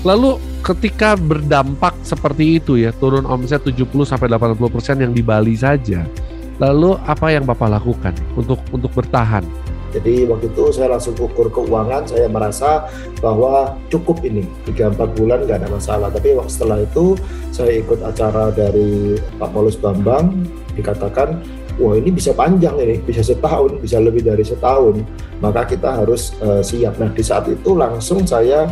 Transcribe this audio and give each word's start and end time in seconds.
Lalu 0.00 0.40
ketika 0.64 1.12
berdampak 1.12 1.92
seperti 2.00 2.56
itu 2.56 2.80
ya, 2.80 2.88
turun 2.96 3.28
omset 3.28 3.60
70 3.60 3.84
sampai 4.08 4.32
80% 4.32 5.04
yang 5.04 5.12
di 5.12 5.20
Bali 5.20 5.52
saja. 5.52 6.08
Lalu 6.56 6.96
apa 7.04 7.32
yang 7.32 7.44
Bapak 7.44 7.68
lakukan 7.68 8.16
untuk 8.32 8.60
untuk 8.72 8.92
bertahan? 8.96 9.44
Jadi 9.90 10.22
waktu 10.30 10.48
itu 10.54 10.70
saya 10.70 10.94
langsung 10.94 11.18
ukur 11.18 11.50
keuangan, 11.50 12.06
saya 12.06 12.30
merasa 12.30 12.86
bahwa 13.18 13.74
cukup 13.90 14.22
ini, 14.22 14.46
3-4 14.70 15.18
bulan 15.18 15.44
nggak 15.44 15.66
ada 15.66 15.68
masalah. 15.68 16.08
Tapi 16.14 16.38
setelah 16.46 16.78
itu 16.80 17.18
saya 17.50 17.74
ikut 17.82 17.98
acara 18.00 18.54
dari 18.54 19.18
Pak 19.36 19.50
Paulus 19.50 19.74
Bambang, 19.74 20.46
dikatakan 20.78 21.42
wah 21.78 21.94
ini 21.94 22.10
bisa 22.10 22.34
panjang 22.34 22.74
ini, 22.80 22.98
bisa 23.04 23.22
setahun, 23.22 23.78
bisa 23.78 24.02
lebih 24.02 24.26
dari 24.26 24.42
setahun. 24.42 25.04
Maka 25.38 25.68
kita 25.68 26.02
harus 26.02 26.34
uh, 26.42 26.64
siap. 26.64 26.98
Nah 26.98 27.12
di 27.12 27.22
saat 27.22 27.46
itu 27.46 27.76
langsung 27.76 28.26
saya 28.26 28.66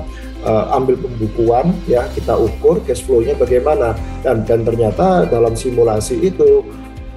uh, 0.45 0.77
ambil 0.77 0.99
pembukuan 0.99 1.73
ya 1.87 2.07
kita 2.13 2.35
ukur 2.35 2.83
cash 2.85 3.05
flow-nya 3.07 3.39
bagaimana 3.39 3.95
dan 4.21 4.45
dan 4.45 4.67
ternyata 4.67 5.25
dalam 5.27 5.55
simulasi 5.55 6.19
itu 6.29 6.67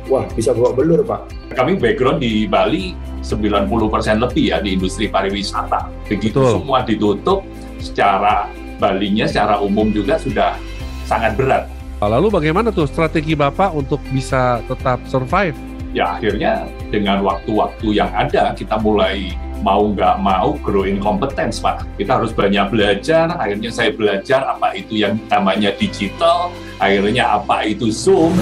wah 0.07 0.25
bisa 0.31 0.55
bawa 0.55 0.75
belur 0.75 1.03
Pak. 1.03 1.55
Kami 1.55 1.75
background 1.79 2.23
di 2.23 2.47
Bali 2.47 2.95
90% 3.21 3.69
lebih 4.17 4.55
ya 4.55 4.57
di 4.63 4.75
industri 4.75 5.11
pariwisata. 5.11 5.87
Begitu 6.07 6.39
Betul. 6.39 6.53
semua 6.61 6.79
ditutup 6.83 7.39
secara 7.81 8.49
Balinya 8.81 9.29
secara 9.29 9.61
umum 9.61 9.93
juga 9.93 10.17
sudah 10.17 10.57
sangat 11.05 11.37
berat. 11.37 11.69
Lalu 12.01 12.33
bagaimana 12.33 12.73
tuh 12.73 12.89
strategi 12.89 13.37
Bapak 13.37 13.77
untuk 13.77 14.01
bisa 14.09 14.57
tetap 14.65 15.05
survive? 15.05 15.53
Ya 15.91 16.15
akhirnya 16.15 16.67
dengan 16.87 17.23
waktu-waktu 17.23 17.99
yang 17.99 18.11
ada 18.15 18.55
kita 18.55 18.79
mulai 18.79 19.35
mau 19.61 19.93
nggak 19.93 20.17
mau 20.19 20.57
growing 20.59 20.97
competence 20.97 21.61
Pak. 21.61 21.85
Kita 21.95 22.19
harus 22.19 22.33
banyak 22.33 22.73
belajar, 22.73 23.29
akhirnya 23.37 23.69
saya 23.69 23.93
belajar 23.93 24.43
apa 24.49 24.73
itu 24.73 24.99
yang 24.99 25.21
namanya 25.29 25.71
digital, 25.77 26.49
akhirnya 26.81 27.39
apa 27.39 27.69
itu 27.69 27.93
Zoom. 27.93 28.33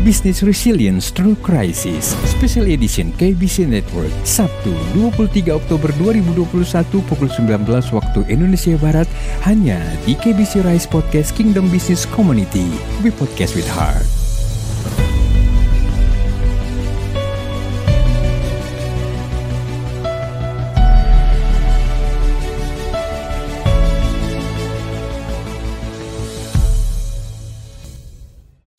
Business 0.00 0.40
Resilience 0.40 1.12
Through 1.12 1.36
Crisis 1.44 2.16
Special 2.24 2.64
Edition 2.72 3.12
KBC 3.20 3.68
Network 3.68 4.08
Sabtu 4.24 4.72
23 4.96 5.52
Oktober 5.52 5.92
2021 6.00 7.04
pukul 7.04 7.28
19 7.28 7.68
waktu 7.68 8.20
Indonesia 8.32 8.80
Barat 8.80 9.04
hanya 9.44 9.76
di 10.08 10.16
KBC 10.16 10.64
Rise 10.64 10.88
Podcast 10.88 11.36
Kingdom 11.36 11.68
Business 11.68 12.08
Community 12.08 12.72
We 13.04 13.12
Podcast 13.12 13.52
with 13.52 13.68
Heart 13.68 14.19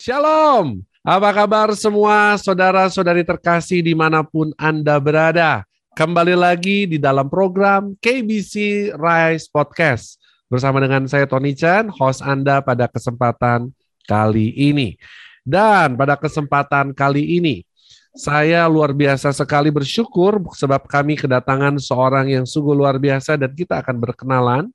Shalom 0.02 0.82
apa 1.06 1.30
kabar 1.30 1.70
semua 1.78 2.34
saudara-saudari 2.34 3.22
terkasih 3.22 3.86
di 3.86 3.94
mana 3.94 4.26
pun 4.26 4.50
Anda 4.58 4.98
berada? 4.98 5.62
Kembali 5.94 6.34
lagi 6.34 6.90
di 6.90 6.98
dalam 6.98 7.30
program 7.30 7.94
KBC 8.02 8.90
Rise 8.98 9.46
Podcast. 9.46 10.18
Bersama 10.50 10.82
dengan 10.82 11.06
saya 11.06 11.22
Tony 11.30 11.54
Chan, 11.54 11.86
host 11.86 12.18
Anda 12.18 12.58
pada 12.58 12.90
kesempatan 12.90 13.70
kali 14.02 14.50
ini. 14.58 14.98
Dan 15.46 15.94
pada 15.94 16.18
kesempatan 16.18 16.90
kali 16.98 17.38
ini, 17.38 17.62
saya 18.10 18.66
luar 18.66 18.90
biasa 18.98 19.30
sekali 19.30 19.70
bersyukur 19.70 20.42
sebab 20.58 20.82
kami 20.90 21.14
kedatangan 21.14 21.78
seorang 21.78 22.26
yang 22.26 22.42
sungguh 22.42 22.74
luar 22.74 22.98
biasa 22.98 23.38
dan 23.38 23.54
kita 23.54 23.78
akan 23.78 24.02
berkenalan 24.02 24.66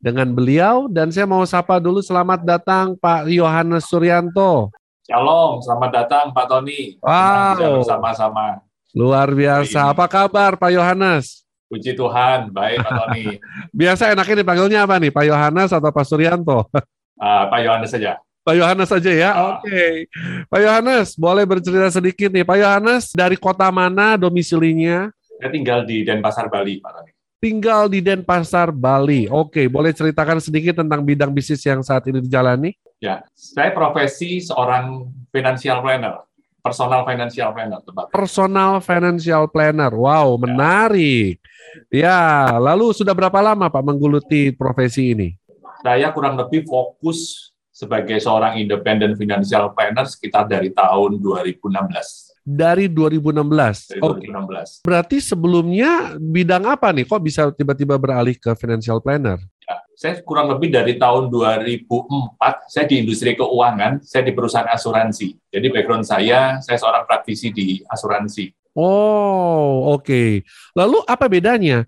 dengan 0.00 0.28
beliau. 0.32 0.86
Dan 0.86 1.12
saya 1.12 1.24
mau 1.24 1.42
sapa 1.48 1.80
dulu 1.80 2.00
selamat 2.00 2.44
datang 2.44 2.94
Pak 2.96 3.28
Yohanes 3.30 3.88
Suryanto. 3.88 4.70
Shalom, 5.06 5.62
selamat 5.62 5.90
datang 6.02 6.24
Pak 6.34 6.46
Tony. 6.50 6.98
Wow. 6.98 7.80
Bersama-sama. 7.80 8.58
Luar 8.90 9.30
biasa. 9.30 9.92
Apa 9.92 10.10
kabar 10.10 10.58
Pak 10.58 10.72
Yohanes? 10.72 11.46
Puji 11.66 11.98
Tuhan, 11.98 12.54
baik 12.54 12.78
Pak 12.82 12.92
Tony. 12.94 13.42
Biasa 13.82 14.14
enaknya 14.14 14.46
dipanggilnya 14.46 14.86
apa 14.86 15.02
nih, 15.02 15.10
Pak 15.10 15.26
Yohanes 15.26 15.70
atau 15.74 15.90
Pak 15.90 16.06
Suryanto? 16.06 16.70
Uh, 17.18 17.42
Pak 17.50 17.60
Yohanes 17.66 17.90
saja. 17.90 18.22
Pak 18.46 18.54
Yohanes 18.54 18.86
saja 18.86 19.10
ya, 19.10 19.30
uh. 19.34 19.58
oke. 19.58 19.66
Okay. 19.66 20.06
Pak 20.46 20.60
Yohanes, 20.62 21.18
boleh 21.18 21.42
bercerita 21.42 21.90
sedikit 21.90 22.30
nih. 22.30 22.46
Pak 22.46 22.58
Yohanes 22.62 23.10
dari 23.10 23.34
kota 23.34 23.66
mana 23.74 24.14
domisilinya? 24.14 25.10
Saya 25.42 25.50
tinggal 25.50 25.82
di 25.82 26.06
Denpasar, 26.06 26.46
Bali, 26.46 26.78
Pak 26.78 26.90
Tony. 26.94 27.15
Tinggal 27.46 27.86
di 27.86 28.02
Denpasar, 28.02 28.74
Bali. 28.74 29.30
Oke, 29.30 29.70
boleh 29.70 29.94
ceritakan 29.94 30.42
sedikit 30.42 30.82
tentang 30.82 31.06
bidang 31.06 31.30
bisnis 31.30 31.62
yang 31.62 31.78
saat 31.78 32.02
ini 32.10 32.18
dijalani? 32.18 32.74
Ya, 32.98 33.22
saya 33.38 33.70
profesi 33.70 34.42
seorang 34.42 35.06
financial 35.30 35.78
planner, 35.78 36.26
personal 36.58 37.06
financial 37.06 37.54
planner 37.54 37.78
tempat. 37.86 38.10
Personal 38.10 38.82
financial 38.82 39.46
planner, 39.46 39.94
wow, 39.94 40.34
ya. 40.34 40.42
menarik. 40.42 41.38
Ya, 41.86 42.50
lalu 42.58 42.90
sudah 42.90 43.14
berapa 43.14 43.38
lama 43.38 43.70
Pak 43.70 43.94
menggeluti 43.94 44.50
profesi 44.50 45.14
ini? 45.14 45.38
Saya 45.86 46.10
kurang 46.10 46.34
lebih 46.34 46.66
fokus 46.66 47.54
sebagai 47.70 48.18
seorang 48.18 48.58
independent 48.58 49.14
financial 49.14 49.70
planner 49.70 50.10
sekitar 50.10 50.50
dari 50.50 50.74
tahun 50.74 51.22
2016 51.22 52.25
dari 52.46 52.86
2016. 52.86 53.98
Dari 53.98 54.00
2016. 54.00 54.06
Okay. 54.06 54.86
Berarti 54.86 55.16
sebelumnya 55.18 56.14
bidang 56.14 56.70
apa 56.70 56.94
nih? 56.94 57.02
Kok 57.02 57.18
bisa 57.18 57.50
tiba-tiba 57.50 57.98
beralih 57.98 58.38
ke 58.38 58.54
financial 58.54 59.02
planner? 59.02 59.42
Ya, 59.66 59.82
saya 59.98 60.22
kurang 60.22 60.54
lebih 60.54 60.70
dari 60.70 60.94
tahun 60.94 61.26
2004, 61.26 62.70
saya 62.70 62.86
di 62.86 63.02
industri 63.02 63.34
keuangan, 63.34 63.98
saya 64.06 64.22
di 64.22 64.30
perusahaan 64.30 64.70
asuransi. 64.70 65.34
Jadi 65.50 65.66
background 65.74 66.06
saya, 66.06 66.62
saya 66.62 66.78
seorang 66.78 67.02
praktisi 67.02 67.50
di 67.50 67.82
asuransi. 67.90 68.54
Oh, 68.78 69.90
oke. 69.98 70.06
Okay. 70.06 70.30
Lalu 70.78 71.02
apa 71.02 71.26
bedanya 71.26 71.82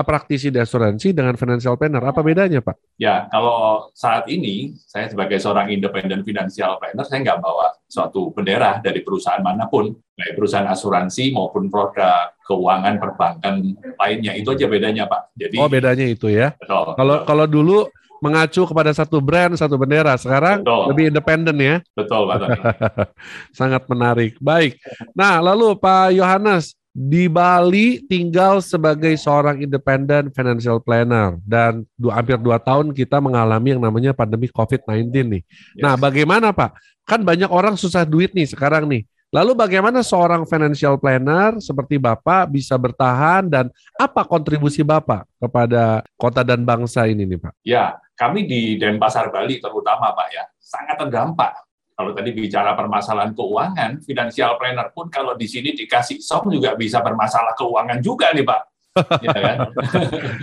praktisi 0.00 0.48
di 0.48 0.56
asuransi 0.56 1.12
dengan 1.12 1.36
financial 1.36 1.76
planner? 1.76 2.00
Apa 2.00 2.24
bedanya, 2.24 2.64
Pak? 2.64 2.96
Ya, 2.96 3.28
kalau 3.28 3.92
saat 3.92 4.24
ini 4.32 4.72
saya 4.88 5.12
sebagai 5.12 5.36
seorang 5.36 5.68
independent 5.68 6.24
financial 6.24 6.80
planner, 6.80 7.04
saya 7.04 7.20
nggak 7.20 7.44
bawa 7.44 7.76
suatu 7.84 8.32
bendera 8.32 8.80
dari 8.80 9.04
perusahaan 9.04 9.44
mana 9.44 9.68
pun, 9.68 9.92
baik 9.92 10.40
perusahaan 10.40 10.64
asuransi 10.64 11.36
maupun 11.36 11.68
produk 11.68 12.32
keuangan 12.48 12.96
perbankan 12.96 13.76
lainnya. 14.00 14.32
Itu 14.32 14.56
aja 14.56 14.64
bedanya, 14.64 15.04
Pak. 15.04 15.36
Jadi 15.36 15.60
Oh, 15.60 15.68
bedanya 15.68 16.08
itu 16.08 16.32
ya. 16.32 16.56
Betul. 16.56 16.96
Kalau 16.96 17.16
kalau 17.28 17.44
dulu 17.44 17.78
mengacu 18.22 18.62
kepada 18.64 18.94
satu 18.94 19.18
brand, 19.18 19.58
satu 19.58 19.74
bendera. 19.74 20.14
Sekarang 20.14 20.62
Betul. 20.62 20.82
lebih 20.94 21.04
independen 21.10 21.56
ya. 21.58 21.76
Betul, 21.92 22.30
Pak 22.30 22.38
Sangat 23.58 23.82
menarik. 23.90 24.38
Baik. 24.38 24.78
Nah, 25.12 25.42
lalu 25.42 25.74
Pak 25.74 26.14
Yohanes, 26.14 26.78
di 26.92 27.24
Bali 27.24 28.04
tinggal 28.04 28.60
sebagai 28.60 29.16
seorang 29.16 29.64
independent 29.64 30.28
financial 30.36 30.76
planner 30.76 31.40
dan 31.48 31.88
dua, 31.96 32.20
hampir 32.20 32.36
dua 32.36 32.60
tahun 32.60 32.92
kita 32.92 33.16
mengalami 33.16 33.72
yang 33.72 33.80
namanya 33.80 34.12
pandemi 34.12 34.52
COVID-19 34.52 35.08
nih. 35.08 35.42
Yes. 35.42 35.80
Nah, 35.80 35.96
bagaimana 35.96 36.52
Pak? 36.52 36.76
Kan 37.08 37.24
banyak 37.24 37.48
orang 37.48 37.80
susah 37.80 38.04
duit 38.04 38.36
nih 38.36 38.44
sekarang 38.44 38.84
nih. 38.86 39.08
Lalu 39.32 39.56
bagaimana 39.56 40.04
seorang 40.04 40.44
financial 40.44 41.00
planner 41.00 41.56
seperti 41.56 41.96
Bapak 41.96 42.52
bisa 42.52 42.76
bertahan 42.76 43.48
dan 43.48 43.72
apa 43.96 44.28
kontribusi 44.28 44.84
Bapak 44.84 45.24
kepada 45.40 46.04
kota 46.20 46.44
dan 46.44 46.60
bangsa 46.68 47.08
ini 47.08 47.24
nih 47.24 47.40
Pak? 47.40 47.52
Ya, 47.64 47.96
kami 48.12 48.44
di 48.44 48.76
Denpasar 48.76 49.32
Bali 49.32 49.56
terutama 49.56 50.12
Pak 50.12 50.28
ya, 50.28 50.44
sangat 50.60 51.00
terdampak 51.00 51.71
kalau 52.02 52.18
tadi 52.18 52.34
bicara 52.34 52.74
permasalahan 52.74 53.30
keuangan, 53.30 54.02
financial 54.02 54.58
planner 54.58 54.90
pun 54.90 55.06
kalau 55.06 55.38
di 55.38 55.46
sini 55.46 55.70
dikasih 55.70 56.18
song 56.18 56.50
juga 56.50 56.74
bisa 56.74 56.98
bermasalah 56.98 57.54
keuangan 57.54 58.02
juga 58.02 58.34
nih 58.34 58.42
Pak. 58.42 58.62
ya 59.24 59.30
kan? 59.30 59.56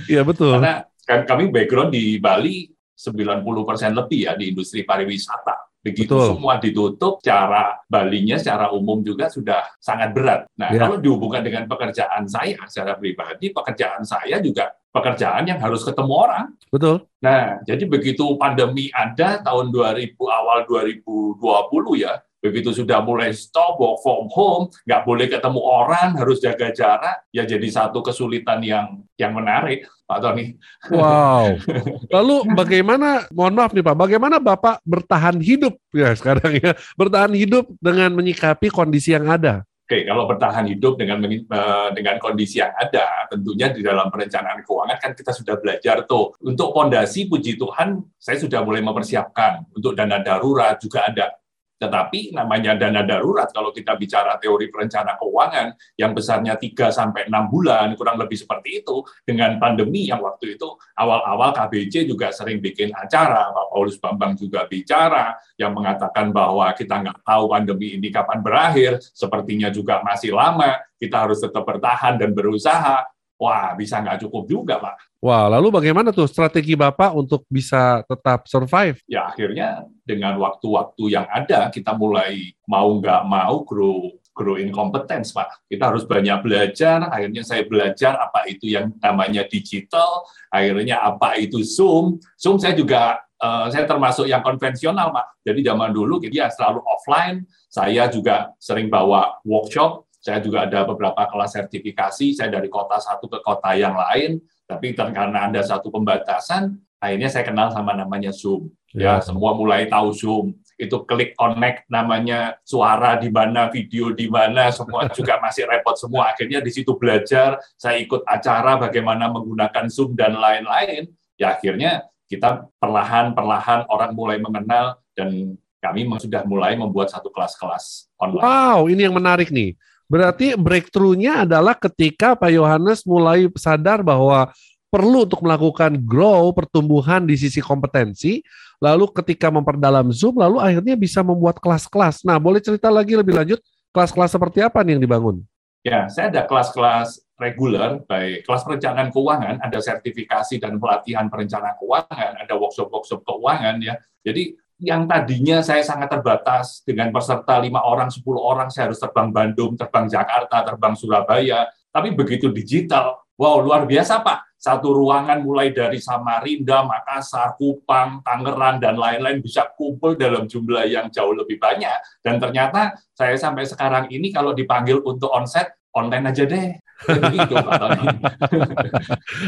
Iya 0.07 0.21
betul. 0.23 0.55
Karena 0.55 0.87
kami 1.27 1.51
background 1.51 1.91
di 1.91 2.15
Bali 2.15 2.71
90% 2.95 3.91
lebih 3.91 4.19
ya 4.23 4.39
di 4.39 4.55
industri 4.55 4.87
pariwisata. 4.87 5.68
Begitu 5.79 6.11
Betul. 6.11 6.27
semua 6.35 6.53
ditutup, 6.59 7.23
cara 7.23 7.79
Balinya 7.87 8.35
secara 8.35 8.67
umum 8.75 8.99
juga 8.99 9.31
sudah 9.31 9.63
sangat 9.79 10.11
berat. 10.11 10.43
Nah, 10.59 10.75
ya. 10.75 10.83
kalau 10.83 10.99
dihubungkan 10.99 11.39
dengan 11.39 11.71
pekerjaan 11.71 12.27
saya 12.27 12.59
secara 12.67 12.99
pribadi, 12.99 13.55
pekerjaan 13.55 14.03
saya 14.03 14.43
juga 14.43 14.75
pekerjaan 14.91 15.47
yang 15.47 15.59
harus 15.61 15.85
ketemu 15.87 16.13
orang. 16.13 16.45
Betul. 16.67 17.07
Nah, 17.23 17.63
jadi 17.63 17.87
begitu 17.87 18.25
pandemi 18.35 18.91
ada 18.91 19.39
tahun 19.39 19.71
2000 19.71 20.19
awal 20.19 20.67
2020 20.67 22.03
ya, 22.03 22.19
begitu 22.39 22.71
sudah 22.71 23.03
mulai 23.03 23.35
stop 23.35 23.79
work 23.79 23.99
from 23.99 24.31
home, 24.31 24.71
nggak 24.87 25.03
boleh 25.03 25.27
ketemu 25.27 25.59
orang, 25.59 26.15
harus 26.15 26.39
jaga 26.39 26.71
jarak, 26.71 27.23
ya 27.35 27.43
jadi 27.43 27.67
satu 27.67 27.99
kesulitan 27.99 28.63
yang 28.63 29.03
yang 29.19 29.35
menarik, 29.35 29.83
Pak 30.07 30.19
Tony. 30.23 30.55
Wow. 30.89 31.59
Lalu 32.15 32.35
bagaimana, 32.55 33.27
mohon 33.35 33.53
maaf 33.59 33.75
nih 33.75 33.83
Pak, 33.83 33.95
bagaimana 33.99 34.39
Bapak 34.39 34.79
bertahan 34.87 35.37
hidup 35.43 35.75
ya 35.91 36.15
sekarang 36.15 36.57
ya, 36.57 36.71
bertahan 36.95 37.35
hidup 37.35 37.67
dengan 37.83 38.15
menyikapi 38.15 38.71
kondisi 38.71 39.13
yang 39.13 39.27
ada? 39.27 39.67
Oke, 39.89 40.05
kalau 40.05 40.29
bertahan 40.29 40.69
hidup 40.69 41.01
dengan 41.01 41.17
eh, 41.25 41.89
dengan 41.97 42.21
kondisi 42.21 42.61
yang 42.61 42.69
ada, 42.77 43.25
tentunya 43.25 43.73
di 43.73 43.81
dalam 43.81 44.13
perencanaan 44.13 44.61
keuangan 44.61 45.01
kan 45.01 45.17
kita 45.17 45.33
sudah 45.33 45.57
belajar 45.57 46.05
tuh. 46.05 46.37
Untuk 46.45 46.77
fondasi, 46.77 47.25
puji 47.25 47.57
Tuhan, 47.57 47.97
saya 48.21 48.37
sudah 48.37 48.61
mulai 48.61 48.85
mempersiapkan. 48.85 49.65
Untuk 49.73 49.97
dana 49.97 50.21
darurat 50.21 50.77
juga 50.77 51.09
ada. 51.09 51.33
Tetapi 51.79 52.35
namanya 52.35 52.75
dana 52.75 53.07
darurat 53.07 53.47
kalau 53.55 53.71
kita 53.71 53.95
bicara 53.95 54.35
teori 54.35 54.67
perencana 54.67 55.15
keuangan 55.15 55.73
yang 55.95 56.11
besarnya 56.11 56.59
3 56.59 56.91
sampai 56.91 57.31
6 57.31 57.47
bulan 57.47 57.95
kurang 57.95 58.19
lebih 58.19 58.35
seperti 58.35 58.83
itu 58.83 58.99
dengan 59.23 59.55
pandemi 59.55 60.11
yang 60.11 60.19
waktu 60.19 60.59
itu 60.59 60.67
awal-awal 60.99 61.55
KBC 61.55 62.03
juga 62.03 62.35
sering 62.35 62.59
bikin 62.59 62.91
acara 62.91 63.47
Pak 63.55 63.67
Paulus 63.71 63.95
Bambang 63.95 64.35
juga 64.35 64.67
bicara 64.67 65.39
yang 65.55 65.71
mengatakan 65.71 66.35
bahwa 66.35 66.67
kita 66.75 66.99
nggak 66.99 67.23
tahu 67.23 67.47
pandemi 67.47 67.95
ini 67.95 68.11
kapan 68.11 68.43
berakhir 68.43 68.99
sepertinya 69.15 69.71
juga 69.71 70.03
masih 70.03 70.35
lama 70.35 70.83
kita 70.99 71.15
harus 71.15 71.39
tetap 71.39 71.63
bertahan 71.63 72.19
dan 72.19 72.35
berusaha 72.35 73.07
wah 73.39 73.73
bisa 73.73 74.03
nggak 74.03 74.27
cukup 74.27 74.43
juga 74.45 74.75
Pak 74.77 75.09
Wah, 75.19 75.51
lalu 75.51 75.67
bagaimana 75.67 76.15
tuh 76.15 76.31
strategi 76.31 76.79
Bapak 76.79 77.11
untuk 77.11 77.43
bisa 77.51 78.07
tetap 78.07 78.47
survive? 78.47 79.03
Ya, 79.03 79.27
akhirnya 79.27 79.83
dengan 80.07 80.39
waktu-waktu 80.39 81.11
yang 81.11 81.27
ada, 81.27 81.67
kita 81.67 81.91
mulai 81.91 82.55
mau 82.63 82.87
nggak 82.95 83.27
mau 83.27 83.67
grow 83.67 84.15
grow 84.31 84.55
in 84.55 84.71
competence, 84.71 85.35
Pak. 85.35 85.67
Kita 85.67 85.91
harus 85.91 86.07
banyak 86.07 86.39
belajar. 86.39 87.11
Akhirnya 87.11 87.43
saya 87.43 87.67
belajar 87.67 88.15
apa 88.15 88.47
itu 88.47 88.71
yang 88.71 88.95
namanya 89.03 89.43
digital. 89.43 90.23
Akhirnya 90.47 91.03
apa 91.03 91.35
itu 91.35 91.59
Zoom. 91.67 92.23
Zoom 92.39 92.55
saya 92.55 92.71
juga 92.71 93.19
uh, 93.43 93.67
saya 93.67 93.83
termasuk 93.83 94.23
yang 94.31 94.39
konvensional, 94.39 95.11
Pak. 95.11 95.43
Jadi 95.43 95.67
zaman 95.67 95.91
dulu 95.91 96.23
kita 96.23 96.47
selalu 96.55 96.79
offline. 96.87 97.43
Saya 97.67 98.07
juga 98.07 98.55
sering 98.55 98.87
bawa 98.87 99.43
workshop. 99.43 100.07
Saya 100.19 100.43
juga 100.43 100.67
ada 100.67 100.83
beberapa 100.83 101.23
kelas 101.25 101.55
sertifikasi. 101.55 102.35
Saya 102.35 102.51
dari 102.51 102.67
kota 102.67 102.99
satu 102.99 103.31
ke 103.31 103.39
kota 103.43 103.71
yang 103.75 103.95
lain 103.95 104.43
tapi 104.69 104.93
karena 104.93 105.49
ada 105.49 105.65
satu 105.65 105.89
pembatasan, 105.89 106.77
akhirnya 107.01 107.25
saya 107.25 107.41
kenal 107.41 107.73
sama 107.73 107.97
namanya 107.97 108.29
Zoom. 108.29 108.69
Ya, 108.93 109.17
ya 109.17 109.25
semua 109.25 109.57
mulai 109.57 109.89
tahu 109.89 110.13
Zoom. 110.13 110.53
Itu 110.77 111.09
klik 111.09 111.33
connect 111.33 111.89
namanya 111.89 112.61
suara 112.61 113.17
di 113.17 113.33
mana, 113.33 113.73
video 113.73 114.13
di 114.13 114.29
mana, 114.29 114.69
semua 114.69 115.09
juga 115.17 115.41
masih 115.41 115.65
repot 115.65 115.97
semua. 115.97 116.29
Akhirnya 116.29 116.61
di 116.61 116.69
situ 116.69 116.93
belajar, 116.93 117.57
saya 117.81 117.97
ikut 117.97 118.21
acara 118.29 118.77
bagaimana 118.77 119.25
menggunakan 119.33 119.89
Zoom 119.89 120.13
dan 120.13 120.37
lain-lain. 120.37 121.09
Ya 121.41 121.57
akhirnya 121.57 122.05
kita 122.29 122.69
perlahan-perlahan 122.77 123.89
orang 123.89 124.13
mulai 124.13 124.37
mengenal 124.37 125.01
dan 125.17 125.57
kami 125.81 126.05
sudah 126.21 126.45
mulai 126.45 126.77
membuat 126.77 127.09
satu 127.09 127.33
kelas-kelas 127.33 128.05
online. 128.21 128.45
Wow, 128.45 128.85
ini 128.85 129.01
yang 129.09 129.17
menarik 129.17 129.49
nih. 129.49 129.73
Berarti 130.09 130.57
breakthrough-nya 130.57 131.45
adalah 131.45 131.77
ketika 131.77 132.33
Pak 132.33 132.49
Yohanes 132.49 133.05
mulai 133.05 133.45
sadar 133.53 134.01
bahwa 134.01 134.49
perlu 134.89 135.29
untuk 135.29 135.45
melakukan 135.45 136.01
grow 136.01 136.49
pertumbuhan 136.49 137.29
di 137.29 137.37
sisi 137.37 137.61
kompetensi, 137.61 138.41
lalu 138.81 139.05
ketika 139.13 139.53
memperdalam 139.53 140.09
Zoom, 140.09 140.41
lalu 140.41 140.57
akhirnya 140.57 140.97
bisa 140.97 141.21
membuat 141.21 141.61
kelas-kelas. 141.61 142.25
Nah, 142.25 142.41
boleh 142.41 142.57
cerita 142.57 142.89
lagi 142.89 143.13
lebih 143.13 143.37
lanjut, 143.37 143.61
kelas-kelas 143.93 144.33
seperti 144.33 144.65
apa 144.65 144.81
nih 144.81 144.97
yang 144.97 145.03
dibangun? 145.05 145.45
Ya, 145.85 146.09
saya 146.09 146.33
ada 146.33 146.43
kelas-kelas 146.43 147.21
reguler, 147.39 148.03
baik 148.03 148.43
kelas 148.43 148.67
perencanaan 148.67 149.13
keuangan, 149.13 149.63
ada 149.63 149.79
sertifikasi 149.79 150.59
dan 150.59 150.75
pelatihan 150.75 151.31
perencanaan 151.31 151.77
keuangan, 151.79 152.31
ada 152.35 152.53
workshop-workshop 152.57 153.23
keuangan 153.23 153.79
ya. 153.79 153.95
Jadi 154.25 154.57
yang 154.79 155.05
tadinya 155.05 155.59
saya 155.59 155.83
sangat 155.83 156.07
terbatas 156.07 156.81
dengan 156.87 157.11
peserta 157.11 157.59
lima 157.59 157.83
orang, 157.83 158.07
sepuluh 158.07 158.39
orang, 158.39 158.71
saya 158.71 158.87
harus 158.87 158.99
terbang 158.99 159.27
Bandung, 159.29 159.75
terbang 159.75 160.07
Jakarta, 160.07 160.63
terbang 160.63 160.95
Surabaya. 160.95 161.67
Tapi 161.91 162.15
begitu 162.15 162.47
digital, 162.47 163.19
wow 163.35 163.59
luar 163.59 163.83
biasa 163.83 164.23
Pak. 164.23 164.49
Satu 164.59 164.91
ruangan 164.91 165.39
mulai 165.39 165.71
dari 165.71 166.03
Samarinda, 166.03 166.83
Makassar, 166.83 167.55
Kupang, 167.55 168.19
Tangerang, 168.27 168.83
dan 168.83 168.99
lain-lain 168.99 169.39
bisa 169.39 169.71
kumpul 169.71 170.19
dalam 170.19 170.51
jumlah 170.51 170.83
yang 170.83 171.07
jauh 171.07 171.31
lebih 171.31 171.55
banyak. 171.55 171.95
Dan 172.19 172.43
ternyata 172.43 172.91
saya 173.15 173.39
sampai 173.39 173.63
sekarang 173.63 174.11
ini 174.11 174.35
kalau 174.35 174.51
dipanggil 174.51 174.99
untuk 174.99 175.31
onset, 175.31 175.78
online 175.95 176.25
aja 176.29 176.43
deh. 176.45 176.77
Begitu 176.99 177.55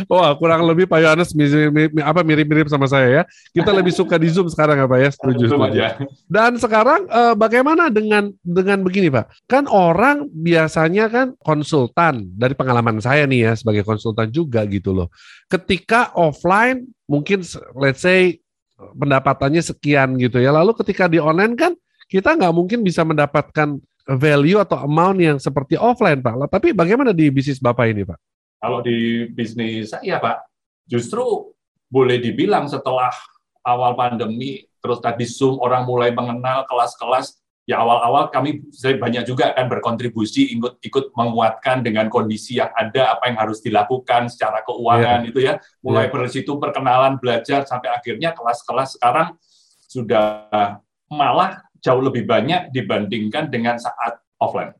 Wah, 0.11 0.31
kurang 0.39 0.63
lebih 0.63 0.87
Pak 0.87 0.99
Yohanes 1.03 1.35
apa 1.99 2.21
mirip-mirip 2.23 2.71
sama 2.71 2.87
saya 2.87 3.21
ya. 3.21 3.23
Kita 3.51 3.75
lebih 3.75 3.91
suka 3.91 4.15
di 4.15 4.31
Zoom 4.31 4.47
sekarang 4.47 4.79
apa 4.79 4.95
ya? 5.01 5.11
Setuju, 5.11 5.51
setuju. 5.51 5.79
Dan 6.31 6.55
sekarang 6.55 7.11
eh, 7.11 7.35
bagaimana 7.35 7.91
dengan 7.91 8.31
dengan 8.39 8.79
begini 8.87 9.11
Pak? 9.11 9.51
Kan 9.51 9.67
orang 9.67 10.31
biasanya 10.31 11.11
kan 11.11 11.27
konsultan 11.43 12.31
dari 12.39 12.55
pengalaman 12.55 13.03
saya 13.03 13.27
nih 13.27 13.51
ya 13.51 13.53
sebagai 13.59 13.83
konsultan 13.83 14.31
juga 14.31 14.63
gitu 14.67 14.95
loh. 14.95 15.11
Ketika 15.51 16.15
offline 16.15 16.87
mungkin 17.11 17.43
let's 17.75 17.99
say 17.99 18.39
pendapatannya 18.95 19.61
sekian 19.61 20.15
gitu 20.17 20.39
ya. 20.39 20.55
Lalu 20.55 20.73
ketika 20.79 21.11
di 21.11 21.19
online 21.19 21.53
kan 21.59 21.73
kita 22.11 22.35
nggak 22.35 22.53
mungkin 22.55 22.83
bisa 22.83 23.07
mendapatkan 23.07 23.79
value 24.17 24.59
atau 24.59 24.83
amount 24.83 25.17
yang 25.19 25.37
seperti 25.37 25.79
offline, 25.79 26.19
Pak. 26.19 26.51
Tapi 26.51 26.73
bagaimana 26.75 27.11
di 27.15 27.29
bisnis 27.29 27.61
Bapak 27.61 27.85
ini, 27.91 28.03
Pak? 28.03 28.17
Kalau 28.61 28.79
di 28.83 29.29
bisnis 29.31 29.91
saya, 29.93 30.21
Pak, 30.21 30.47
justru 30.85 31.53
boleh 31.91 32.21
dibilang 32.21 32.69
setelah 32.71 33.11
awal 33.65 33.93
pandemi, 33.93 34.63
terus 34.81 35.01
tadi 35.01 35.27
Zoom 35.27 35.59
orang 35.59 35.85
mulai 35.85 36.13
mengenal 36.13 36.65
kelas-kelas, 36.69 37.41
ya 37.69 37.77
awal-awal 37.79 38.33
kami 38.33 38.65
banyak 38.73 39.23
juga 39.23 39.53
akan 39.53 39.65
berkontribusi 39.69 40.57
ikut 40.57 40.81
ikut 40.81 41.13
menguatkan 41.13 41.85
dengan 41.85 42.09
kondisi 42.09 42.57
yang 42.57 42.73
ada 42.73 43.15
apa 43.15 43.29
yang 43.29 43.37
harus 43.37 43.61
dilakukan 43.61 44.27
secara 44.33 44.65
keuangan 44.65 45.23
yeah. 45.23 45.29
itu 45.29 45.39
ya 45.39 45.53
mulai 45.85 46.09
yeah. 46.09 46.13
dari 46.17 46.29
situ 46.33 46.57
perkenalan 46.57 47.21
belajar 47.21 47.63
sampai 47.69 47.93
akhirnya 47.93 48.33
kelas-kelas 48.33 48.97
sekarang 48.97 49.37
sudah 49.85 50.25
malah 51.07 51.61
jauh 51.81 52.01
lebih 52.01 52.23
banyak 52.29 52.69
dibandingkan 52.71 53.49
dengan 53.49 53.75
saat 53.81 54.21
offline. 54.37 54.73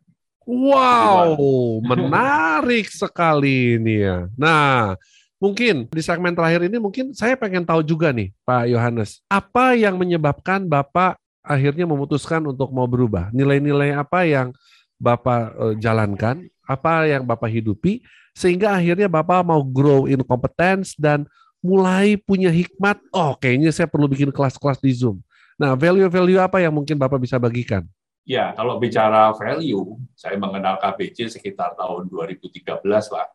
Wow, 0.46 1.38
menarik 1.90 2.90
sekali 2.90 3.78
ini 3.78 4.06
ya. 4.06 4.26
Nah, 4.38 4.98
mungkin 5.38 5.90
di 5.90 6.02
segmen 6.02 6.34
terakhir 6.34 6.66
ini 6.66 6.78
mungkin 6.78 7.14
saya 7.14 7.38
pengen 7.38 7.66
tahu 7.66 7.82
juga 7.86 8.10
nih, 8.14 8.34
Pak 8.46 8.70
Yohanes, 8.70 9.22
apa 9.30 9.78
yang 9.78 9.98
menyebabkan 9.98 10.66
Bapak 10.66 11.18
akhirnya 11.42 11.90
memutuskan 11.90 12.42
untuk 12.46 12.74
mau 12.74 12.86
berubah? 12.86 13.30
Nilai-nilai 13.34 13.98
apa 13.98 14.26
yang 14.26 14.54
Bapak 15.02 15.42
uh, 15.58 15.74
jalankan, 15.78 16.46
apa 16.66 17.10
yang 17.10 17.26
Bapak 17.26 17.50
hidupi, 17.50 18.06
sehingga 18.38 18.78
akhirnya 18.78 19.10
Bapak 19.10 19.42
mau 19.42 19.62
grow 19.66 20.06
in 20.06 20.22
competence 20.22 20.94
dan 20.98 21.26
mulai 21.62 22.18
punya 22.18 22.50
hikmat, 22.50 22.98
oh 23.14 23.38
kayaknya 23.38 23.70
saya 23.70 23.86
perlu 23.86 24.10
bikin 24.10 24.34
kelas-kelas 24.34 24.82
di 24.82 24.94
Zoom. 24.98 25.22
Nah, 25.62 25.78
value-value 25.78 26.42
apa 26.42 26.58
yang 26.58 26.74
mungkin 26.74 26.98
Bapak 26.98 27.22
bisa 27.22 27.38
bagikan? 27.38 27.86
Ya, 28.26 28.50
kalau 28.58 28.82
bicara 28.82 29.30
value, 29.38 29.94
saya 30.18 30.34
mengenal 30.42 30.82
KBC 30.82 31.38
sekitar 31.38 31.78
tahun 31.78 32.10
2013, 32.10 32.82
Pak. 32.82 33.28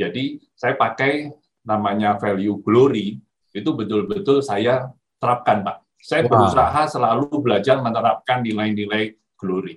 Jadi, 0.00 0.40
saya 0.56 0.80
pakai 0.80 1.28
namanya 1.60 2.16
value 2.16 2.56
glory, 2.64 3.20
itu 3.52 3.70
betul-betul 3.76 4.40
saya 4.40 4.88
terapkan, 5.20 5.60
Pak. 5.60 5.84
Saya 6.00 6.24
wow. 6.24 6.32
berusaha 6.32 6.80
selalu 6.88 7.28
belajar 7.44 7.76
menerapkan 7.84 8.40
nilai-nilai 8.40 9.20
glory. 9.36 9.76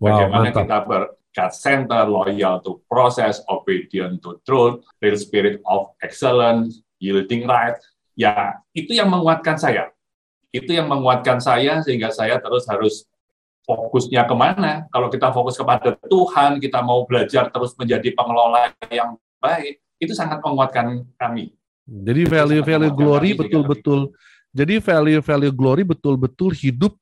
Bagaimana 0.00 0.48
wow, 0.48 0.56
kita 0.56 0.78
berkat 0.88 1.52
center, 1.52 2.08
loyal 2.08 2.64
to 2.64 2.80
process, 2.88 3.44
obedient 3.52 4.24
to 4.24 4.40
truth, 4.48 4.80
real 5.04 5.20
spirit 5.20 5.60
of 5.68 5.92
excellence, 6.00 6.80
yielding 6.96 7.44
right. 7.44 7.76
Ya, 8.16 8.56
itu 8.72 8.96
yang 8.96 9.12
menguatkan 9.12 9.60
saya 9.60 9.92
itu 10.52 10.70
yang 10.70 10.86
menguatkan 10.86 11.40
saya 11.40 11.80
sehingga 11.80 12.12
saya 12.12 12.36
terus 12.38 12.68
harus 12.68 13.08
fokusnya 13.64 14.28
ke 14.28 14.34
mana. 14.36 14.84
Kalau 14.92 15.08
kita 15.08 15.32
fokus 15.32 15.56
kepada 15.56 15.96
Tuhan, 16.06 16.60
kita 16.60 16.84
mau 16.84 17.08
belajar 17.08 17.48
terus 17.48 17.72
menjadi 17.80 18.12
pengelola 18.12 18.70
yang 18.92 19.16
baik, 19.40 19.80
itu 19.96 20.12
sangat 20.12 20.44
menguatkan 20.44 21.08
kami. 21.16 21.56
Jadi 21.88 22.22
value-value 22.28 22.94
glory 22.94 23.34
betul-betul, 23.34 24.14
jadi 24.54 24.78
value-value 24.78 25.54
glory 25.56 25.82
betul-betul 25.82 26.54
hidup 26.54 26.94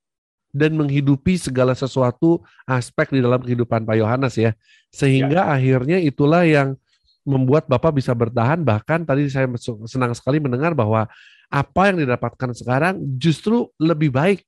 dan 0.50 0.75
menghidupi 0.75 1.38
segala 1.38 1.76
sesuatu 1.76 2.42
aspek 2.66 3.14
di 3.14 3.21
dalam 3.23 3.38
kehidupan 3.42 3.87
Pak 3.87 3.97
Yohanes 3.99 4.35
ya. 4.38 4.54
Sehingga 4.90 5.47
ya. 5.47 5.52
akhirnya 5.54 5.99
itulah 6.00 6.42
yang 6.42 6.75
membuat 7.23 7.69
Bapak 7.69 7.95
bisa 8.00 8.16
bertahan 8.16 8.64
bahkan 8.64 9.04
tadi 9.04 9.28
saya 9.28 9.47
senang 9.87 10.16
sekali 10.16 10.40
mendengar 10.40 10.73
bahwa 10.73 11.04
apa 11.50 11.90
yang 11.90 12.07
didapatkan 12.07 12.54
sekarang 12.54 13.02
justru 13.19 13.66
lebih 13.76 14.14
baik 14.14 14.47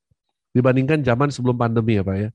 dibandingkan 0.55 1.03
zaman 1.03 1.35
sebelum 1.35 1.59
pandemi 1.59 1.99
ya 1.99 2.07
Pak 2.07 2.17
ya. 2.17 2.31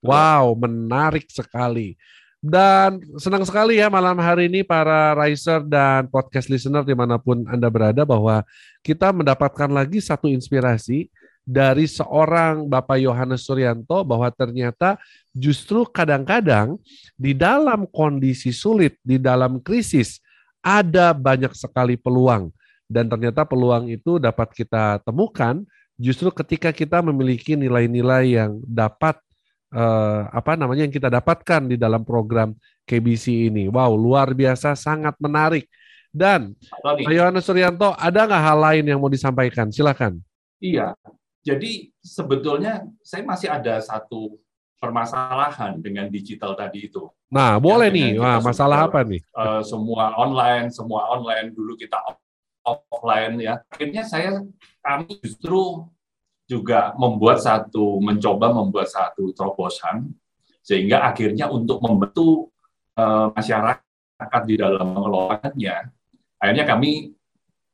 Wow, 0.00 0.56
menarik 0.56 1.28
sekali. 1.28 2.00
Dan 2.40 3.02
senang 3.18 3.42
sekali 3.42 3.80
ya 3.80 3.90
malam 3.90 4.16
hari 4.22 4.46
ini 4.46 4.62
para 4.62 5.16
riser 5.18 5.66
dan 5.66 6.06
podcast 6.06 6.46
listener 6.46 6.86
di 6.86 6.94
mana 6.94 7.18
pun 7.18 7.42
Anda 7.48 7.66
berada 7.66 8.06
bahwa 8.06 8.46
kita 8.86 9.10
mendapatkan 9.10 9.66
lagi 9.66 9.98
satu 9.98 10.30
inspirasi 10.30 11.10
dari 11.46 11.86
seorang 11.86 12.66
Bapak 12.66 12.98
Yohanes 13.02 13.46
Suryanto 13.46 14.02
bahwa 14.02 14.30
ternyata 14.34 14.98
justru 15.30 15.86
kadang-kadang 15.86 16.74
di 17.14 17.34
dalam 17.34 17.86
kondisi 17.86 18.50
sulit, 18.50 18.98
di 19.02 19.18
dalam 19.18 19.62
krisis, 19.62 20.18
ada 20.62 21.14
banyak 21.14 21.54
sekali 21.54 21.94
peluang. 21.94 22.50
Dan 22.86 23.10
ternyata 23.10 23.42
peluang 23.42 23.90
itu 23.90 24.22
dapat 24.22 24.54
kita 24.54 25.02
temukan 25.02 25.62
justru 25.98 26.30
ketika 26.30 26.70
kita 26.70 27.02
memiliki 27.02 27.58
nilai-nilai 27.58 28.38
yang 28.38 28.62
dapat 28.62 29.18
eh, 29.74 30.20
apa 30.30 30.54
namanya 30.54 30.86
yang 30.86 30.94
kita 30.94 31.10
dapatkan 31.10 31.66
di 31.66 31.76
dalam 31.76 32.06
program 32.06 32.54
KBC 32.86 33.50
ini. 33.50 33.66
Wow, 33.66 33.98
luar 33.98 34.30
biasa, 34.32 34.78
sangat 34.78 35.18
menarik. 35.18 35.66
Dan 36.16 36.56
Pak 36.80 37.12
Yohanes 37.12 37.44
Suryanto, 37.44 37.92
ada 37.92 38.24
nggak 38.24 38.44
hal 38.46 38.58
lain 38.58 38.84
yang 38.88 38.98
mau 39.02 39.12
disampaikan? 39.12 39.68
Silakan. 39.68 40.16
Iya, 40.56 40.96
jadi 41.46 41.94
sebetulnya 42.02 42.82
saya 43.06 43.22
masih 43.22 43.46
ada 43.46 43.78
satu 43.78 44.34
permasalahan 44.82 45.78
dengan 45.78 46.10
digital 46.10 46.58
tadi 46.58 46.90
itu. 46.90 47.06
Nah, 47.30 47.62
boleh 47.62 47.86
nih. 47.86 48.18
Wah, 48.18 48.42
masalah 48.42 48.90
apa 48.90 49.06
nih? 49.06 49.22
Uh, 49.30 49.62
semua 49.62 50.10
online, 50.18 50.74
semua 50.74 51.06
online. 51.14 51.54
Dulu 51.54 51.78
kita 51.78 52.02
offline 52.66 53.38
ya. 53.38 53.62
Akhirnya 53.70 54.02
saya 54.02 54.42
kami 54.82 55.22
justru 55.22 55.86
juga 56.50 56.94
membuat 56.98 57.42
satu 57.42 58.02
mencoba 58.02 58.50
membuat 58.50 58.90
satu 58.90 59.30
terobosan 59.30 60.10
sehingga 60.62 61.06
akhirnya 61.06 61.46
untuk 61.50 61.78
membantu 61.82 62.50
uh, 62.98 63.30
masyarakat 63.34 64.42
di 64.46 64.54
dalam 64.58 64.94
mengelolanya 64.94 65.90
akhirnya 66.38 66.66
kami 66.66 67.14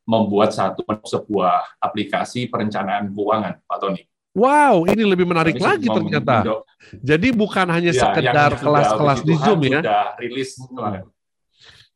membuat 0.03 0.51
satu 0.51 0.83
sebuah 1.07 1.79
aplikasi 1.79 2.51
perencanaan 2.51 3.11
keuangan, 3.15 3.63
Pak 3.65 3.79
Tony. 3.79 4.03
Wow, 4.33 4.89
ini 4.89 5.05
lebih 5.05 5.29
menarik 5.29 5.61
kami 5.61 5.67
lagi 5.69 5.87
ternyata. 5.93 6.65
Jadi 7.05 7.29
bukan 7.37 7.69
hanya 7.69 7.93
ya, 7.93 8.01
sekedar 8.09 8.57
kelas-kelas 8.59 9.21
di 9.23 9.35
Zoom 9.37 9.61
ya. 9.69 9.81
Sudah 9.85 10.07
rilis 10.19 10.51
Hmm. 10.73 11.05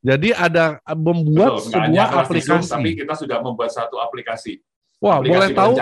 Jadi 0.07 0.31
ada 0.31 0.79
membuat 0.95 1.59
Betul, 1.59 1.75
sebuah 1.75 2.09
aplikasi. 2.23 2.47
Zoom, 2.47 2.63
tapi 2.63 2.91
kita 2.95 3.15
sudah 3.19 3.43
membuat 3.43 3.75
satu 3.75 3.99
aplikasi. 3.99 4.63
Wah, 5.03 5.19
wow, 5.19 5.27
boleh 5.27 5.51
tahu 5.51 5.75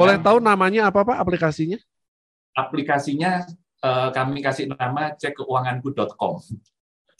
boleh 0.00 0.16
tahu 0.16 0.38
namanya 0.40 0.88
apa 0.88 1.04
Pak 1.04 1.20
aplikasinya? 1.20 1.76
Aplikasinya 2.56 3.44
uh, 3.84 4.08
kami 4.16 4.40
kasih 4.40 4.72
nama 4.72 5.12
cekkeuanganku.com. 5.20 6.40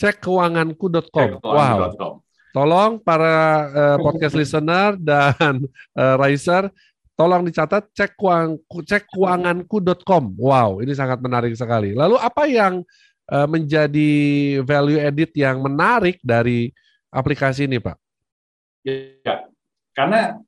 Cekkeuanganku.com. 0.01 1.29
Wow. 1.45 2.25
Tolong 2.57 3.05
para 3.05 3.37
uh, 3.69 3.97
podcast 4.01 4.33
listener 4.41 4.97
dan 4.97 5.61
uh, 5.93 6.17
Riser, 6.17 6.73
tolong 7.13 7.45
dicatat 7.45 7.85
cek 7.93 8.17
cek 8.89 9.13
keuanganku.com. 9.13 10.25
Wow, 10.41 10.81
ini 10.81 10.97
sangat 10.97 11.21
menarik 11.21 11.53
sekali. 11.53 11.93
Lalu 11.93 12.17
apa 12.17 12.49
yang 12.49 12.81
uh, 13.31 13.49
menjadi 13.49 14.13
value 14.63 15.01
edit 15.01 15.33
yang 15.37 15.63
menarik 15.63 16.19
dari 16.23 16.71
aplikasi 17.11 17.71
ini, 17.71 17.79
Pak? 17.79 17.97
Ya, 18.87 19.51
karena 19.95 20.39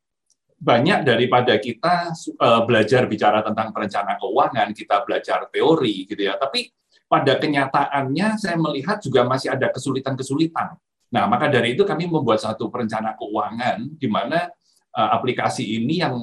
banyak 0.58 1.06
daripada 1.06 1.54
kita 1.58 2.14
uh, 2.38 2.62
belajar 2.66 3.06
bicara 3.06 3.42
tentang 3.42 3.70
perencanaan 3.70 4.18
keuangan, 4.18 4.68
kita 4.75 5.02
belajar 5.06 5.47
teori 5.50 6.06
gitu 6.06 6.18
ya. 6.18 6.38
Tapi 6.38 6.70
pada 7.08 7.38
kenyataannya 7.38 8.37
saya 8.37 8.56
melihat 8.58 9.00
juga 9.00 9.25
masih 9.25 9.54
ada 9.54 9.70
kesulitan-kesulitan 9.73 10.76
Nah, 11.08 11.25
maka 11.25 11.49
dari 11.49 11.73
itu 11.73 11.88
kami 11.88 12.04
membuat 12.04 12.40
satu 12.44 12.68
perencana 12.68 13.16
keuangan 13.16 13.97
di 13.97 14.08
mana 14.08 14.52
uh, 14.92 15.11
aplikasi 15.16 15.64
ini 15.80 16.04
yang 16.04 16.20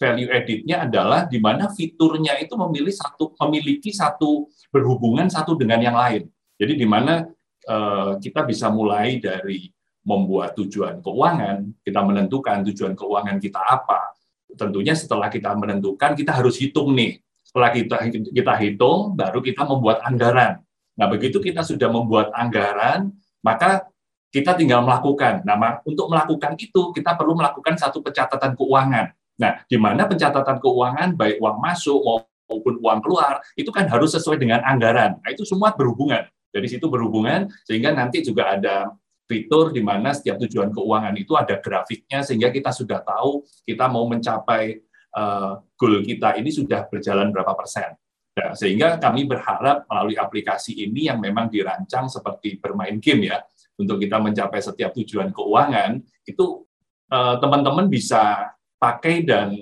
value 0.00 0.32
edit-nya 0.32 0.88
adalah 0.88 1.28
di 1.28 1.36
mana 1.36 1.68
fiturnya 1.68 2.40
itu 2.40 2.56
memilih 2.56 2.96
satu 2.96 3.36
memiliki 3.44 3.92
satu 3.92 4.48
berhubungan 4.72 5.28
satu 5.28 5.60
dengan 5.60 5.76
yang 5.84 5.92
lain. 5.92 6.24
Jadi 6.56 6.72
di 6.80 6.86
mana 6.88 7.28
uh, 7.68 8.16
kita 8.16 8.48
bisa 8.48 8.72
mulai 8.72 9.20
dari 9.20 9.68
membuat 10.00 10.56
tujuan 10.56 11.04
keuangan, 11.04 11.84
kita 11.84 12.00
menentukan 12.00 12.64
tujuan 12.72 12.96
keuangan 12.96 13.36
kita 13.36 13.60
apa. 13.60 14.16
Tentunya 14.56 14.96
setelah 14.96 15.28
kita 15.28 15.52
menentukan, 15.52 16.16
kita 16.16 16.32
harus 16.32 16.56
hitung 16.56 16.96
nih. 16.96 17.20
Setelah 17.44 17.70
kita 17.76 17.96
kita 18.32 18.54
hitung, 18.56 19.12
baru 19.12 19.44
kita 19.44 19.68
membuat 19.68 20.00
anggaran. 20.00 20.64
Nah, 20.96 21.06
begitu 21.12 21.38
kita 21.38 21.60
sudah 21.60 21.92
membuat 21.92 22.32
anggaran, 22.32 23.12
maka 23.44 23.84
kita 24.32 24.56
tinggal 24.56 24.80
melakukan. 24.80 25.44
Nah, 25.44 25.82
untuk 25.84 26.08
melakukan 26.08 26.56
itu 26.56 26.94
kita 26.96 27.18
perlu 27.18 27.36
melakukan 27.36 27.76
satu 27.76 28.00
pencatatan 28.00 28.56
keuangan. 28.56 29.12
Nah, 29.40 29.64
di 29.64 29.80
mana 29.80 30.04
pencatatan 30.04 30.60
keuangan 30.60 31.16
baik 31.16 31.40
uang 31.40 31.56
masuk 31.64 31.96
maupun 32.44 32.76
uang 32.84 33.00
keluar 33.00 33.40
itu 33.56 33.72
kan 33.72 33.88
harus 33.88 34.12
sesuai 34.12 34.36
dengan 34.36 34.60
anggaran. 34.60 35.16
Nah, 35.16 35.30
itu 35.32 35.48
semua 35.48 35.72
berhubungan. 35.72 36.28
Dari 36.52 36.68
situ 36.68 36.84
berhubungan 36.92 37.48
sehingga 37.64 37.96
nanti 37.96 38.20
juga 38.20 38.52
ada 38.52 38.92
fitur 39.24 39.70
di 39.70 39.80
mana 39.80 40.10
setiap 40.12 40.42
tujuan 40.44 40.74
keuangan 40.74 41.14
itu 41.14 41.32
ada 41.38 41.56
grafiknya 41.62 42.20
sehingga 42.26 42.50
kita 42.50 42.74
sudah 42.74 43.00
tahu 43.00 43.46
kita 43.62 43.86
mau 43.86 44.04
mencapai 44.10 44.82
uh, 45.14 45.62
goal 45.78 46.02
kita 46.02 46.34
ini 46.36 46.50
sudah 46.50 46.90
berjalan 46.90 47.30
berapa 47.32 47.54
persen. 47.54 47.94
Ya, 48.30 48.54
sehingga 48.54 48.98
kami 48.98 49.26
berharap 49.26 49.86
melalui 49.90 50.14
aplikasi 50.14 50.78
ini 50.86 51.10
yang 51.10 51.18
memang 51.18 51.50
dirancang 51.50 52.06
seperti 52.06 52.62
bermain 52.62 53.02
game 53.02 53.26
ya, 53.26 53.42
untuk 53.74 53.98
kita 53.98 54.22
mencapai 54.22 54.62
setiap 54.62 54.94
tujuan 54.94 55.34
keuangan, 55.34 55.98
itu 56.22 56.62
eh, 57.10 57.36
teman-teman 57.42 57.90
bisa 57.90 58.54
pakai 58.80 59.22
dan 59.22 59.52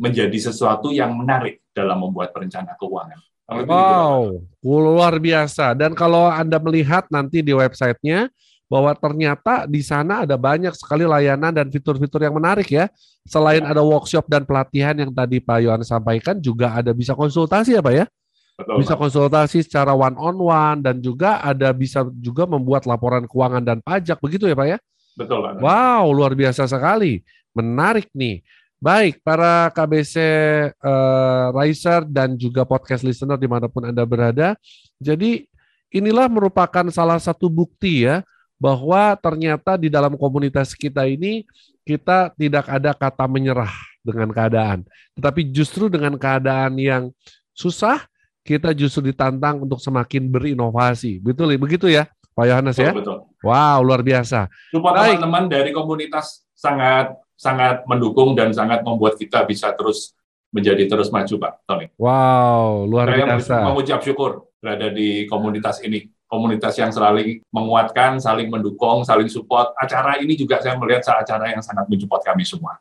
menjadi 0.00 0.50
sesuatu 0.50 0.90
yang 0.90 1.12
menarik 1.12 1.62
dalam 1.70 2.00
membuat 2.00 2.32
perencana 2.32 2.74
keuangan. 2.74 3.20
Wow, 3.44 4.40
luar 4.64 5.20
biasa. 5.20 5.76
Dan 5.76 5.92
kalau 5.92 6.32
Anda 6.32 6.56
melihat 6.56 7.04
nanti 7.12 7.44
di 7.44 7.52
websitenya, 7.52 8.32
bahwa 8.64 8.96
ternyata 8.96 9.68
di 9.68 9.84
sana 9.84 10.24
ada 10.24 10.34
banyak 10.40 10.72
sekali 10.72 11.04
layanan 11.04 11.52
dan 11.52 11.68
fitur-fitur 11.68 12.24
yang 12.24 12.34
menarik 12.34 12.66
ya. 12.72 12.88
Selain 13.28 13.60
ya. 13.60 13.70
ada 13.70 13.84
workshop 13.84 14.24
dan 14.28 14.48
pelatihan 14.48 14.96
yang 14.96 15.12
tadi 15.12 15.40
Pak 15.40 15.58
Yohan 15.60 15.84
sampaikan, 15.84 16.40
juga 16.40 16.72
ada 16.72 16.90
bisa 16.96 17.12
konsultasi 17.12 17.76
ya 17.76 17.84
Pak 17.84 17.94
ya? 17.94 18.06
Betul, 18.54 18.86
bisa 18.86 18.94
konsultasi 18.94 19.66
secara 19.66 19.92
one 19.94 20.14
on 20.14 20.36
one 20.38 20.78
dan 20.78 21.02
juga 21.02 21.42
ada 21.42 21.74
bisa 21.74 22.06
juga 22.22 22.46
membuat 22.46 22.86
laporan 22.86 23.26
keuangan 23.26 23.62
dan 23.66 23.78
pajak 23.82 24.22
begitu 24.22 24.46
ya 24.46 24.56
Pak 24.56 24.68
ya? 24.68 24.78
Betul 25.14 25.38
Pak. 25.44 25.60
Wow, 25.60 26.10
luar 26.10 26.32
biasa 26.32 26.66
sekali. 26.66 27.20
Menarik 27.54 28.10
nih. 28.10 28.42
Baik, 28.82 29.24
para 29.24 29.72
KBC 29.72 30.14
uh, 30.20 30.20
eh, 30.20 31.46
Riser 31.56 32.04
dan 32.04 32.36
juga 32.36 32.68
podcast 32.68 33.00
listener 33.00 33.40
di 33.40 33.48
mana 33.48 33.64
pun 33.64 33.80
Anda 33.88 34.04
berada. 34.04 34.58
Jadi 35.00 35.48
inilah 35.88 36.28
merupakan 36.28 36.84
salah 36.92 37.16
satu 37.16 37.48
bukti 37.48 38.04
ya 38.04 38.20
bahwa 38.60 39.16
ternyata 39.16 39.80
di 39.80 39.88
dalam 39.88 40.18
komunitas 40.20 40.76
kita 40.76 41.08
ini 41.08 41.48
kita 41.86 42.34
tidak 42.36 42.66
ada 42.68 42.92
kata 42.92 43.24
menyerah 43.24 43.72
dengan 44.04 44.28
keadaan, 44.28 44.84
tetapi 45.16 45.48
justru 45.48 45.88
dengan 45.88 46.20
keadaan 46.20 46.76
yang 46.76 47.08
susah 47.56 48.04
kita 48.44 48.76
justru 48.76 49.08
ditantang 49.08 49.64
untuk 49.64 49.80
semakin 49.80 50.28
berinovasi. 50.28 51.24
Betul 51.24 51.56
begitu 51.56 51.88
ya, 51.88 52.04
Pak 52.36 52.44
Yohanes 52.44 52.76
ya? 52.76 52.92
Betul. 52.92 53.24
Wow, 53.40 53.80
luar 53.80 54.04
biasa. 54.04 54.52
Support 54.68 54.92
teman-teman 54.92 55.48
dari 55.48 55.72
komunitas 55.72 56.44
sangat 56.52 57.16
sangat 57.34 57.82
mendukung 57.84 58.32
dan 58.38 58.54
sangat 58.54 58.82
membuat 58.86 59.18
kita 59.18 59.42
bisa 59.44 59.74
terus 59.74 60.14
menjadi 60.54 60.86
terus 60.86 61.10
maju, 61.10 61.34
Pak 61.34 61.52
Tony. 61.66 61.86
Wow, 61.98 62.86
luar 62.86 63.10
Saya 63.10 63.26
biasa. 63.26 63.42
Saya 63.58 63.66
mengucap 63.66 64.00
syukur 64.06 64.30
berada 64.62 64.88
di 64.94 65.26
komunitas 65.26 65.82
ini 65.82 66.14
komunitas 66.34 66.74
yang 66.74 66.90
saling 66.90 67.38
menguatkan, 67.54 68.18
saling 68.18 68.50
mendukung, 68.50 69.06
saling 69.06 69.30
support. 69.30 69.70
Acara 69.78 70.18
ini 70.18 70.34
juga 70.34 70.58
saya 70.58 70.74
melihat 70.74 71.06
acara 71.14 71.54
yang 71.54 71.62
sangat 71.62 71.86
mensupport 71.86 72.22
kami 72.26 72.42
semua. 72.42 72.74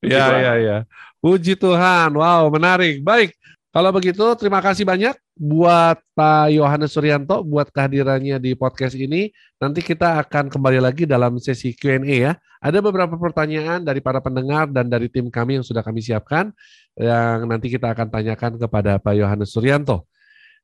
Puji 0.00 0.16
ya, 0.16 0.24
Tuhan. 0.32 0.40
ya, 0.40 0.54
ya. 0.56 0.78
Puji 1.20 1.52
Tuhan. 1.60 2.16
Wow, 2.16 2.48
menarik. 2.48 3.04
Baik. 3.04 3.36
Kalau 3.70 3.94
begitu, 3.94 4.26
terima 4.34 4.58
kasih 4.58 4.82
banyak 4.82 5.14
buat 5.38 6.02
Pak 6.18 6.50
Yohanes 6.50 6.90
Suryanto 6.90 7.46
buat 7.46 7.70
kehadirannya 7.70 8.42
di 8.42 8.58
podcast 8.58 8.98
ini. 8.98 9.30
Nanti 9.62 9.78
kita 9.78 10.18
akan 10.26 10.50
kembali 10.50 10.82
lagi 10.82 11.06
dalam 11.06 11.38
sesi 11.38 11.70
Q&A 11.78 12.02
ya. 12.02 12.32
Ada 12.58 12.82
beberapa 12.82 13.14
pertanyaan 13.14 13.86
dari 13.86 14.02
para 14.02 14.18
pendengar 14.18 14.66
dan 14.66 14.90
dari 14.90 15.06
tim 15.06 15.30
kami 15.30 15.62
yang 15.62 15.66
sudah 15.66 15.86
kami 15.86 16.02
siapkan 16.02 16.50
yang 16.98 17.46
nanti 17.46 17.70
kita 17.70 17.94
akan 17.94 18.10
tanyakan 18.10 18.58
kepada 18.58 18.98
Pak 18.98 19.14
Yohanes 19.14 19.54
Suryanto. 19.54 20.10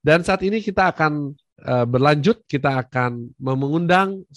Dan 0.02 0.26
saat 0.26 0.42
ini 0.42 0.58
kita 0.58 0.90
akan 0.90 1.38
Eh, 1.56 1.86
berlanjut 1.88 2.44
kita 2.44 2.84
akan 2.84 3.32
mengundang 3.40 4.28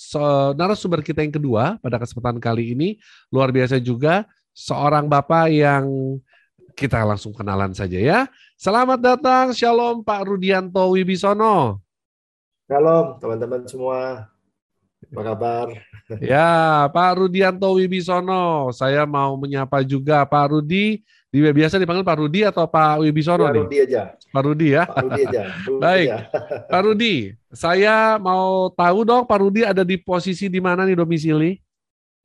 narasumber 0.55 1.03
kita 1.03 1.19
yang 1.19 1.35
kedua 1.35 1.75
pada 1.83 1.99
kesempatan 1.99 2.39
kali 2.39 2.71
ini 2.71 2.95
luar 3.27 3.51
biasa 3.51 3.75
juga 3.75 4.23
seorang 4.55 5.11
bapak 5.11 5.51
yang 5.51 5.83
kita 6.79 7.03
langsung 7.03 7.36
kenalan 7.36 7.75
saja 7.75 8.00
ya. 8.00 8.19
Selamat 8.55 9.03
datang, 9.03 9.51
Shalom 9.51 10.00
Pak 10.00 10.31
Rudianto 10.31 10.95
Wibisono. 10.95 11.83
Shalom 12.71 13.19
teman-teman 13.19 13.67
semua. 13.67 14.31
Apa 15.12 15.21
kabar? 15.36 15.67
Ya, 16.24 16.88
Pak 16.88 17.12
Rudianto 17.19 17.75
Wibisono. 17.75 18.71
Saya 18.71 19.03
mau 19.03 19.36
menyapa 19.36 19.83
juga 19.83 20.24
Pak 20.24 20.55
Rudi 20.55 21.03
Di 21.29 21.45
biasa 21.45 21.77
dipanggil 21.77 22.01
Pak 22.01 22.17
Rudi 22.25 22.41
atau 22.41 22.65
Pak 22.65 23.05
Wibisono 23.05 23.45
Pak 23.45 23.53
nih? 23.53 23.63
Rudi 23.67 23.77
aja. 23.86 24.01
Pak 24.33 24.41
Rudi 24.50 24.67
ya. 24.74 24.83
Pak 24.89 25.03
Rudi 25.05 25.21
aja. 25.29 25.43
Rudi 25.69 25.81
Baik. 25.83 26.07
aja. 26.09 26.17
Pak 26.65 26.81
Rudi, 26.81 27.15
saya 27.53 27.95
mau 28.17 28.74
tahu 28.74 29.00
dong 29.05 29.24
Pak 29.29 29.38
Rudi 29.38 29.62
ada 29.62 29.86
di 29.86 30.00
posisi 30.00 30.50
di 30.50 30.57
mana 30.57 30.89
nih 30.89 30.98
domisili? 30.98 31.62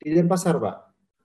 Di 0.00 0.08
Denpasar, 0.16 0.56
Pak. 0.56 0.83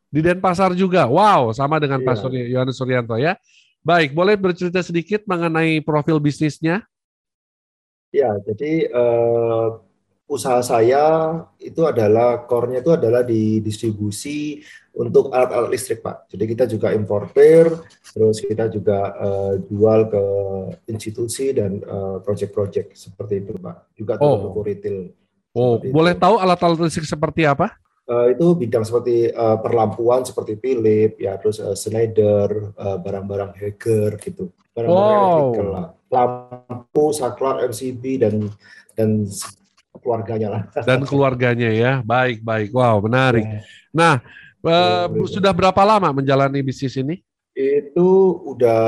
Di 0.09 0.25
Denpasar 0.25 0.73
juga. 0.73 1.05
Wow, 1.05 1.53
sama 1.53 1.77
dengan 1.77 2.01
Pak 2.01 2.15
Iya. 2.17 2.21
Surya- 2.21 2.49
Yohanes 2.49 2.75
Suryanto 2.75 3.15
ya. 3.15 3.37
Baik, 3.79 4.11
boleh 4.11 4.35
bercerita 4.35 4.81
sedikit 4.81 5.23
mengenai 5.23 5.79
profil 5.79 6.19
bisnisnya? 6.19 6.83
Ya, 8.09 8.33
jadi 8.41 8.89
eh, 8.89 9.67
usaha 10.25 10.61
saya 10.61 11.05
itu 11.57 11.85
adalah 11.85 12.43
core-nya 12.43 12.81
itu 12.81 12.89
adalah 12.89 13.21
di 13.21 13.61
distribusi 13.61 14.61
untuk 14.91 15.29
alat-alat 15.29 15.69
listrik, 15.69 16.01
Pak. 16.01 16.25
Jadi 16.27 16.43
kita 16.49 16.65
juga 16.65 16.89
importer, 16.91 17.69
terus 18.09 18.41
kita 18.41 18.65
juga 18.67 19.13
eh, 19.15 19.53
jual 19.63 20.09
ke 20.09 20.23
institusi 20.89 21.53
dan 21.53 21.77
eh, 21.79 22.17
project-project 22.25 22.97
seperti 22.97 23.45
itu, 23.45 23.53
Pak. 23.55 23.93
Juga 23.93 24.17
Oh. 24.17 24.49
toko 24.49 24.65
retail. 24.65 25.13
Oh, 25.53 25.77
Seperti 25.77 25.85
itu. 25.89 25.93
boleh 25.93 26.13
tahu 26.13 26.35
alat-alat 26.37 26.77
listrik 26.81 27.05
seperti 27.05 27.45
apa? 27.45 27.77
Eh, 28.09 28.33
itu 28.33 28.57
bidang 28.57 28.81
seperti 28.81 29.29
eh, 29.29 29.57
perlampuan 29.61 30.25
seperti 30.25 30.57
Philip, 30.57 31.13
ya, 31.21 31.37
terus 31.37 31.61
eh, 31.61 31.77
Schneider, 31.77 32.73
eh, 32.73 32.97
barang-barang 32.97 33.53
Hager 33.53 34.17
gitu, 34.17 34.49
barang-barang 34.73 35.13
Wow. 35.13 35.29
elektrikal 35.29 35.67
lah, 35.69 35.85
lampu, 36.09 37.05
saklar, 37.13 37.61
MCB 37.69 38.03
dan 38.17 38.49
dan 38.97 39.29
keluarganya 40.01 40.47
lah. 40.49 40.61
Dan 40.89 41.05
keluarganya 41.05 41.69
ya. 41.69 41.91
Baik, 42.01 42.41
baik. 42.41 42.73
Wow, 42.73 42.97
menarik. 43.05 43.45
Ya. 43.45 43.61
Nah, 43.93 44.15
Boleh, 44.59 45.07
boleh. 45.23 45.29
sudah 45.29 45.53
berapa 45.53 45.81
lama 45.85 46.09
menjalani 46.11 46.59
bisnis 46.59 46.97
ini? 46.97 47.21
Itu 47.53 48.07
udah 48.43 48.81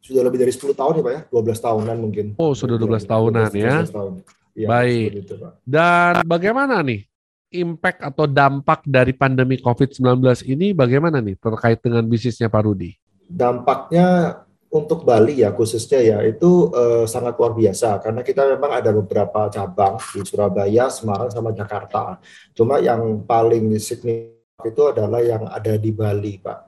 sudah 0.00 0.22
lebih 0.24 0.40
dari 0.42 0.50
10 0.50 0.72
tahun 0.74 0.98
ya 0.98 1.02
Pak 1.04 1.12
ya, 1.12 1.20
12 1.28 1.60
tahunan 1.60 1.96
mungkin. 2.00 2.26
Oh, 2.40 2.50
sudah 2.56 2.74
12 2.80 3.04
tahunan 3.04 3.50
ya. 3.54 3.84
12 3.84 3.92
tahun. 3.94 4.12
Ya, 4.56 4.68
Baik. 4.72 5.08
itu, 5.22 5.34
Pak. 5.38 5.52
Dan 5.62 6.12
bagaimana 6.26 6.80
nih 6.82 7.11
impact 7.52 8.00
atau 8.00 8.24
dampak 8.24 8.82
dari 8.88 9.12
pandemi 9.12 9.60
COVID-19 9.60 10.24
ini 10.48 10.72
bagaimana 10.72 11.20
nih 11.20 11.36
terkait 11.36 11.78
dengan 11.84 12.04
bisnisnya 12.08 12.48
Pak 12.48 12.62
Rudi? 12.64 12.96
Dampaknya 13.28 14.40
untuk 14.72 15.04
Bali 15.04 15.44
ya 15.44 15.52
khususnya 15.52 16.00
ya 16.00 16.18
itu 16.24 16.72
eh, 16.72 17.04
sangat 17.04 17.36
luar 17.36 17.52
biasa 17.52 18.00
karena 18.00 18.24
kita 18.24 18.48
memang 18.56 18.72
ada 18.80 18.88
beberapa 18.88 19.52
cabang 19.52 20.00
di 20.16 20.24
Surabaya, 20.24 20.88
Semarang 20.88 21.28
sama 21.28 21.52
Jakarta. 21.52 22.16
Cuma 22.56 22.80
yang 22.80 23.20
paling 23.28 23.68
signifikan 23.76 24.40
itu 24.64 24.82
adalah 24.88 25.20
yang 25.20 25.44
ada 25.44 25.76
di 25.76 25.90
Bali, 25.92 26.40
Pak. 26.40 26.58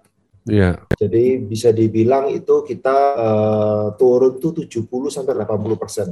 Iya. 0.44 0.76
Jadi 1.00 1.40
bisa 1.40 1.72
dibilang 1.72 2.28
itu 2.28 2.60
kita 2.68 2.96
eh, 3.16 3.86
turun 3.96 4.36
tuh 4.36 4.52
70 4.52 4.84
sampai 5.08 5.32
80 5.40 5.80
persen. 5.80 6.08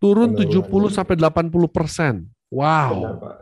Turun 0.00 0.32
Penurunan 0.32 0.88
70 0.88 0.88
ini. 0.88 0.96
sampai 0.96 1.14
80 1.20 1.68
persen. 1.68 2.14
Wow. 2.48 2.92
Benar, 2.96 3.14
Pak. 3.20 3.36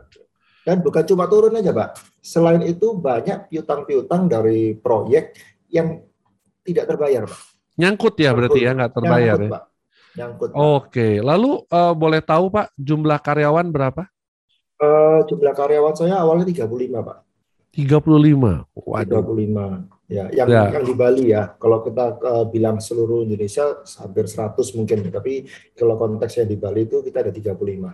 Dan 0.65 0.81
bukan 0.81 1.05
cuma 1.05 1.29
turun 1.29 1.53
aja, 1.53 1.69
Pak. 1.69 2.01
Selain 2.19 2.57
itu 2.65 2.97
banyak 2.97 3.53
piutang-piutang 3.53 4.25
dari 4.25 4.73
proyek 4.73 5.37
yang 5.69 6.01
tidak 6.65 6.89
terbayar, 6.89 7.29
Pak. 7.29 7.41
Nyangkut 7.77 8.15
ya 8.17 8.31
berarti 8.33 8.59
ya 8.63 8.71
nggak 8.73 8.93
terbayar 8.97 9.37
Nyangkut, 9.37 9.45
ya. 9.45 9.53
Pak. 9.53 9.63
Nyangkut. 10.15 10.49
Pak. 10.49 10.57
Oke, 10.57 11.07
lalu 11.21 11.51
eh, 11.69 11.93
boleh 11.93 12.21
tahu 12.25 12.45
Pak 12.49 12.73
jumlah 12.73 13.19
karyawan 13.21 13.67
berapa? 13.69 14.09
Eh, 14.75 15.19
jumlah 15.29 15.53
karyawan 15.53 15.93
saya 15.93 16.17
awalnya 16.17 16.49
35, 16.49 16.65
Pak. 17.05 17.17
35. 17.75 18.65
Waduh. 18.73 19.21
35. 19.21 19.85
Ya, 20.05 20.29
yang 20.31 20.47
Ya. 20.47 20.69
yang 20.69 20.85
di 20.85 20.93
Bali 20.95 21.33
ya. 21.33 21.53
Kalau 21.59 21.83
kita 21.83 22.15
eh, 22.17 22.45
bilang 22.49 22.81
seluruh 22.81 23.21
Indonesia 23.21 23.85
hampir 24.01 24.25
100 24.25 24.73
mungkin, 24.73 25.05
tapi 25.11 25.45
kalau 25.77 25.99
konteksnya 25.99 26.47
di 26.47 26.57
Bali 26.57 26.89
itu 26.89 27.05
kita 27.05 27.21
ada 27.21 27.29
35. 27.29 27.93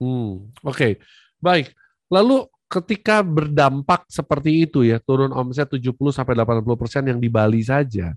Hmm, 0.00 0.50
Oke, 0.64 0.98
baik. 1.38 1.70
Lalu 2.12 2.48
ketika 2.68 3.22
berdampak 3.22 4.08
seperti 4.10 4.66
itu 4.66 4.82
ya, 4.82 4.98
turun 4.98 5.30
omset 5.30 5.70
70 5.70 5.94
sampai 6.10 6.34
80 6.34 6.80
persen 6.80 7.02
yang 7.06 7.22
di 7.22 7.30
Bali 7.30 7.62
saja. 7.62 8.12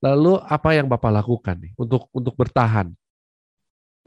Lalu 0.00 0.40
apa 0.40 0.72
yang 0.72 0.88
Bapak 0.88 1.12
lakukan 1.12 1.60
nih 1.60 1.72
untuk 1.76 2.08
untuk 2.16 2.32
bertahan? 2.34 2.90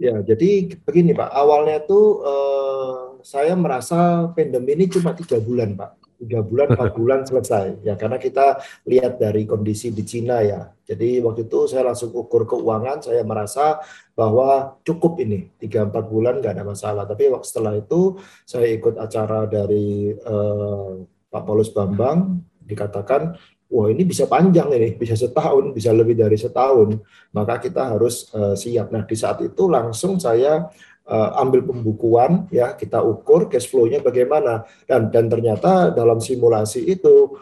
Ya, 0.02 0.18
jadi 0.26 0.74
begini 0.82 1.14
Pak, 1.14 1.30
awalnya 1.30 1.86
tuh 1.86 2.26
eh, 2.26 2.98
saya 3.22 3.54
merasa 3.54 4.28
pandemi 4.34 4.74
ini 4.74 4.90
cuma 4.90 5.14
tiga 5.14 5.38
bulan 5.38 5.78
Pak, 5.78 6.03
tiga 6.24 6.40
bulan 6.40 6.72
empat 6.72 6.92
bulan 7.00 7.20
selesai 7.28 7.84
ya 7.84 8.00
karena 8.00 8.16
kita 8.16 8.64
lihat 8.88 9.20
dari 9.20 9.44
kondisi 9.44 9.92
di 9.92 10.08
Cina 10.08 10.40
ya. 10.40 10.72
Jadi 10.84 11.24
waktu 11.24 11.48
itu 11.48 11.64
saya 11.68 11.88
langsung 11.88 12.12
ukur 12.12 12.44
keuangan, 12.44 13.00
saya 13.04 13.24
merasa 13.24 13.80
bahwa 14.16 14.80
cukup 14.84 15.20
ini 15.24 15.48
tiga 15.60 15.88
empat 15.88 16.08
bulan 16.08 16.40
nggak 16.40 16.60
ada 16.60 16.66
masalah. 16.68 17.04
Tapi 17.08 17.32
waktu 17.32 17.48
setelah 17.48 17.74
itu 17.80 18.20
saya 18.44 18.68
ikut 18.72 19.00
acara 19.00 19.48
dari 19.48 20.12
eh, 20.12 20.92
Pak 21.32 21.44
Paulus 21.44 21.72
Bambang 21.72 22.44
dikatakan 22.64 23.36
wah 23.74 23.88
ini 23.90 24.04
bisa 24.04 24.28
panjang 24.28 24.70
ini, 24.76 24.96
bisa 25.02 25.16
setahun, 25.16 25.72
bisa 25.72 25.96
lebih 25.96 26.20
dari 26.20 26.36
setahun 26.36 27.00
maka 27.32 27.64
kita 27.64 27.96
harus 27.96 28.28
eh, 28.36 28.56
siap. 28.60 28.92
Nah, 28.92 29.08
di 29.08 29.16
saat 29.16 29.40
itu 29.40 29.72
langsung 29.72 30.20
saya 30.20 30.68
eh, 31.08 31.32
ambil 31.40 31.62
pembukuan 31.68 32.48
ya, 32.50 32.74
kita 32.76 33.04
ukur 33.04 33.52
cash 33.52 33.68
flow-nya 33.68 34.00
bagaimana 34.00 34.64
dan 34.88 35.12
dan 35.12 35.28
ternyata 35.28 35.92
dalam 35.92 36.24
simulasi 36.24 36.84
itu 36.88 37.36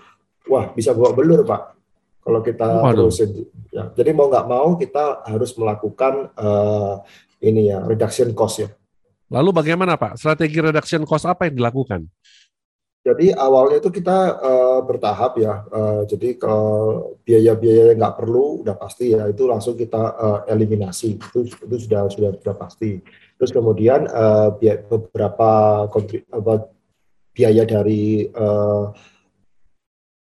wah 0.49 0.69
bisa 0.73 0.91
bawa 0.97 1.13
belur, 1.13 1.45
Pak. 1.45 1.61
Kalau 2.21 2.39
kita 2.45 2.67
Waduh. 2.85 3.09
terusin 3.09 3.49
ya. 3.73 3.89
Jadi 3.97 4.09
mau 4.13 4.29
nggak 4.29 4.45
mau 4.45 4.77
kita 4.77 5.25
harus 5.25 5.57
melakukan 5.57 6.29
eh, 6.37 6.93
ini 7.41 7.73
ya, 7.73 7.81
reduction 7.81 8.29
cost 8.37 8.61
ya. 8.61 8.69
Lalu 9.31 9.49
bagaimana 9.55 9.95
Pak? 9.95 10.19
Strategi 10.19 10.59
reduction 10.59 11.07
cost 11.07 11.23
apa 11.23 11.47
yang 11.47 11.55
dilakukan? 11.55 12.03
Jadi 13.01 13.33
awalnya 13.33 13.81
itu 13.81 13.89
kita 13.89 14.17
eh, 14.37 14.79
bertahap 14.85 15.33
ya. 15.41 15.65
Eh, 15.65 16.01
jadi 16.05 16.37
kalau 16.37 17.17
biaya-biaya 17.25 17.93
yang 17.93 17.97
nggak 17.97 18.17
perlu 18.21 18.61
udah 18.61 18.77
pasti 18.77 19.17
ya 19.17 19.25
itu 19.25 19.49
langsung 19.49 19.73
kita 19.73 20.03
eh, 20.21 20.39
eliminasi. 20.53 21.17
Itu 21.17 21.49
itu 21.49 21.75
sudah 21.89 22.05
sudah 22.13 22.29
sudah 22.37 22.55
pasti. 22.55 23.01
Terus 23.41 23.49
kemudian 23.49 24.05
eh, 24.05 24.49
bia- 24.61 24.85
beberapa 24.85 25.49
kontri- 25.89 26.29
apa, 26.29 26.69
biaya 27.33 27.65
dari 27.65 28.29
eh, 28.29 28.85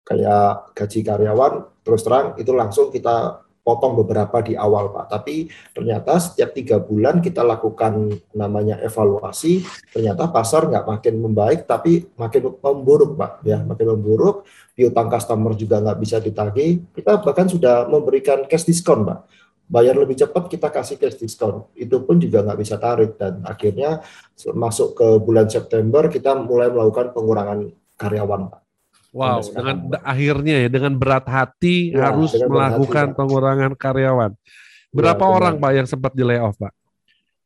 kayak 0.02 0.74
gaji 0.74 1.00
karyawan 1.06 1.52
terus 1.86 2.02
terang 2.02 2.34
itu 2.40 2.50
langsung 2.56 2.90
kita 2.90 3.42
potong 3.62 3.94
beberapa 3.94 4.42
di 4.42 4.58
awal 4.58 4.90
Pak. 4.90 5.06
Tapi 5.08 5.48
ternyata 5.70 6.18
setiap 6.18 6.50
tiga 6.52 6.76
bulan 6.82 7.22
kita 7.22 7.46
lakukan 7.46 8.10
namanya 8.34 8.78
evaluasi 8.82 9.62
ternyata 9.94 10.28
pasar 10.28 10.66
nggak 10.66 10.86
makin 10.86 11.14
membaik 11.22 11.64
tapi 11.64 12.10
makin 12.18 12.58
memburuk 12.58 13.14
pak. 13.14 13.32
Ya 13.46 13.62
makin 13.62 13.96
memburuk. 13.98 14.44
Piutang 14.74 15.08
customer 15.08 15.54
juga 15.54 15.78
nggak 15.78 15.98
bisa 16.02 16.16
ditagih. 16.18 16.82
Kita 16.90 17.22
bahkan 17.22 17.46
sudah 17.46 17.86
memberikan 17.86 18.44
cash 18.50 18.66
discount 18.66 19.06
pak. 19.06 19.20
Bayar 19.72 19.96
lebih 19.96 20.18
cepat 20.18 20.52
kita 20.52 20.68
kasih 20.68 20.98
cash 20.98 21.16
discount. 21.16 21.70
Itu 21.78 22.02
pun 22.02 22.18
juga 22.18 22.42
nggak 22.42 22.58
bisa 22.58 22.76
tarik. 22.76 23.14
Dan 23.16 23.46
akhirnya 23.46 24.02
masuk 24.52 24.98
ke 24.98 25.08
bulan 25.22 25.46
September 25.46 26.10
kita 26.10 26.34
mulai 26.34 26.68
melakukan 26.68 27.14
pengurangan 27.14 27.70
karyawan 27.96 28.50
pak 28.50 28.61
Wow, 29.12 29.44
dengan 29.44 29.76
akhirnya 30.00 30.56
ya 30.64 30.68
dengan 30.68 30.96
berat 30.96 31.28
hati 31.28 31.92
Ya, 31.92 32.08
harus 32.08 32.32
melakukan 32.32 33.12
hati, 33.12 33.16
pengurangan 33.16 33.72
karyawan. 33.76 34.32
Berapa 34.88 35.20
benar. 35.20 35.36
orang 35.36 35.54
Pak 35.56 35.72
yang 35.74 35.86
sempat 35.86 36.12
di 36.12 36.24
layoff 36.24 36.56
Pak? 36.56 36.72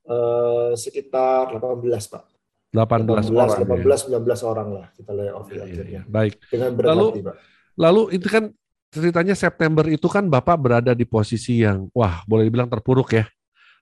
Eh, 0.07 0.71
sekitar 0.79 1.51
18 1.59 2.07
pak 2.07 2.23
18, 2.71 3.27
18 3.27 3.27
orang. 3.27 3.59
ya. 3.59 3.83
18 3.83 4.01
19 4.07 4.43
orang 4.45 4.69
lah 4.71 4.87
kita 4.95 5.11
layoff 5.11 5.47
ya, 5.47 5.55
iya, 5.57 5.63
akhirnya. 5.65 5.87
iya. 5.91 6.03
Baik. 6.07 6.33
dengan 6.47 6.71
berat 6.73 6.89
Lalu- 6.95 7.11
hati 7.11 7.23
pak 7.23 7.37
Lalu 7.77 8.03
itu 8.15 8.29
kan 8.31 8.45
ceritanya 8.89 9.35
September 9.35 9.85
itu 9.85 10.07
kan 10.07 10.25
Bapak 10.25 10.57
berada 10.57 10.95
di 10.95 11.05
posisi 11.05 11.61
yang 11.61 11.91
wah 11.93 12.25
boleh 12.25 12.47
dibilang 12.47 12.65
terpuruk 12.67 13.13
ya. 13.13 13.27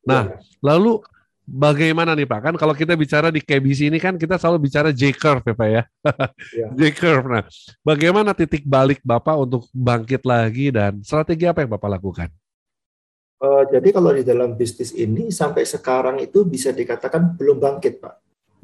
Nah, 0.02 0.26
Ya. 0.26 0.40
Lalu 0.64 0.98
bagaimana 1.44 2.16
nih 2.16 2.26
Pak? 2.26 2.40
Kan 2.50 2.54
kalau 2.56 2.72
kita 2.72 2.96
bicara 2.96 3.28
di 3.28 3.44
KBC 3.44 3.92
ini 3.92 4.00
kan 4.00 4.16
kita 4.16 4.40
selalu 4.40 4.68
bicara 4.68 4.90
J 4.90 5.12
curve 5.14 5.44
ya 5.44 5.54
Pak 5.54 5.68
ya. 5.68 5.82
Ya. 6.58 6.66
J 6.72 6.80
curve. 6.96 7.26
Nah, 7.28 7.44
bagaimana 7.84 8.32
titik 8.32 8.64
balik 8.64 9.00
Bapak 9.04 9.36
untuk 9.36 9.68
bangkit 9.72 10.24
lagi 10.24 10.72
dan 10.72 11.00
strategi 11.04 11.44
apa 11.44 11.62
yang 11.64 11.72
Bapak 11.76 11.90
lakukan? 12.00 12.28
Eh, 13.44 13.64
jadi 13.76 13.88
kalau 13.92 14.10
di 14.14 14.24
dalam 14.24 14.56
bisnis 14.56 14.94
ini 14.96 15.28
sampai 15.28 15.68
sekarang 15.68 16.16
itu 16.22 16.48
bisa 16.48 16.72
dikatakan 16.72 17.36
belum 17.36 17.60
bangkit, 17.60 18.00
Pak. 18.00 18.14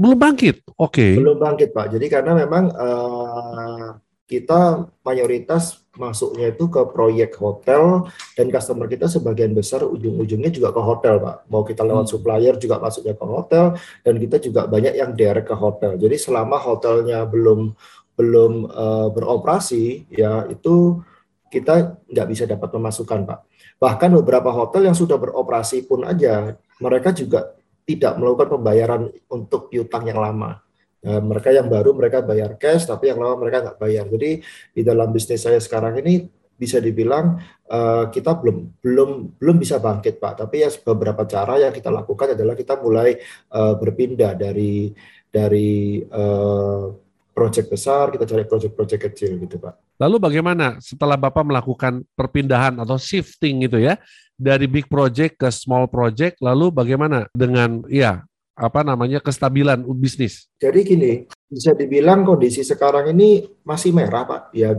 Belum 0.00 0.16
bangkit. 0.16 0.64
Oke. 0.80 1.20
Belum 1.20 1.36
bangkit, 1.36 1.76
Pak. 1.76 1.96
Jadi 1.98 2.06
karena 2.08 2.32
memang 2.32 2.64
eh, 2.72 3.88
kita 4.24 4.88
mayoritas 5.04 5.79
masuknya 5.98 6.54
itu 6.54 6.70
ke 6.70 6.82
proyek 6.94 7.34
hotel 7.42 8.06
dan 8.38 8.46
customer 8.46 8.86
kita 8.86 9.10
sebagian 9.10 9.50
besar 9.50 9.82
ujung-ujungnya 9.82 10.50
juga 10.54 10.70
ke 10.70 10.78
hotel, 10.78 11.18
Pak. 11.18 11.36
Mau 11.50 11.66
kita 11.66 11.82
lewat 11.82 12.06
Hmm. 12.06 12.12
supplier 12.14 12.54
juga 12.62 12.78
masuknya 12.78 13.14
ke 13.18 13.26
hotel 13.26 13.64
dan 14.06 14.14
kita 14.22 14.36
juga 14.38 14.70
banyak 14.70 14.94
yang 14.94 15.10
direct 15.18 15.50
ke 15.50 15.56
hotel. 15.58 15.98
Jadi 15.98 16.16
selama 16.16 16.62
hotelnya 16.62 17.26
belum 17.26 17.74
belum 18.14 18.52
eh, 18.70 19.08
beroperasi, 19.16 20.12
ya 20.12 20.46
itu 20.46 21.00
kita 21.50 21.98
nggak 22.06 22.28
bisa 22.30 22.44
dapat 22.46 22.70
pemasukan 22.70 23.26
Pak. 23.26 23.38
Bahkan 23.82 24.10
beberapa 24.22 24.54
hotel 24.54 24.86
yang 24.86 24.94
sudah 24.94 25.18
beroperasi 25.18 25.88
pun 25.90 26.06
aja 26.06 26.54
mereka 26.78 27.10
juga 27.10 27.58
tidak 27.82 28.14
melakukan 28.22 28.48
pembayaran 28.54 29.02
untuk 29.26 29.66
piutang 29.66 30.06
yang 30.06 30.22
lama. 30.22 30.62
Nah, 31.00 31.20
mereka 31.24 31.48
yang 31.48 31.68
baru 31.72 31.96
mereka 31.96 32.20
bayar 32.20 32.60
cash, 32.60 32.84
tapi 32.84 33.08
yang 33.08 33.18
lama 33.20 33.40
mereka 33.40 33.64
nggak 33.64 33.78
bayar. 33.80 34.04
Jadi 34.08 34.44
di 34.76 34.82
dalam 34.84 35.08
bisnis 35.08 35.40
saya 35.40 35.56
sekarang 35.56 35.96
ini 36.04 36.28
bisa 36.60 36.76
dibilang 36.76 37.40
uh, 37.72 38.12
kita 38.12 38.36
belum 38.36 38.84
belum 38.84 39.10
belum 39.40 39.56
bisa 39.56 39.80
bangkit 39.80 40.20
pak. 40.20 40.44
Tapi 40.44 40.60
ya 40.60 40.68
beberapa 40.84 41.24
cara 41.24 41.56
yang 41.56 41.72
kita 41.72 41.88
lakukan 41.88 42.36
adalah 42.36 42.52
kita 42.52 42.76
mulai 42.76 43.16
uh, 43.56 43.80
berpindah 43.80 44.36
dari 44.36 44.92
dari 45.32 46.04
uh, 46.04 46.92
proyek 47.32 47.72
besar 47.72 48.12
kita 48.12 48.28
cari 48.28 48.44
proyek-proyek 48.44 49.00
kecil 49.08 49.40
gitu 49.40 49.56
pak. 49.56 49.80
Lalu 49.96 50.20
bagaimana 50.20 50.76
setelah 50.84 51.16
bapak 51.16 51.48
melakukan 51.48 52.04
perpindahan 52.12 52.76
atau 52.76 53.00
shifting 53.00 53.64
gitu 53.64 53.80
ya 53.80 53.96
dari 54.36 54.68
big 54.68 54.88
project 54.88 55.40
ke 55.40 55.48
small 55.48 55.88
project, 55.88 56.40
lalu 56.44 56.68
bagaimana 56.72 57.28
dengan 57.32 57.84
ya 57.88 58.24
apa 58.60 58.84
namanya 58.84 59.24
kestabilan 59.24 59.80
bisnis? 59.96 60.52
Jadi 60.60 60.80
gini, 60.84 61.12
bisa 61.48 61.72
dibilang 61.72 62.28
kondisi 62.28 62.60
sekarang 62.60 63.16
ini 63.16 63.48
masih 63.64 63.96
merah 63.96 64.28
pak. 64.28 64.52
Ya 64.52 64.76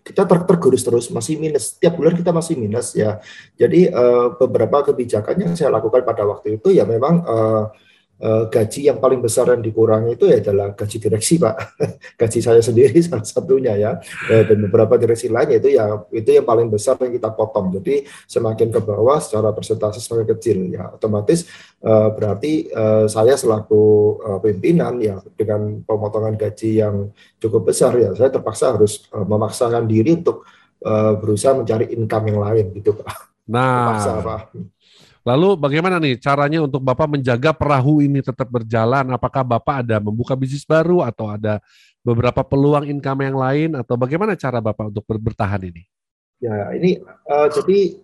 kita 0.00 0.26
ter 0.26 0.42
tergerus 0.48 0.82
terus 0.82 1.06
masih 1.14 1.38
minus 1.38 1.76
setiap 1.76 1.94
bulan 1.94 2.18
kita 2.18 2.34
masih 2.34 2.58
minus 2.58 2.98
ya. 2.98 3.22
Jadi 3.54 3.86
uh, 3.86 4.34
beberapa 4.34 4.82
kebijakan 4.90 5.36
yang 5.38 5.52
saya 5.54 5.70
lakukan 5.70 6.02
pada 6.02 6.26
waktu 6.26 6.58
itu 6.58 6.74
ya 6.74 6.82
memang 6.82 7.22
uh, 7.22 7.70
gaji 8.20 8.92
yang 8.92 9.00
paling 9.00 9.24
besar 9.24 9.48
yang 9.48 9.64
dikurangi 9.64 10.12
itu 10.12 10.28
ya 10.28 10.44
adalah 10.44 10.76
gaji 10.76 10.96
direksi 11.00 11.40
pak. 11.40 11.80
Gaji 12.20 12.38
saya 12.44 12.60
sendiri 12.60 13.00
salah 13.06 13.24
satunya 13.24 13.72
ya. 13.80 13.96
Uh, 14.28 14.44
dan 14.44 14.68
beberapa 14.68 15.00
direksi 15.00 15.32
lainnya 15.32 15.56
itu 15.56 15.72
ya 15.72 16.04
itu 16.12 16.28
yang 16.36 16.44
paling 16.44 16.68
besar 16.68 17.00
yang 17.00 17.16
kita 17.16 17.32
potong. 17.32 17.72
Jadi 17.80 18.04
semakin 18.28 18.68
ke 18.68 18.80
bawah 18.84 19.16
secara 19.24 19.56
persentase 19.56 20.04
semakin 20.04 20.26
kecil 20.36 20.58
ya. 20.68 20.92
Otomatis 20.92 21.48
uh, 21.80 22.12
berarti 22.12 22.68
uh, 22.76 23.08
saya 23.08 23.40
selaku 23.40 23.82
uh, 24.20 24.38
pimpinan 24.44 25.00
ya 25.00 25.16
dengan 25.32 25.80
pemotongan 25.80 26.36
gaji 26.36 26.84
yang 26.84 27.08
cukup 27.40 27.72
besar 27.72 27.96
ya 27.96 28.12
saya 28.12 28.28
terpaksa 28.28 28.76
harus 28.76 29.08
uh, 29.16 29.24
memaksakan 29.24 29.88
diri 29.88 30.20
untuk 30.20 30.44
uh, 30.84 31.16
berusaha 31.16 31.56
mencari 31.56 31.96
income 31.96 32.28
yang 32.28 32.40
lain 32.44 32.66
gitu 32.76 33.00
pak. 33.00 33.32
Nah. 33.48 33.96
Terpaksa, 33.96 34.12
pak 34.20 34.42
Lalu 35.20 35.60
bagaimana 35.60 36.00
nih 36.00 36.16
caranya 36.16 36.64
untuk 36.64 36.80
Bapak 36.80 37.04
menjaga 37.04 37.52
perahu 37.52 38.00
ini 38.00 38.24
tetap 38.24 38.48
berjalan? 38.48 39.04
Apakah 39.12 39.44
Bapak 39.44 39.84
ada 39.84 40.00
membuka 40.00 40.32
bisnis 40.32 40.64
baru 40.64 41.04
atau 41.04 41.28
ada 41.28 41.60
beberapa 42.00 42.40
peluang 42.40 42.88
income 42.88 43.28
yang 43.28 43.36
lain 43.36 43.68
atau 43.76 44.00
bagaimana 44.00 44.32
cara 44.32 44.64
Bapak 44.64 44.88
untuk 44.88 45.04
bertahan 45.04 45.60
ini? 45.68 45.84
Ya, 46.40 46.72
ini 46.72 46.96
uh, 47.28 47.52
jadi 47.52 48.00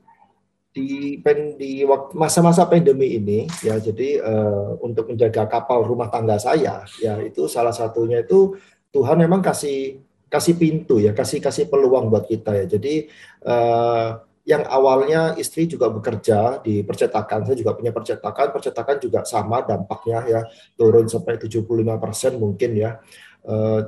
di 0.77 1.17
pen, 1.25 1.57
di 1.57 1.89
masa-masa 2.13 2.69
pandemi 2.69 3.17
ini 3.17 3.49
ya 3.65 3.81
jadi 3.81 4.21
uh, 4.21 4.77
untuk 4.85 5.09
menjaga 5.09 5.49
kapal 5.49 5.89
rumah 5.89 6.13
tangga 6.13 6.37
saya 6.37 6.85
ya 7.01 7.17
itu 7.25 7.49
salah 7.49 7.73
satunya 7.73 8.21
itu 8.21 8.61
Tuhan 8.93 9.17
memang 9.17 9.41
kasih 9.41 10.05
kasih 10.29 10.61
pintu 10.61 11.01
ya 11.01 11.17
kasih 11.17 11.41
kasih 11.41 11.73
peluang 11.73 12.13
buat 12.13 12.29
kita 12.29 12.53
ya 12.53 12.65
jadi 12.69 13.09
uh, 13.49 14.21
yang 14.47 14.63
awalnya 14.71 15.35
istri 15.35 15.67
juga 15.67 15.91
bekerja 15.91 16.63
di 16.63 16.87
percetakan, 16.87 17.43
saya 17.43 17.59
juga 17.59 17.75
punya 17.75 17.91
percetakan, 17.91 18.55
percetakan 18.55 18.97
juga 19.03 19.27
sama 19.27 19.67
dampaknya 19.67 20.19
ya 20.23 20.41
turun 20.79 21.11
sampai 21.11 21.35
75 21.35 21.67
persen 21.99 22.39
mungkin 22.39 22.79
ya. 22.79 23.03
Uh, 23.43 23.83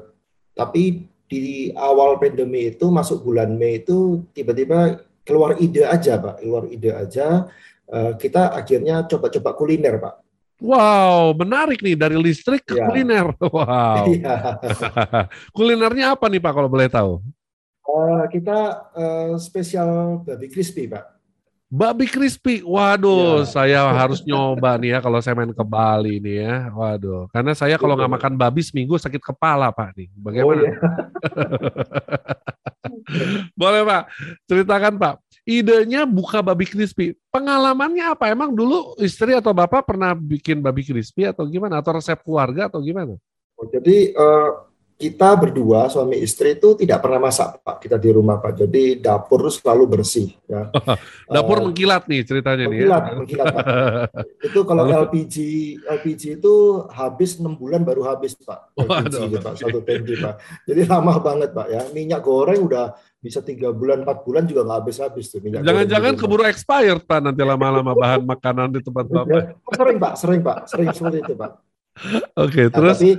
tapi 0.59 1.07
di 1.31 1.71
awal 1.79 2.19
pandemi 2.19 2.75
itu 2.75 2.91
masuk 2.91 3.23
bulan 3.23 3.55
Mei 3.55 3.87
itu 3.87 4.27
tiba-tiba 4.35 4.99
keluar 5.23 5.55
ide 5.63 5.87
aja 5.87 6.19
pak, 6.19 6.43
keluar 6.43 6.67
ide 6.67 6.91
aja. 6.91 7.47
Uh, 7.87 8.19
kita 8.19 8.51
akhirnya 8.51 9.07
coba-coba 9.07 9.55
kuliner 9.55 10.03
pak. 10.03 10.27
Wow, 10.59 11.39
menarik 11.39 11.79
nih 11.87 11.95
dari 11.95 12.19
listrik 12.19 12.67
ke 12.67 12.83
ya. 12.83 12.91
kuliner. 12.91 13.31
Wow. 13.47 14.11
Ya. 14.11 14.59
Kulinernya 15.57 16.19
apa 16.19 16.27
nih 16.27 16.43
Pak 16.43 16.51
kalau 16.51 16.67
boleh 16.67 16.91
tahu? 16.91 17.23
Uh, 17.89 18.29
kita 18.29 18.85
uh, 18.93 19.33
spesial 19.41 20.21
babi 20.21 20.53
crispy, 20.53 20.85
Pak. 20.85 21.19
Babi 21.69 22.09
crispy, 22.09 22.65
waduh, 22.65 23.45
ya. 23.45 23.49
saya 23.49 23.81
harus 23.93 24.25
nyoba 24.25 24.81
nih 24.81 24.97
ya 24.97 24.99
kalau 25.05 25.21
saya 25.21 25.37
main 25.37 25.53
ke 25.53 25.65
Bali 25.65 26.17
nih 26.17 26.37
ya, 26.45 26.73
waduh. 26.73 27.29
Karena 27.29 27.53
saya 27.53 27.77
kalau 27.77 27.93
nggak 27.93 28.13
makan 28.13 28.35
babi 28.41 28.65
seminggu 28.65 28.97
sakit 28.97 29.21
kepala 29.21 29.69
Pak 29.69 29.97
nih. 29.97 30.09
Bagaimana? 30.17 30.49
Oh, 30.49 30.65
iya. 30.65 30.73
Boleh 33.61 33.85
Pak, 33.85 34.03
ceritakan 34.49 34.97
Pak. 34.97 35.15
Idenya 35.49 36.05
buka 36.05 36.45
babi 36.45 36.69
crispy. 36.69 37.17
Pengalamannya 37.33 38.17
apa? 38.17 38.29
Emang 38.29 38.53
dulu 38.53 38.97
istri 39.01 39.33
atau 39.33 39.57
bapak 39.57 39.89
pernah 39.89 40.13
bikin 40.13 40.61
babi 40.61 40.85
crispy 40.85 41.29
atau 41.29 41.49
gimana? 41.49 41.81
Atau 41.81 41.97
resep 41.97 42.21
keluarga 42.21 42.69
atau 42.69 42.85
gimana? 42.85 43.17
Oh, 43.57 43.69
jadi 43.69 44.13
uh, 44.13 44.68
kita 44.99 45.31
berdua 45.39 45.87
suami 45.87 46.19
istri 46.19 46.59
itu 46.59 46.75
tidak 46.75 46.99
pernah 46.99 47.23
masak 47.23 47.63
pak. 47.63 47.87
Kita 47.87 48.03
di 48.03 48.11
rumah 48.11 48.43
pak. 48.43 48.67
Jadi 48.67 48.99
dapur 48.99 49.47
selalu 49.47 49.87
bersih 49.87 50.35
ya. 50.51 50.75
Dapur 51.39 51.63
uh, 51.63 51.71
mengkilat 51.71 52.11
nih 52.11 52.27
ceritanya 52.27 52.67
mengkilat, 52.67 53.03
nih 53.07 53.11
ya? 53.15 53.17
mengkilat 53.23 53.47
pak. 53.55 53.67
Itu 54.51 54.61
kalau 54.67 54.91
LPG 54.91 55.37
LPG 55.87 56.43
itu 56.43 56.55
habis 56.91 57.39
enam 57.39 57.55
bulan 57.55 57.87
baru 57.87 58.11
habis 58.11 58.35
pak. 58.35 58.75
LPG 58.75 59.15
oh, 59.15 59.27
itu, 59.31 59.39
pak. 59.39 59.55
satu 59.55 59.79
tangki 59.87 60.15
pak. 60.19 60.35
Jadi 60.67 60.81
lama 60.91 61.15
banget 61.23 61.55
pak 61.55 61.67
ya. 61.71 61.81
Minyak 61.95 62.27
goreng 62.27 62.67
udah 62.67 62.99
bisa 63.23 63.39
tiga 63.39 63.71
bulan 63.71 64.03
empat 64.03 64.27
bulan 64.27 64.51
juga 64.51 64.67
nggak 64.67 64.79
habis 64.83 64.99
habis 65.03 65.27
tuh 65.27 65.43
minyak 65.43 65.67
jangan-jangan 65.67 66.15
keburu 66.15 66.47
expired 66.47 67.03
pak 67.03 67.19
nanti 67.19 67.43
lama-lama 67.43 67.91
bahan 67.95 68.23
makanan 68.27 68.75
di 68.75 68.83
tempat 68.83 69.07
bapak. 69.07 69.31
Ya, 69.31 69.43
sering 69.79 69.99
pak. 70.03 70.13
Sering 70.19 70.41
pak. 70.43 70.59
Sering 70.67 70.89
seperti 70.91 71.19
itu 71.23 71.35
pak. 71.39 71.63
Oke 71.99 72.11
okay, 72.35 72.67
nah, 72.71 72.75
terus? 72.75 72.99
tapi 72.99 73.11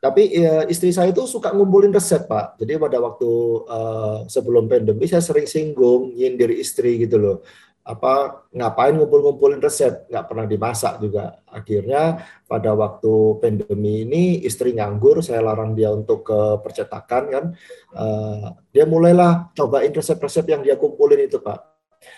tapi 0.00 0.32
ya, 0.32 0.64
istri 0.64 0.96
saya 0.96 1.12
itu 1.12 1.28
suka 1.28 1.52
ngumpulin 1.52 1.92
resep, 1.92 2.24
Pak. 2.24 2.56
Jadi 2.56 2.80
pada 2.80 2.96
waktu 3.04 3.30
uh, 3.68 4.18
sebelum 4.32 4.64
pandemi 4.64 5.04
saya 5.04 5.20
sering 5.20 5.44
singgung 5.44 6.16
nyindir 6.16 6.48
istri 6.56 7.04
gitu 7.04 7.20
loh. 7.20 7.36
Apa 7.84 8.44
ngapain 8.48 8.96
ngumpul-ngumpulin 8.96 9.60
resep, 9.60 10.08
nggak 10.08 10.24
pernah 10.24 10.48
dimasak 10.48 11.04
juga. 11.04 11.44
Akhirnya 11.52 12.16
pada 12.48 12.72
waktu 12.72 13.12
pandemi 13.44 14.08
ini 14.08 14.40
istri 14.40 14.72
nganggur, 14.72 15.20
saya 15.20 15.44
larang 15.44 15.76
dia 15.76 15.92
untuk 15.92 16.24
ke 16.24 16.40
percetakan 16.64 17.22
kan. 17.28 17.44
Uh, 17.92 18.56
dia 18.72 18.88
mulailah 18.88 19.52
cobain 19.52 19.92
resep-resep 19.92 20.48
yang 20.48 20.64
dia 20.64 20.80
kumpulin 20.80 21.28
itu, 21.28 21.44
Pak. 21.44 21.60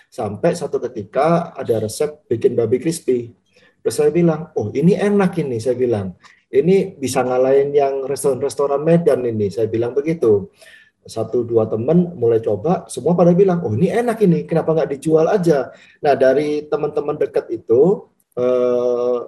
Sampai 0.07 0.55
satu 0.55 0.79
ketika 0.79 1.51
ada 1.59 1.83
resep 1.83 2.31
bikin 2.31 2.55
babi 2.55 2.79
crispy. 2.79 3.35
Terus 3.83 3.99
saya 3.99 4.14
bilang, 4.14 4.55
oh 4.55 4.71
ini 4.71 4.95
enak 4.95 5.35
ini, 5.42 5.59
saya 5.59 5.75
bilang 5.75 6.14
ini 6.53 6.93
bisa 7.01 7.25
ngalahin 7.25 7.73
yang 7.73 8.05
restoran-restoran 8.05 8.85
Medan 8.85 9.25
ini. 9.25 9.49
Saya 9.49 9.73
bilang 9.73 9.97
begitu. 9.97 10.53
Satu 11.03 11.43
dua 11.43 11.67
teman 11.67 12.15
mulai 12.15 12.38
coba, 12.38 12.87
semua 12.87 13.19
pada 13.19 13.35
bilang, 13.35 13.59
oh 13.67 13.75
ini 13.75 13.91
enak 13.91 14.23
ini, 14.23 14.47
kenapa 14.47 14.71
nggak 14.71 14.91
dijual 14.95 15.27
aja? 15.27 15.75
Nah 15.99 16.15
dari 16.15 16.62
teman-teman 16.71 17.19
dekat 17.19 17.51
itu, 17.51 18.07
eh, 18.38 19.19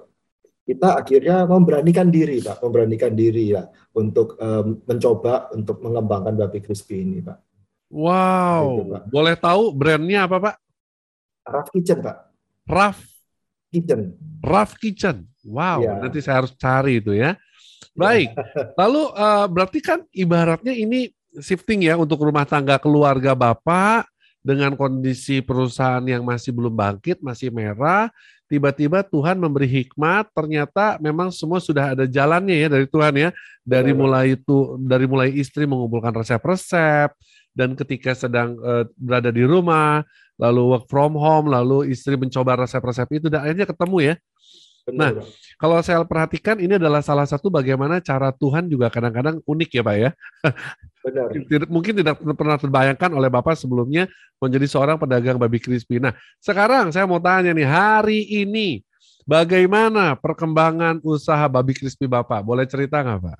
kita 0.70 1.02
akhirnya 1.02 1.42
memberanikan 1.50 2.14
diri, 2.14 2.38
Pak, 2.38 2.62
memberanikan 2.62 3.10
diri 3.18 3.58
ya 3.58 3.66
untuk 3.90 4.38
eh, 4.38 4.64
mencoba 4.86 5.50
untuk 5.50 5.82
mengembangkan 5.82 6.38
babi 6.38 6.62
crispy 6.62 7.02
ini, 7.02 7.18
Pak. 7.26 7.42
Wow, 7.90 8.62
gitu, 8.78 8.82
Pak. 8.94 9.02
boleh 9.10 9.34
tahu 9.34 9.62
brandnya 9.74 10.30
apa, 10.30 10.36
Pak? 10.38 10.54
Raf 11.42 11.68
Kitchen, 11.74 11.98
Pak. 12.06 12.16
Raf 12.70 12.98
Kitchen. 13.74 14.00
Raf 14.46 14.78
Kitchen. 14.78 15.33
Wow, 15.44 15.84
ya. 15.84 15.92
nanti 16.00 16.18
saya 16.24 16.42
harus 16.42 16.56
cari 16.56 17.04
itu 17.04 17.12
ya. 17.12 17.36
Baik, 17.94 18.32
lalu 18.80 19.12
uh, 19.12 19.46
berarti 19.46 19.78
kan 19.78 20.02
ibaratnya 20.10 20.72
ini 20.74 21.12
shifting 21.38 21.84
ya 21.86 21.94
untuk 21.94 22.24
rumah 22.24 22.48
tangga 22.48 22.80
keluarga 22.80 23.36
Bapak 23.36 24.08
dengan 24.40 24.74
kondisi 24.74 25.44
perusahaan 25.44 26.02
yang 26.02 26.24
masih 26.24 26.50
belum 26.50 26.74
bangkit, 26.74 27.20
masih 27.22 27.52
merah, 27.54 28.10
tiba-tiba 28.48 29.04
Tuhan 29.04 29.40
memberi 29.40 29.68
hikmat, 29.68 30.32
ternyata 30.32 31.00
memang 31.00 31.32
semua 31.32 31.60
sudah 31.60 31.96
ada 31.96 32.04
jalannya 32.04 32.56
ya 32.56 32.68
dari 32.68 32.86
Tuhan 32.88 33.14
ya. 33.16 33.30
Dari 33.64 33.96
mulai 33.96 34.36
itu 34.36 34.76
dari 34.76 35.08
mulai 35.08 35.32
istri 35.32 35.64
mengumpulkan 35.64 36.12
resep-resep 36.12 37.16
dan 37.56 37.72
ketika 37.72 38.12
sedang 38.12 38.60
uh, 38.60 38.84
berada 39.00 39.32
di 39.32 39.40
rumah, 39.40 40.04
lalu 40.36 40.76
work 40.76 40.84
from 40.90 41.16
home, 41.16 41.48
lalu 41.48 41.88
istri 41.88 42.18
mencoba 42.18 42.66
resep-resep 42.68 43.08
itu 43.22 43.26
dan 43.32 43.48
akhirnya 43.48 43.64
ketemu 43.64 43.98
ya 44.12 44.14
Benar, 44.84 45.16
nah, 45.16 45.24
kalau 45.56 45.80
saya 45.80 46.04
perhatikan 46.04 46.60
ini 46.60 46.76
adalah 46.76 47.00
salah 47.00 47.24
satu 47.24 47.48
bagaimana 47.48 48.04
cara 48.04 48.28
Tuhan 48.36 48.68
juga 48.68 48.92
kadang-kadang 48.92 49.40
unik 49.48 49.70
ya 49.80 49.82
Pak 49.82 49.96
ya. 49.96 50.10
Benar. 51.00 51.28
Mungkin 51.72 52.04
tidak 52.04 52.20
pernah 52.20 52.60
terbayangkan 52.60 53.10
oleh 53.16 53.32
Bapak 53.32 53.56
sebelumnya 53.56 54.04
menjadi 54.36 54.68
seorang 54.68 55.00
pedagang 55.00 55.40
babi 55.40 55.56
crispy. 55.56 56.04
Nah, 56.04 56.12
sekarang 56.36 56.92
saya 56.92 57.08
mau 57.08 57.16
tanya 57.16 57.56
nih, 57.56 57.64
hari 57.64 58.28
ini 58.28 58.84
bagaimana 59.24 60.20
perkembangan 60.20 61.00
usaha 61.00 61.48
babi 61.48 61.72
crispy 61.72 62.04
Bapak? 62.04 62.44
Boleh 62.44 62.68
cerita 62.68 63.00
nggak 63.00 63.20
Pak? 63.24 63.38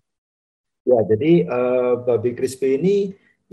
Ya, 0.89 1.01
jadi 1.13 1.45
uh, 1.45 1.93
babi 2.09 2.33
crispy 2.33 2.81
ini 2.81 2.97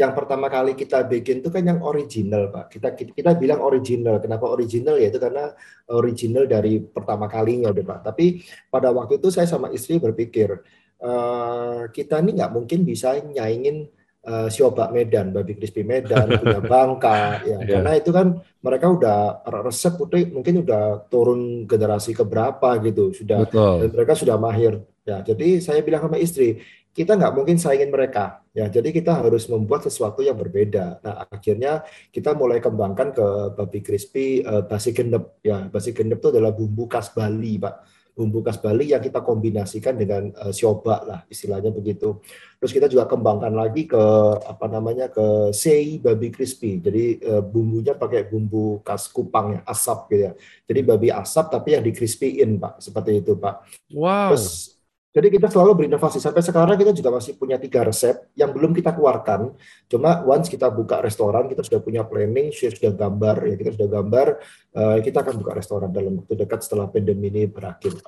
yang 0.02 0.18
pertama 0.18 0.50
kali 0.50 0.74
kita 0.74 1.06
bikin 1.06 1.46
itu 1.46 1.54
kan 1.54 1.62
yang 1.62 1.86
original, 1.86 2.50
Pak. 2.50 2.74
Kita 2.74 2.98
kita 2.98 3.38
bilang 3.38 3.62
original. 3.62 4.18
Kenapa 4.18 4.50
original? 4.50 4.98
Ya 4.98 5.14
itu 5.14 5.22
karena 5.22 5.54
original 5.94 6.50
dari 6.50 6.82
pertama 6.82 7.30
kalinya, 7.30 7.70
udah 7.70 7.86
Pak. 7.86 8.00
Tapi 8.10 8.42
pada 8.74 8.90
waktu 8.90 9.22
itu 9.22 9.30
saya 9.30 9.46
sama 9.46 9.70
istri 9.70 10.02
berpikir, 10.02 10.58
uh, 11.06 11.86
kita 11.94 12.18
ini 12.26 12.42
nggak 12.42 12.50
mungkin 12.50 12.82
bisa 12.82 13.14
nyaingin 13.22 13.86
uh, 14.26 14.50
Siobak 14.50 14.90
Medan, 14.90 15.30
babi 15.30 15.54
crispy 15.54 15.86
Medan, 15.86 16.34
punya 16.42 16.62
Bangka, 16.66 17.46
ya. 17.46 17.62
Yeah. 17.62 17.78
Karena 17.78 17.92
itu 18.02 18.10
kan 18.10 18.28
mereka 18.66 18.86
udah 18.90 19.46
resep 19.70 19.94
putih 20.02 20.34
mungkin 20.34 20.66
udah 20.66 21.06
turun 21.14 21.70
generasi 21.70 22.18
keberapa 22.18 22.82
gitu, 22.82 23.14
sudah 23.14 23.46
mereka 23.86 24.18
sudah 24.18 24.42
mahir. 24.42 24.82
Ya, 25.02 25.18
jadi 25.26 25.58
saya 25.58 25.82
bilang 25.82 26.06
sama 26.06 26.22
istri, 26.22 26.62
kita 26.92 27.16
nggak 27.16 27.34
mungkin 27.36 27.56
saingin 27.56 27.88
mereka. 27.88 28.44
Ya 28.52 28.68
jadi 28.68 28.92
kita 28.92 29.24
harus 29.24 29.48
membuat 29.48 29.88
sesuatu 29.88 30.20
yang 30.20 30.36
berbeda. 30.36 31.00
Nah 31.00 31.24
akhirnya 31.24 31.88
kita 32.12 32.36
mulai 32.36 32.60
kembangkan 32.60 33.16
ke 33.16 33.28
babi 33.56 33.80
crispy 33.80 34.44
uh, 34.44 34.68
basi 34.68 34.92
gendep. 34.92 35.40
Ya 35.40 35.72
basi 35.72 35.96
gendep 35.96 36.20
itu 36.20 36.30
adalah 36.36 36.52
bumbu 36.52 36.92
khas 36.92 37.16
Bali 37.16 37.56
pak. 37.56 37.88
Bumbu 38.12 38.44
khas 38.44 38.60
Bali 38.60 38.92
yang 38.92 39.00
kita 39.00 39.24
kombinasikan 39.24 39.96
dengan 39.96 40.36
uh, 40.36 40.52
siobak 40.52 41.08
lah 41.08 41.24
istilahnya 41.32 41.72
begitu. 41.72 42.20
Terus 42.60 42.76
kita 42.76 42.92
juga 42.92 43.08
kembangkan 43.08 43.56
lagi 43.56 43.88
ke 43.88 44.04
apa 44.44 44.68
namanya 44.68 45.08
ke 45.08 45.56
sei 45.56 45.96
babi 45.96 46.28
crispy. 46.28 46.84
Jadi 46.84 47.24
uh, 47.24 47.40
bumbunya 47.40 47.96
pakai 47.96 48.28
bumbu 48.28 48.84
khas 48.84 49.08
Kupang 49.08 49.56
ya 49.56 49.60
asap 49.64 50.12
gitu 50.12 50.24
ya. 50.28 50.32
Jadi 50.68 50.80
babi 50.84 51.08
asap 51.08 51.56
tapi 51.56 51.80
yang 51.80 51.88
di 51.88 51.96
crispyin 51.96 52.60
pak. 52.60 52.84
Seperti 52.84 53.24
itu 53.24 53.40
pak. 53.40 53.64
Wow. 53.96 54.36
Terus 54.36 54.76
jadi 55.12 55.28
kita 55.28 55.52
selalu 55.52 55.84
berinovasi. 55.84 56.24
Sampai 56.24 56.40
sekarang 56.40 56.80
kita 56.80 56.96
juga 56.96 57.12
masih 57.12 57.36
punya 57.36 57.60
tiga 57.60 57.84
resep 57.84 58.32
yang 58.32 58.56
belum 58.56 58.72
kita 58.72 58.96
keluarkan. 58.96 59.52
Cuma 59.92 60.24
once 60.24 60.48
kita 60.48 60.72
buka 60.72 61.04
restoran, 61.04 61.52
kita 61.52 61.68
sudah 61.68 61.84
punya 61.84 62.08
planning, 62.08 62.56
sudah 62.56 62.96
gambar, 62.96 63.36
ya 63.44 63.56
kita 63.60 63.70
sudah 63.76 63.90
gambar, 63.92 64.28
uh, 64.72 64.98
kita 65.04 65.20
akan 65.20 65.36
buka 65.44 65.52
restoran 65.52 65.92
dalam 65.92 66.24
waktu 66.24 66.34
dekat 66.40 66.64
setelah 66.64 66.88
pandemi 66.88 67.28
ini 67.28 67.44
berakhir. 67.44 68.00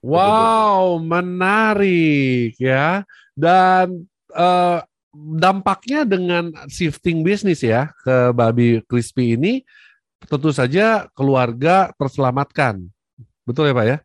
Wow, 0.00 1.04
menarik 1.04 2.56
ya. 2.56 3.04
Dan 3.36 4.08
uh, 4.32 4.80
dampaknya 5.36 6.08
dengan 6.08 6.48
shifting 6.72 7.20
bisnis 7.20 7.60
ya 7.60 7.92
ke 8.00 8.32
babi 8.32 8.80
crispy 8.88 9.36
ini, 9.36 9.60
tentu 10.24 10.48
saja 10.48 11.12
keluarga 11.12 11.92
terselamatkan. 12.00 12.80
Betul 13.44 13.68
ya 13.68 13.76
Pak 13.76 13.86
ya? 13.86 13.98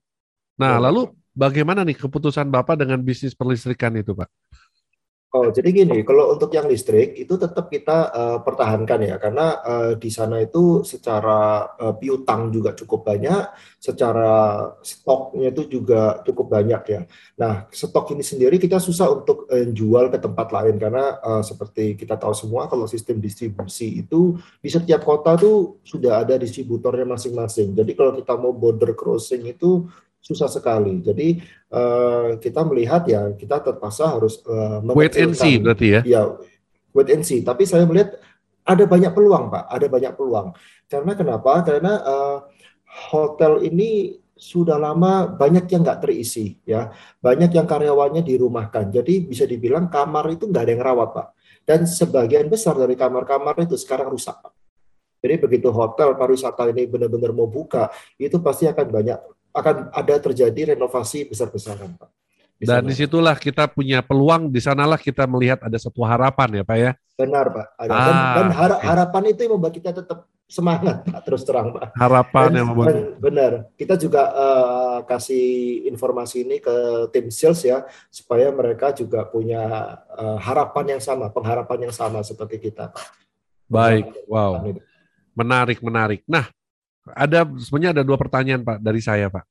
Nah, 0.60 0.76
lalu 0.82 1.14
Bagaimana 1.38 1.86
nih 1.86 2.02
keputusan 2.02 2.50
Bapak 2.50 2.82
dengan 2.82 2.98
bisnis 3.06 3.38
perlistrikan 3.38 3.94
itu, 3.94 4.18
Pak? 4.18 4.26
Oh, 5.28 5.52
jadi 5.54 5.70
gini, 5.70 6.02
kalau 6.02 6.34
untuk 6.34 6.50
yang 6.56 6.72
listrik 6.72 7.14
itu 7.14 7.36
tetap 7.36 7.68
kita 7.68 8.10
uh, 8.10 8.38
pertahankan 8.42 9.00
ya, 9.06 9.16
karena 9.20 9.60
uh, 9.60 9.92
di 9.94 10.08
sana 10.08 10.40
itu 10.42 10.88
secara 10.88 11.68
uh, 11.78 11.94
piutang 12.00 12.48
juga 12.50 12.72
cukup 12.72 13.06
banyak, 13.06 13.46
secara 13.76 14.66
stoknya 14.82 15.52
itu 15.52 15.68
juga 15.68 16.24
cukup 16.24 16.48
banyak 16.58 16.82
ya. 16.90 17.02
Nah, 17.38 17.68
stok 17.70 18.18
ini 18.18 18.24
sendiri 18.24 18.56
kita 18.56 18.80
susah 18.80 19.14
untuk 19.14 19.52
uh, 19.52 19.68
jual 19.68 20.10
ke 20.10 20.18
tempat 20.18 20.48
lain 20.50 20.80
karena 20.80 21.20
uh, 21.20 21.44
seperti 21.44 22.00
kita 22.00 22.16
tahu 22.16 22.32
semua 22.32 22.72
kalau 22.72 22.88
sistem 22.88 23.20
distribusi 23.20 24.00
itu 24.00 24.40
di 24.64 24.72
setiap 24.72 25.04
kota 25.04 25.36
tuh 25.36 25.84
sudah 25.84 26.24
ada 26.24 26.40
distributornya 26.40 27.04
masing-masing. 27.04 27.76
Jadi 27.76 27.92
kalau 27.94 28.16
kita 28.16 28.34
mau 28.40 28.56
border 28.56 28.96
crossing 28.96 29.44
itu 29.44 29.86
susah 30.22 30.52
sekali. 30.52 31.00
Jadi 31.02 31.40
uh, 31.72 32.36
kita 32.42 32.62
melihat 32.68 33.08
ya 33.08 33.32
kita 33.34 33.64
terpaksa 33.64 34.18
harus 34.18 34.44
uh, 34.48 34.84
wait 34.94 35.16
and 35.16 35.38
see 35.38 35.58
berarti 35.62 35.88
ya. 35.98 36.02
Ya, 36.04 36.22
wait 36.92 37.10
and 37.14 37.24
see. 37.24 37.42
Tapi 37.42 37.64
saya 37.64 37.88
melihat 37.88 38.20
ada 38.68 38.84
banyak 38.84 39.16
peluang, 39.16 39.48
Pak. 39.48 39.64
Ada 39.72 39.88
banyak 39.88 40.14
peluang. 40.20 40.52
Karena 40.92 41.12
kenapa? 41.16 41.64
Karena 41.64 41.94
uh, 42.04 42.38
hotel 43.12 43.64
ini 43.64 44.20
sudah 44.38 44.78
lama 44.78 45.26
banyak 45.34 45.66
yang 45.66 45.82
nggak 45.82 46.06
terisi 46.06 46.62
ya 46.62 46.94
banyak 47.18 47.58
yang 47.58 47.66
karyawannya 47.66 48.22
dirumahkan 48.22 48.94
jadi 48.94 49.26
bisa 49.26 49.50
dibilang 49.50 49.90
kamar 49.90 50.30
itu 50.30 50.46
nggak 50.46 50.64
ada 50.64 50.72
yang 50.78 50.84
rawat 50.86 51.10
pak 51.10 51.28
dan 51.66 51.90
sebagian 51.90 52.46
besar 52.46 52.78
dari 52.78 52.94
kamar-kamar 52.94 53.58
itu 53.66 53.74
sekarang 53.76 54.14
rusak 54.14 54.38
pak 54.38 54.54
jadi 55.26 55.42
begitu 55.42 55.74
hotel 55.74 56.14
pariwisata 56.14 56.70
ini 56.70 56.86
benar-benar 56.86 57.34
mau 57.34 57.50
buka 57.50 57.90
itu 58.22 58.38
pasti 58.38 58.70
akan 58.70 58.88
banyak 58.94 59.20
akan 59.58 59.90
ada 59.90 60.16
terjadi 60.22 60.78
renovasi 60.78 61.26
besar-besaran, 61.26 61.98
Pak. 61.98 62.10
Di 62.58 62.66
Dan 62.66 62.90
di 62.90 62.98
situlah 62.98 63.38
kita 63.38 63.70
punya 63.70 64.02
peluang, 64.02 64.50
di 64.50 64.58
sanalah 64.58 64.98
kita 64.98 65.30
melihat 65.30 65.62
ada 65.62 65.78
satu 65.78 66.02
harapan 66.02 66.58
ya 66.58 66.64
Pak 66.66 66.78
ya? 66.78 66.92
Benar 67.14 67.46
Pak. 67.54 67.68
Ada. 67.78 67.92
Ah, 67.94 68.02
dan, 68.02 68.16
dan 68.18 68.48
har 68.50 68.72
okay. 68.74 68.86
harapan 68.90 69.24
itu 69.30 69.40
yang 69.46 69.54
membuat 69.54 69.74
kita 69.78 69.92
tetap 69.94 70.26
semangat 70.50 71.06
Pak, 71.06 71.22
terus 71.22 71.46
terang 71.46 71.70
Pak. 71.70 71.94
Harapan 71.94 72.50
dan, 72.50 72.58
yang 72.58 72.68
membuat. 72.74 72.94
Benar. 73.22 73.52
Kita 73.78 73.94
juga 73.94 74.34
uh, 74.34 75.00
kasih 75.06 75.46
informasi 75.86 76.50
ini 76.50 76.58
ke 76.58 77.06
tim 77.14 77.30
sales 77.30 77.62
ya, 77.62 77.86
supaya 78.10 78.50
mereka 78.50 78.90
juga 78.90 79.22
punya 79.30 79.94
uh, 80.18 80.42
harapan 80.42 80.98
yang 80.98 81.02
sama, 81.06 81.30
pengharapan 81.30 81.90
yang 81.90 81.94
sama 81.94 82.26
seperti 82.26 82.58
kita 82.58 82.90
Pak. 82.90 83.06
Baik, 83.70 84.26
wow. 84.26 84.66
Menarik, 85.38 85.78
menarik. 85.86 86.26
Nah, 86.26 86.50
ada 87.14 87.48
sebenarnya 87.60 87.92
ada 88.00 88.04
dua 88.04 88.18
pertanyaan 88.20 88.64
Pak 88.66 88.78
dari 88.84 89.00
saya 89.00 89.32
Pak. 89.32 89.46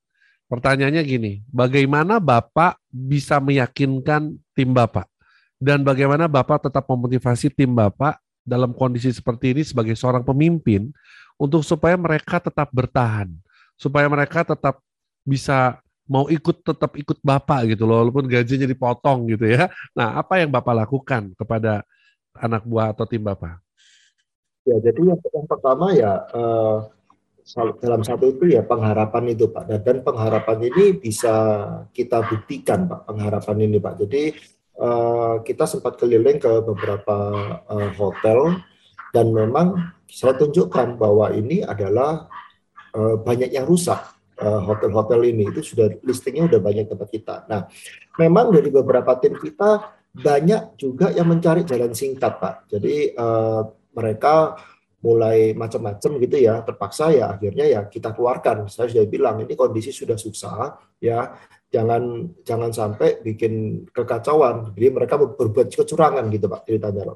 Pertanyaannya 0.47 1.03
gini, 1.03 1.33
bagaimana 1.51 2.23
Bapak 2.23 2.79
bisa 2.91 3.43
meyakinkan 3.43 4.39
tim 4.55 4.71
Bapak 4.71 5.11
dan 5.59 5.83
bagaimana 5.83 6.31
Bapak 6.31 6.71
tetap 6.71 6.87
memotivasi 6.87 7.51
tim 7.51 7.75
Bapak 7.75 8.21
dalam 8.47 8.71
kondisi 8.71 9.11
seperti 9.11 9.57
ini 9.57 9.63
sebagai 9.67 9.99
seorang 9.99 10.23
pemimpin 10.23 10.95
untuk 11.35 11.67
supaya 11.67 11.99
mereka 11.99 12.39
tetap 12.39 12.71
bertahan, 12.71 13.33
supaya 13.75 14.07
mereka 14.07 14.47
tetap 14.47 14.79
bisa 15.27 15.83
mau 16.07 16.31
ikut 16.31 16.63
tetap 16.63 16.95
ikut 16.95 17.19
Bapak 17.19 17.75
gitu 17.75 17.83
loh, 17.83 18.07
walaupun 18.07 18.31
gajinya 18.31 18.71
dipotong 18.71 19.27
gitu 19.35 19.51
ya. 19.51 19.67
Nah, 19.99 20.15
apa 20.15 20.39
yang 20.39 20.55
Bapak 20.55 20.87
lakukan 20.87 21.35
kepada 21.35 21.83
anak 22.39 22.63
buah 22.63 22.95
atau 22.95 23.03
tim 23.03 23.27
Bapak? 23.27 23.59
Ya, 24.67 24.79
jadi 24.83 25.15
yang, 25.15 25.47
pertama 25.47 25.95
ya 25.95 26.27
uh, 26.35 26.91
dalam 27.55 28.03
satu 28.03 28.35
itu 28.35 28.59
ya 28.59 28.67
pengharapan 28.67 29.31
itu 29.31 29.47
Pak. 29.47 29.71
Dan 29.87 30.03
pengharapan 30.03 30.67
ini 30.67 30.99
bisa 30.99 31.35
kita 31.95 32.27
buktikan 32.27 32.91
Pak 32.91 33.07
pengharapan 33.07 33.71
ini 33.71 33.79
Pak. 33.79 33.95
Jadi 34.03 34.23
uh, 34.83 35.39
kita 35.47 35.65
sempat 35.71 35.95
keliling 35.95 36.43
ke 36.43 36.51
beberapa 36.67 37.17
uh, 37.71 37.91
hotel 37.95 38.59
dan 39.15 39.31
memang 39.31 39.95
saya 40.11 40.35
tunjukkan 40.35 40.99
bahwa 40.99 41.31
ini 41.31 41.63
adalah 41.63 42.27
uh, 42.95 43.15
banyak 43.23 43.55
yang 43.55 43.67
rusak 43.67 44.03
hotel-hotel 44.37 45.25
uh, 45.25 45.31
ini. 45.31 45.49
Itu 45.49 45.63
sudah 45.63 45.89
listingnya 46.03 46.51
sudah 46.51 46.61
banyak 46.61 46.91
tempat 46.91 47.09
kita. 47.09 47.37
Nah 47.47 47.71
memang 48.19 48.51
dari 48.51 48.69
beberapa 48.75 49.17
tim 49.23 49.39
kita 49.39 49.97
banyak 50.17 50.77
juga 50.81 51.13
yang 51.13 51.31
mencari 51.31 51.63
jalan 51.63 51.95
singkat 51.95 52.43
Pak. 52.43 52.69
Jadi 52.75 53.15
uh, 53.17 53.65
mereka 53.97 54.61
mulai 55.07 55.55
macam-macam 55.55 56.11
gitu 56.19 56.37
ya 56.43 56.67
terpaksa 56.67 57.15
ya 57.15 57.39
akhirnya 57.39 57.67
ya 57.71 57.81
kita 57.87 58.11
keluarkan. 58.11 58.67
Saya 58.67 58.91
sudah 58.91 59.07
bilang 59.07 59.39
ini 59.39 59.55
kondisi 59.55 59.95
sudah 59.95 60.19
susah 60.19 60.75
ya 60.99 61.31
jangan 61.71 62.35
jangan 62.43 62.75
sampai 62.75 63.23
bikin 63.23 63.87
kekacauan. 63.95 64.75
Jadi 64.75 64.87
mereka 64.91 65.15
berbuat 65.15 65.71
kecurangan 65.71 66.27
gitu 66.35 66.51
pak 66.51 66.67
ceritanya 66.67 67.15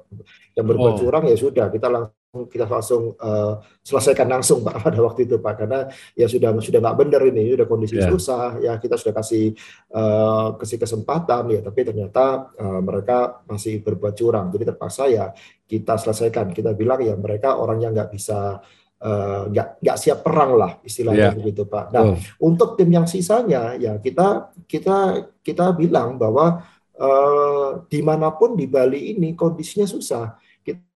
yang 0.54 0.66
berbuat 0.70 0.94
oh. 0.94 0.98
curang 1.02 1.24
ya 1.26 1.34
sudah 1.34 1.66
kita 1.74 1.90
langsung 1.90 2.19
kita 2.30 2.62
langsung 2.70 3.18
uh, 3.18 3.58
selesaikan 3.82 4.30
langsung 4.30 4.62
pak 4.62 4.78
pada 4.86 4.98
waktu 5.02 5.26
itu 5.26 5.42
pak 5.42 5.66
karena 5.66 5.90
ya 6.14 6.30
sudah 6.30 6.54
sudah 6.62 6.78
nggak 6.78 6.98
benar 7.02 7.22
ini 7.26 7.58
sudah 7.58 7.66
kondisi 7.66 7.98
yeah. 7.98 8.06
susah 8.06 8.46
ya 8.62 8.72
kita 8.78 8.94
sudah 8.94 9.14
kasih 9.18 9.50
uh, 9.90 10.54
kasih 10.54 10.78
kesempatan 10.78 11.42
ya 11.50 11.60
tapi 11.66 11.82
ternyata 11.82 12.54
uh, 12.54 12.78
mereka 12.78 13.42
masih 13.50 13.82
berbuat 13.82 14.14
curang 14.14 14.46
jadi 14.54 14.70
terpaksa 14.70 15.10
ya 15.10 15.34
kita 15.66 15.98
selesaikan 15.98 16.54
kita 16.54 16.70
bilang 16.78 17.02
ya 17.02 17.18
mereka 17.18 17.58
orang 17.58 17.82
yang 17.82 17.90
nggak 17.90 18.14
bisa 18.14 18.62
nggak 19.00 19.68
uh, 19.72 19.80
nggak 19.80 19.96
siap 19.98 20.20
perang 20.20 20.60
lah 20.60 20.76
istilahnya 20.84 21.32
yeah. 21.32 21.34
begitu 21.34 21.64
pak. 21.64 21.88
Nah 21.88 22.12
oh. 22.12 22.16
untuk 22.44 22.76
tim 22.76 22.92
yang 22.92 23.08
sisanya 23.08 23.74
ya 23.80 23.96
kita 23.96 24.52
kita 24.68 25.24
kita 25.40 25.72
bilang 25.72 26.20
bahwa 26.20 26.60
uh, 27.00 27.80
di 27.88 28.04
mana 28.04 28.28
pun 28.36 28.52
di 28.52 28.68
Bali 28.68 29.16
ini 29.16 29.32
kondisinya 29.32 29.88
susah. 29.88 30.36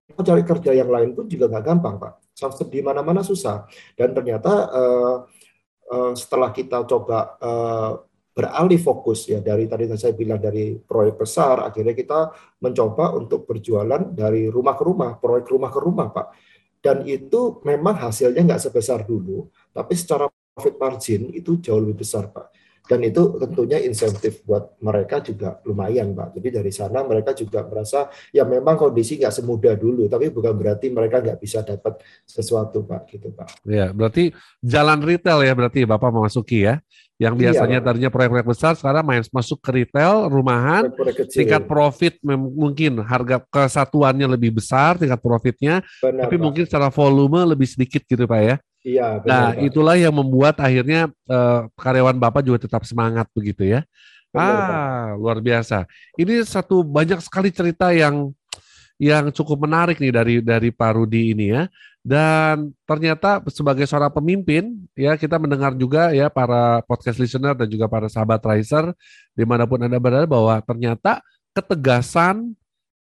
Kita 0.05 0.21
cari 0.21 0.43
kerja 0.45 0.71
yang 0.71 0.89
lain 0.89 1.17
pun 1.17 1.25
juga 1.25 1.49
nggak 1.49 1.65
gampang 1.65 1.95
pak. 1.97 2.13
Sampai 2.35 2.69
di 2.69 2.79
mana-mana 2.85 3.25
susah. 3.25 3.65
Dan 3.97 4.13
ternyata 4.13 4.53
uh, 4.69 5.17
uh, 5.89 6.11
setelah 6.13 6.53
kita 6.53 6.85
coba 6.85 7.37
uh, 7.41 7.91
beralih 8.35 8.75
fokus 8.83 9.31
ya 9.31 9.39
dari 9.39 9.63
tadi 9.63 9.87
saya 9.95 10.11
bilang 10.11 10.43
dari 10.43 10.75
proyek 10.75 11.23
besar 11.23 11.71
akhirnya 11.71 11.95
kita 11.95 12.35
mencoba 12.59 13.15
untuk 13.15 13.47
berjualan 13.47 14.11
dari 14.11 14.51
rumah 14.51 14.75
ke 14.75 14.83
rumah 14.83 15.15
proyek 15.15 15.55
rumah 15.55 15.71
ke 15.71 15.79
rumah 15.79 16.07
pak 16.11 16.35
dan 16.83 17.07
itu 17.07 17.63
memang 17.63 17.95
hasilnya 17.95 18.43
nggak 18.43 18.59
sebesar 18.59 19.07
dulu 19.07 19.47
tapi 19.71 19.95
secara 19.95 20.27
profit 20.27 20.75
margin 20.75 21.31
itu 21.31 21.63
jauh 21.63 21.79
lebih 21.79 22.03
besar 22.03 22.27
pak 22.27 22.51
dan 22.85 23.01
itu 23.01 23.21
tentunya 23.41 23.81
insentif 23.81 24.45
buat 24.45 24.77
mereka 24.77 25.21
juga 25.21 25.57
lumayan 25.65 26.13
Pak. 26.13 26.37
Jadi 26.37 26.61
dari 26.61 26.71
sana 26.71 27.01
mereka 27.01 27.33
juga 27.33 27.65
merasa 27.65 28.09
ya 28.29 28.45
memang 28.45 28.77
kondisi 28.77 29.17
nggak 29.17 29.33
semudah 29.33 29.73
dulu, 29.73 30.05
tapi 30.05 30.29
bukan 30.29 30.53
berarti 30.53 30.93
mereka 30.93 31.21
nggak 31.21 31.41
bisa 31.41 31.65
dapat 31.65 31.97
sesuatu 32.25 32.85
Pak 32.85 33.01
gitu 33.09 33.33
Pak. 33.33 33.65
Ya 33.65 33.89
berarti 33.89 34.31
jalan 34.61 35.01
retail 35.01 35.41
ya 35.41 35.53
berarti 35.57 35.81
Bapak 35.83 36.09
memasuki 36.13 36.65
ya 36.65 36.77
yang 37.15 37.39
iya, 37.39 37.47
biasanya 37.47 37.79
iya, 37.79 37.85
tadinya 37.85 38.11
proyek-proyek 38.11 38.47
besar 38.51 38.75
sekarang 38.75 39.03
main 39.07 39.23
masuk 39.31 39.63
ke 39.63 39.71
retail 39.71 40.27
rumahan 40.27 40.91
proyek 40.91 41.31
tingkat 41.31 41.63
profit 41.63 42.19
mungkin 42.35 42.99
harga 43.07 43.39
kesatuannya 43.47 44.35
lebih 44.35 44.59
besar 44.59 44.99
tingkat 44.99 45.23
profitnya 45.23 45.79
benar, 46.03 46.27
tapi 46.27 46.35
Pak. 46.35 46.43
mungkin 46.43 46.63
secara 46.67 46.91
volume 46.91 47.55
lebih 47.55 47.71
sedikit 47.71 48.03
gitu 48.03 48.27
Pak 48.27 48.41
ya 48.43 48.55
iya 48.85 49.17
benar, 49.17 49.25
nah 49.25 49.47
Pak. 49.57 49.65
itulah 49.65 49.95
yang 49.97 50.13
membuat 50.13 50.61
akhirnya 50.61 51.09
uh, 51.25 51.65
karyawan 51.73 52.21
Bapak 52.21 52.45
juga 52.45 52.69
tetap 52.69 52.85
semangat 52.85 53.25
begitu 53.33 53.65
ya 53.65 53.81
benar, 54.29 54.45
ah 54.45 54.61
Pak. 54.69 55.17
luar 55.17 55.37
biasa 55.41 55.89
ini 56.21 56.45
satu 56.45 56.85
banyak 56.85 57.17
sekali 57.25 57.49
cerita 57.49 57.89
yang 57.89 58.29
yang 58.95 59.27
cukup 59.33 59.65
menarik 59.67 59.97
nih 59.97 60.13
dari 60.13 60.35
dari 60.39 60.69
Pak 60.69 60.91
Rudi 60.95 61.33
ini 61.33 61.51
ya 61.51 61.65
dan 62.05 62.69
ternyata 62.85 63.41
sebagai 63.49 63.89
seorang 63.89 64.13
pemimpin, 64.13 64.77
ya 64.93 65.17
kita 65.17 65.41
mendengar 65.41 65.73
juga 65.73 66.13
ya 66.13 66.29
para 66.29 66.85
podcast 66.85 67.17
listener 67.17 67.57
dan 67.57 67.65
juga 67.65 67.89
para 67.89 68.05
sahabat 68.05 68.45
Riser 68.45 68.93
di 69.33 69.41
mana 69.41 69.65
pun 69.65 69.81
anda 69.81 69.97
berada 69.97 70.29
bahwa 70.29 70.53
ternyata 70.61 71.25
ketegasan 71.57 72.53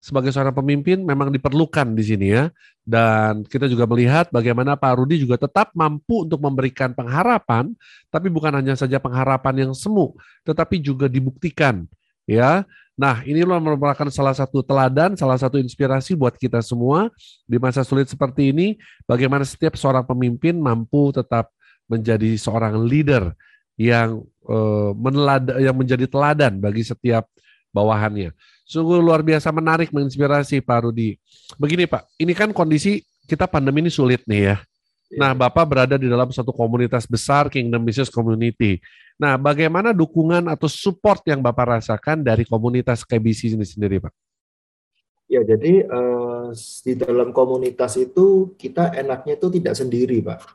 sebagai 0.00 0.32
seorang 0.32 0.56
pemimpin 0.56 1.04
memang 1.04 1.28
diperlukan 1.30 1.92
di 1.92 2.04
sini 2.04 2.26
ya. 2.32 2.48
Dan 2.80 3.46
kita 3.46 3.70
juga 3.70 3.86
melihat 3.86 4.32
bagaimana 4.34 4.74
Pak 4.74 4.98
Rudi 4.98 5.22
juga 5.22 5.38
tetap 5.38 5.70
mampu 5.76 6.26
untuk 6.26 6.42
memberikan 6.42 6.90
pengharapan, 6.96 7.70
tapi 8.10 8.26
bukan 8.32 8.50
hanya 8.56 8.74
saja 8.74 8.98
pengharapan 8.98 9.68
yang 9.68 9.72
semu, 9.76 10.16
tetapi 10.42 10.82
juga 10.82 11.06
dibuktikan 11.06 11.86
ya 12.26 12.66
Nah, 13.00 13.24
ini 13.24 13.40
merupakan 13.48 14.12
salah 14.12 14.36
satu 14.36 14.60
teladan, 14.60 15.16
salah 15.16 15.40
satu 15.40 15.56
inspirasi 15.56 16.12
buat 16.12 16.36
kita 16.36 16.60
semua 16.60 17.08
di 17.48 17.56
masa 17.56 17.80
sulit 17.80 18.12
seperti 18.12 18.52
ini, 18.52 18.76
bagaimana 19.08 19.40
setiap 19.40 19.72
seorang 19.72 20.04
pemimpin 20.04 20.60
mampu 20.60 21.08
tetap 21.08 21.48
menjadi 21.88 22.36
seorang 22.36 22.76
leader 22.84 23.32
yang 23.80 24.20
uh, 24.44 24.92
menelad 24.92 25.48
yang 25.64 25.72
menjadi 25.72 26.04
teladan 26.04 26.60
bagi 26.60 26.84
setiap 26.84 27.24
bawahannya. 27.72 28.36
Sungguh 28.70 29.02
luar 29.02 29.26
biasa 29.26 29.50
menarik, 29.50 29.90
menginspirasi 29.90 30.62
Pak 30.62 30.86
Rudi. 30.86 31.18
Begini 31.58 31.90
Pak, 31.90 32.06
ini 32.22 32.30
kan 32.38 32.54
kondisi 32.54 33.02
kita 33.26 33.50
pandemi 33.50 33.82
ini 33.82 33.90
sulit 33.90 34.22
nih 34.30 34.54
ya. 34.54 34.56
Nah, 35.18 35.34
iya. 35.34 35.38
Bapak 35.42 35.66
berada 35.66 35.98
di 35.98 36.06
dalam 36.06 36.30
satu 36.30 36.54
komunitas 36.54 37.02
besar 37.02 37.50
Kingdom 37.50 37.82
Business 37.82 38.14
Community. 38.14 38.78
Nah, 39.18 39.34
bagaimana 39.34 39.90
dukungan 39.90 40.46
atau 40.46 40.70
support 40.70 41.18
yang 41.26 41.42
Bapak 41.42 41.82
rasakan 41.82 42.22
dari 42.22 42.46
komunitas 42.46 43.02
KBC 43.02 43.58
ini 43.58 43.66
sendiri, 43.66 43.98
Pak? 43.98 44.14
Ya, 45.26 45.42
jadi 45.42 45.90
uh, 45.90 46.54
di 46.86 46.94
dalam 46.94 47.34
komunitas 47.34 47.98
itu 47.98 48.54
kita 48.54 48.94
enaknya 48.94 49.34
itu 49.34 49.50
tidak 49.50 49.74
sendiri, 49.74 50.22
Pak. 50.22 50.46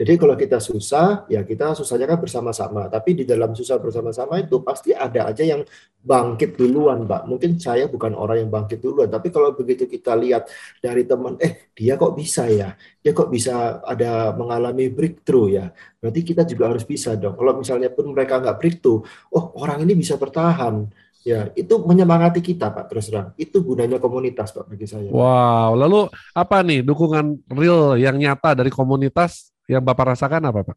Jadi 0.00 0.16
kalau 0.16 0.32
kita 0.32 0.56
susah, 0.56 1.28
ya 1.28 1.44
kita 1.44 1.76
susahnya 1.76 2.08
kan 2.08 2.16
bersama-sama. 2.16 2.88
Tapi 2.88 3.20
di 3.20 3.24
dalam 3.28 3.52
susah 3.52 3.76
bersama-sama 3.76 4.40
itu 4.40 4.64
pasti 4.64 4.96
ada 4.96 5.28
aja 5.28 5.44
yang 5.44 5.60
bangkit 6.00 6.56
duluan, 6.56 7.04
Pak. 7.04 7.28
Mungkin 7.28 7.60
saya 7.60 7.84
bukan 7.84 8.16
orang 8.16 8.40
yang 8.40 8.48
bangkit 8.48 8.80
duluan, 8.80 9.12
tapi 9.12 9.28
kalau 9.28 9.52
begitu 9.52 9.84
kita 9.84 10.16
lihat 10.16 10.48
dari 10.80 11.04
teman, 11.04 11.36
eh 11.36 11.68
dia 11.76 12.00
kok 12.00 12.16
bisa 12.16 12.48
ya? 12.48 12.72
Dia 13.04 13.12
kok 13.12 13.28
bisa 13.28 13.84
ada 13.84 14.32
mengalami 14.32 14.88
breakthrough 14.88 15.52
ya? 15.52 15.68
Berarti 16.00 16.20
kita 16.24 16.48
juga 16.48 16.72
harus 16.72 16.88
bisa 16.88 17.12
dong. 17.20 17.36
Kalau 17.36 17.60
misalnya 17.60 17.92
pun 17.92 18.08
mereka 18.08 18.40
nggak 18.40 18.56
breakthrough, 18.56 19.04
oh 19.36 19.44
orang 19.60 19.84
ini 19.84 20.00
bisa 20.00 20.16
bertahan. 20.16 20.88
Ya, 21.20 21.52
itu 21.52 21.76
menyemangati 21.76 22.40
kita, 22.40 22.72
Pak. 22.72 22.88
Terus 22.88 23.12
terang, 23.12 23.36
itu 23.36 23.60
gunanya 23.60 24.00
komunitas, 24.00 24.56
Pak, 24.56 24.64
bagi 24.64 24.88
saya. 24.88 25.12
Wow, 25.12 25.76
lalu 25.76 26.08
apa 26.32 26.64
nih 26.64 26.80
dukungan 26.80 27.52
real 27.52 28.00
yang 28.00 28.16
nyata 28.16 28.56
dari 28.56 28.72
komunitas 28.72 29.52
yang 29.70 29.82
Bapak 29.86 30.18
rasakan 30.18 30.42
apa 30.50 30.66
Pak? 30.66 30.76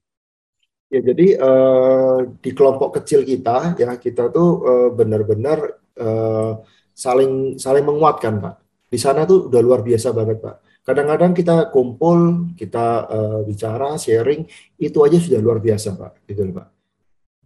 Ya 0.93 1.01
jadi 1.01 1.41
uh, 1.41 2.29
di 2.38 2.53
kelompok 2.53 3.01
kecil 3.01 3.25
kita 3.25 3.73
ya 3.82 3.97
kita 3.97 4.29
tuh 4.29 4.62
uh, 4.62 4.89
benar-benar 4.93 5.82
uh, 5.97 6.62
saling 6.93 7.58
saling 7.58 7.82
menguatkan 7.82 8.38
Pak. 8.38 8.56
Di 8.93 9.01
sana 9.01 9.25
tuh 9.25 9.49
udah 9.49 9.62
luar 9.65 9.82
biasa 9.82 10.13
banget 10.13 10.38
Pak. 10.38 10.86
Kadang-kadang 10.86 11.34
kita 11.34 11.73
kumpul, 11.73 12.51
kita 12.53 13.10
uh, 13.10 13.39
bicara, 13.41 13.97
sharing, 13.97 14.45
itu 14.77 14.99
aja 15.01 15.17
sudah 15.17 15.39
luar 15.41 15.58
biasa 15.58 15.95
Pak, 15.97 16.27
gitu 16.29 16.53
Pak. 16.53 16.67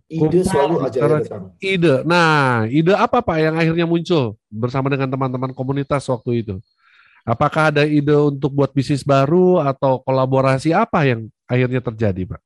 Ide 0.07 0.39
selalu 0.43 0.75
aja 0.87 0.99
datang. 1.03 1.43
Ide. 1.59 2.01
Nah, 2.07 2.65
ide 2.67 2.97
apa 2.97 3.19
Pak 3.19 3.37
yang 3.37 3.55
akhirnya 3.55 3.85
muncul 3.85 4.35
bersama 4.49 4.87
dengan 4.87 5.11
teman-teman 5.11 5.51
komunitas 5.51 6.03
waktu 6.09 6.43
itu? 6.43 6.55
Apakah 7.27 7.75
ada 7.75 7.83
ide 7.83 8.15
untuk 8.15 8.55
buat 8.55 8.71
bisnis 8.71 9.03
baru 9.03 9.59
atau 9.59 9.99
kolaborasi 9.99 10.71
apa 10.71 11.03
yang 11.03 11.27
akhirnya 11.43 11.83
terjadi, 11.83 12.23
Pak? 12.23 12.41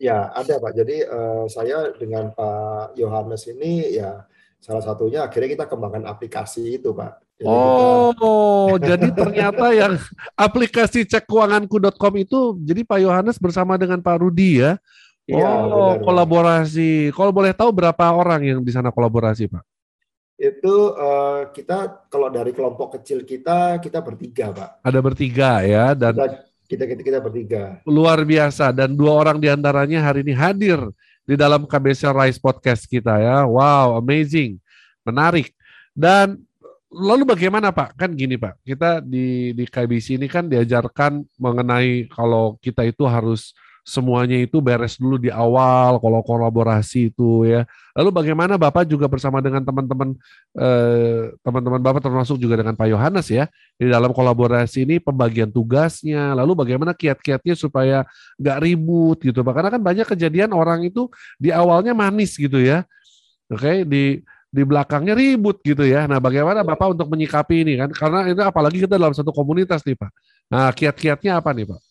Ya, 0.00 0.32
ada 0.32 0.56
Pak. 0.56 0.72
Jadi 0.72 1.04
uh, 1.04 1.44
saya 1.52 1.92
dengan 1.92 2.32
Pak 2.32 2.96
Yohanes 2.96 3.44
ini 3.52 3.92
ya 3.92 4.24
salah 4.56 4.80
satunya 4.80 5.28
akhirnya 5.28 5.60
kita 5.60 5.64
kembangkan 5.68 6.08
aplikasi 6.08 6.80
itu, 6.80 6.96
Pak. 6.96 7.44
Jadi 7.44 7.44
oh, 7.44 8.72
kita... 8.80 8.84
jadi 8.96 9.08
ternyata 9.12 9.66
yang 9.76 10.00
aplikasi 10.32 11.04
cekkeuanganku.com 11.04 12.12
itu 12.16 12.56
jadi 12.64 12.88
Pak 12.88 13.00
Yohanes 13.04 13.36
bersama 13.36 13.76
dengan 13.76 14.00
Pak 14.00 14.16
Rudi 14.16 14.64
ya. 14.64 14.80
ya 15.28 15.44
oh, 15.44 15.92
benar, 15.92 16.08
kolaborasi. 16.08 17.12
Kalau 17.12 17.36
boleh 17.36 17.52
tahu 17.52 17.68
berapa 17.68 18.16
orang 18.16 18.48
yang 18.48 18.58
di 18.64 18.72
sana 18.72 18.88
kolaborasi, 18.88 19.52
Pak? 19.52 19.75
Itu 20.36 20.74
uh, 20.92 21.48
kita 21.48 22.08
kalau 22.12 22.28
dari 22.28 22.52
kelompok 22.52 23.00
kecil 23.00 23.24
kita 23.24 23.80
kita 23.80 24.04
bertiga 24.04 24.52
pak. 24.52 24.70
Ada 24.84 25.00
bertiga 25.00 25.64
ya 25.64 25.96
dan 25.96 26.12
kita 26.68 26.84
kita 26.84 27.02
kita 27.02 27.18
bertiga. 27.24 27.80
luar 27.88 28.20
biasa. 28.20 28.68
Dan 28.76 28.92
dua 28.92 29.16
orang 29.16 29.40
di 29.40 29.48
antaranya 29.48 30.04
hari 30.04 30.20
ini 30.20 30.36
hadir 30.36 30.76
di 31.24 31.34
dalam 31.40 31.64
KBC 31.64 32.12
Rise 32.12 32.36
podcast 32.36 32.84
kita 32.84 33.16
ya. 33.16 33.48
Wow 33.48 33.96
amazing. 33.96 34.60
Menarik. 35.08 35.56
Dan 35.96 36.44
lalu 36.92 37.24
bagaimana 37.24 37.72
pak? 37.72 37.96
Kan 37.96 38.12
gini 38.12 38.36
pak. 38.36 38.60
Kita 38.60 39.00
di 39.00 39.56
di 39.56 39.64
KBC 39.64 40.20
ini 40.20 40.28
kan 40.28 40.52
diajarkan 40.52 41.24
mengenai 41.40 42.12
kalau 42.12 42.60
kita 42.60 42.84
itu 42.84 43.08
harus 43.08 43.56
semuanya 43.86 44.34
itu 44.42 44.58
beres 44.58 44.98
dulu 44.98 45.14
di 45.14 45.30
awal 45.30 46.02
kalau 46.02 46.18
kolaborasi 46.26 47.14
itu 47.14 47.46
ya. 47.46 47.62
Lalu 47.94 48.10
bagaimana 48.10 48.58
Bapak 48.58 48.82
juga 48.82 49.06
bersama 49.06 49.38
dengan 49.38 49.62
teman-teman 49.62 50.18
eh, 50.58 51.30
teman-teman 51.46 51.78
Bapak 51.78 52.02
termasuk 52.02 52.42
juga 52.42 52.58
dengan 52.58 52.74
Pak 52.74 52.90
Yohanes 52.90 53.30
ya 53.30 53.46
di 53.78 53.86
dalam 53.86 54.10
kolaborasi 54.10 54.82
ini 54.82 54.98
pembagian 54.98 55.54
tugasnya. 55.54 56.34
Lalu 56.34 56.66
bagaimana 56.66 56.98
kiat-kiatnya 56.98 57.54
supaya 57.54 58.02
nggak 58.42 58.58
ribut 58.58 59.22
gitu 59.22 59.46
Pak. 59.46 59.54
Karena 59.54 59.70
kan 59.70 59.82
banyak 59.86 60.06
kejadian 60.10 60.50
orang 60.50 60.82
itu 60.82 61.06
di 61.38 61.54
awalnya 61.54 61.94
manis 61.94 62.34
gitu 62.34 62.58
ya. 62.58 62.82
Oke, 63.46 63.62
okay? 63.62 63.76
di 63.86 64.18
di 64.50 64.62
belakangnya 64.66 65.14
ribut 65.14 65.62
gitu 65.62 65.86
ya. 65.86 66.10
Nah, 66.10 66.18
bagaimana 66.18 66.66
Bapak 66.66 66.98
untuk 66.98 67.06
menyikapi 67.06 67.62
ini 67.62 67.78
kan? 67.78 67.90
Karena 67.94 68.26
itu 68.26 68.42
apalagi 68.42 68.82
kita 68.82 68.98
dalam 68.98 69.14
satu 69.14 69.30
komunitas 69.30 69.86
nih, 69.86 69.94
Pak. 69.94 70.10
Nah, 70.50 70.74
kiat-kiatnya 70.74 71.38
apa 71.38 71.54
nih, 71.54 71.70
Pak? 71.70 71.85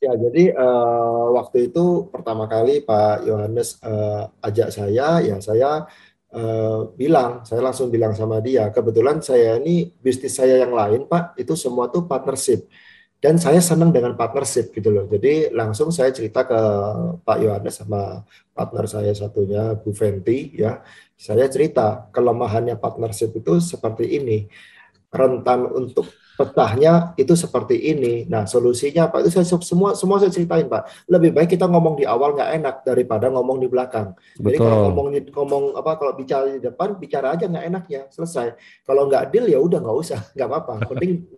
Ya, 0.00 0.16
jadi 0.16 0.56
uh, 0.56 1.36
waktu 1.36 1.68
itu 1.68 2.08
pertama 2.08 2.48
kali 2.48 2.80
Pak 2.80 3.20
Yohanes 3.28 3.76
uh, 3.84 4.32
ajak 4.40 4.72
saya, 4.72 5.20
ya 5.20 5.36
saya 5.44 5.84
uh, 6.32 6.88
bilang, 6.96 7.44
saya 7.44 7.60
langsung 7.60 7.92
bilang 7.92 8.16
sama 8.16 8.40
dia, 8.40 8.72
kebetulan 8.72 9.20
saya 9.20 9.60
ini 9.60 9.92
bisnis 10.00 10.40
saya 10.40 10.64
yang 10.64 10.72
lain 10.72 11.04
Pak, 11.04 11.36
itu 11.36 11.52
semua 11.52 11.92
tuh 11.92 12.08
partnership. 12.08 12.64
Dan 13.20 13.36
saya 13.36 13.60
senang 13.60 13.92
dengan 13.92 14.16
partnership 14.16 14.72
gitu 14.72 14.88
loh. 14.88 15.04
Jadi 15.04 15.52
langsung 15.52 15.92
saya 15.92 16.08
cerita 16.16 16.48
ke 16.48 16.60
Pak 17.20 17.38
Yohanes 17.44 17.84
sama 17.84 18.24
partner 18.56 18.88
saya 18.88 19.12
satunya 19.12 19.76
Bu 19.76 19.92
Fenti 19.92 20.56
ya. 20.56 20.80
Saya 21.20 21.44
cerita 21.52 22.08
kelemahannya 22.08 22.80
partnership 22.80 23.36
itu 23.36 23.60
seperti 23.60 24.16
ini. 24.16 24.48
Rentan 25.12 25.68
untuk 25.68 26.08
petahnya 26.40 27.12
itu 27.20 27.36
seperti 27.36 27.76
ini. 27.76 28.24
Nah, 28.24 28.48
solusinya 28.48 29.12
apa? 29.12 29.20
Itu 29.20 29.28
saya 29.28 29.44
semua 29.44 29.92
semua 29.92 30.16
saya 30.16 30.32
ceritain, 30.32 30.64
Pak. 30.64 31.04
Lebih 31.04 31.36
baik 31.36 31.52
kita 31.52 31.68
ngomong 31.68 32.00
di 32.00 32.08
awal 32.08 32.32
nggak 32.32 32.50
enak 32.56 32.74
daripada 32.80 33.28
ngomong 33.28 33.60
di 33.60 33.68
belakang. 33.68 34.16
Betul. 34.40 34.48
Jadi 34.48 34.56
kalau 34.64 34.78
ngomong 34.88 35.06
ngomong 35.28 35.64
apa 35.76 35.90
kalau 36.00 36.12
bicara 36.16 36.48
di 36.48 36.64
depan, 36.64 36.96
bicara 36.96 37.36
aja 37.36 37.44
nggak 37.44 37.64
enaknya, 37.68 38.00
selesai. 38.08 38.56
Kalau 38.88 39.04
nggak 39.04 39.28
deal 39.28 39.52
ya 39.52 39.60
udah 39.60 39.84
nggak 39.84 39.98
usah, 40.00 40.20
nggak 40.32 40.48
apa-apa. 40.48 40.88
Mending 40.96 41.28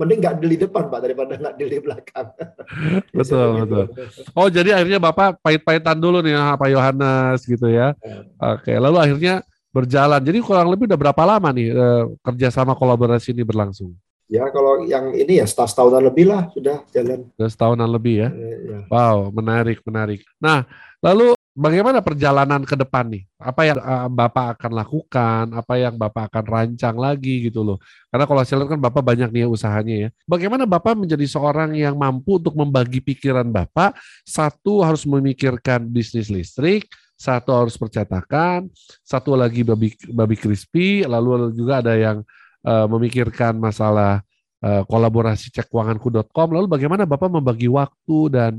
mending 0.00 0.18
nggak 0.24 0.34
deal 0.40 0.50
di 0.56 0.58
depan, 0.64 0.88
Pak, 0.88 1.00
daripada 1.04 1.32
nggak 1.36 1.54
deal 1.60 1.70
di 1.76 1.80
belakang. 1.84 2.26
betul, 3.20 3.48
betul. 3.68 3.84
Oh, 4.32 4.48
jadi 4.48 4.72
akhirnya 4.72 4.96
Bapak 4.96 5.36
pahit-pahitan 5.44 6.00
dulu 6.00 6.24
nih 6.24 6.32
Pak 6.56 6.68
Yohanes 6.72 7.44
gitu 7.44 7.68
ya. 7.68 7.92
ya. 8.00 8.24
Oke, 8.56 8.72
lalu 8.72 8.96
akhirnya 8.96 9.44
berjalan. 9.68 10.24
Jadi 10.24 10.38
kurang 10.40 10.72
lebih 10.72 10.88
udah 10.88 10.96
berapa 10.96 11.22
lama 11.28 11.52
nih 11.52 11.76
eh, 11.76 12.04
kerjasama 12.24 12.72
kolaborasi 12.72 13.36
ini 13.36 13.44
berlangsung? 13.44 13.92
Ya 14.30 14.46
kalau 14.54 14.86
yang 14.86 15.10
ini 15.10 15.42
ya 15.42 15.46
setahun 15.50 15.74
tahunan 15.74 16.06
lebih 16.06 16.30
lah 16.30 16.46
sudah 16.54 16.86
jalan. 16.94 17.26
Sudah 17.34 17.50
setahunan 17.50 17.90
lebih 17.90 18.22
ya. 18.22 18.28
ya, 18.30 18.56
ya. 18.62 18.78
Wow, 18.86 19.34
menarik, 19.34 19.82
menarik. 19.82 20.22
Nah, 20.38 20.62
lalu 21.02 21.34
bagaimana 21.50 21.98
perjalanan 21.98 22.62
ke 22.62 22.78
depan 22.78 23.10
nih? 23.10 23.26
Apa 23.42 23.66
yang 23.66 23.78
uh, 23.82 24.06
Bapak 24.06 24.54
akan 24.54 24.72
lakukan? 24.78 25.44
Apa 25.50 25.74
yang 25.82 25.98
Bapak 25.98 26.30
akan 26.30 26.44
rancang 26.46 26.94
lagi 26.94 27.50
gitu 27.50 27.66
loh? 27.66 27.82
Karena 28.06 28.24
kalau 28.30 28.40
saya 28.46 28.62
lihat 28.62 28.78
kan 28.78 28.80
Bapak 28.80 29.02
banyak 29.02 29.34
nih 29.34 29.50
usahanya 29.50 29.96
ya. 30.06 30.08
Bagaimana 30.30 30.62
Bapak 30.62 30.94
menjadi 30.94 31.26
seorang 31.26 31.74
yang 31.74 31.98
mampu 31.98 32.38
untuk 32.38 32.54
membagi 32.54 33.02
pikiran 33.02 33.50
Bapak? 33.50 33.98
Satu 34.22 34.86
harus 34.86 35.02
memikirkan 35.10 35.90
bisnis 35.90 36.30
listrik, 36.30 36.86
satu 37.18 37.50
harus 37.52 37.74
percetakan, 37.74 38.70
satu 39.04 39.34
lagi 39.34 39.66
babi 39.66 39.92
babi 40.08 40.38
crispy, 40.38 41.04
lalu 41.04 41.50
juga 41.52 41.84
ada 41.84 41.98
yang 41.98 42.22
uh, 42.64 42.86
memikirkan 42.88 43.56
masalah 43.56 44.24
uh, 44.64 44.82
kolaborasi 44.88 45.52
cekkeuanganku.com. 45.52 46.48
Lalu 46.52 46.66
bagaimana 46.68 47.08
Bapak 47.08 47.28
membagi 47.28 47.68
waktu 47.68 48.18
dan 48.32 48.52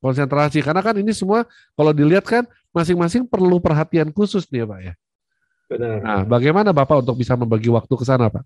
konsentrasi 0.00 0.64
karena 0.64 0.80
kan 0.80 0.96
ini 0.96 1.12
semua 1.12 1.44
kalau 1.76 1.92
dilihat 1.92 2.24
kan 2.24 2.44
masing-masing 2.72 3.28
perlu 3.28 3.60
perhatian 3.60 4.08
khusus 4.10 4.48
nih 4.48 4.64
ya 4.64 4.66
Pak 4.66 4.80
ya. 4.80 4.94
Benar. 5.70 5.96
Nah, 6.02 6.22
bagaimana 6.26 6.74
Bapak 6.74 7.06
untuk 7.06 7.20
bisa 7.20 7.38
membagi 7.38 7.70
waktu 7.70 7.94
ke 7.94 8.04
sana 8.04 8.26
Pak? 8.26 8.42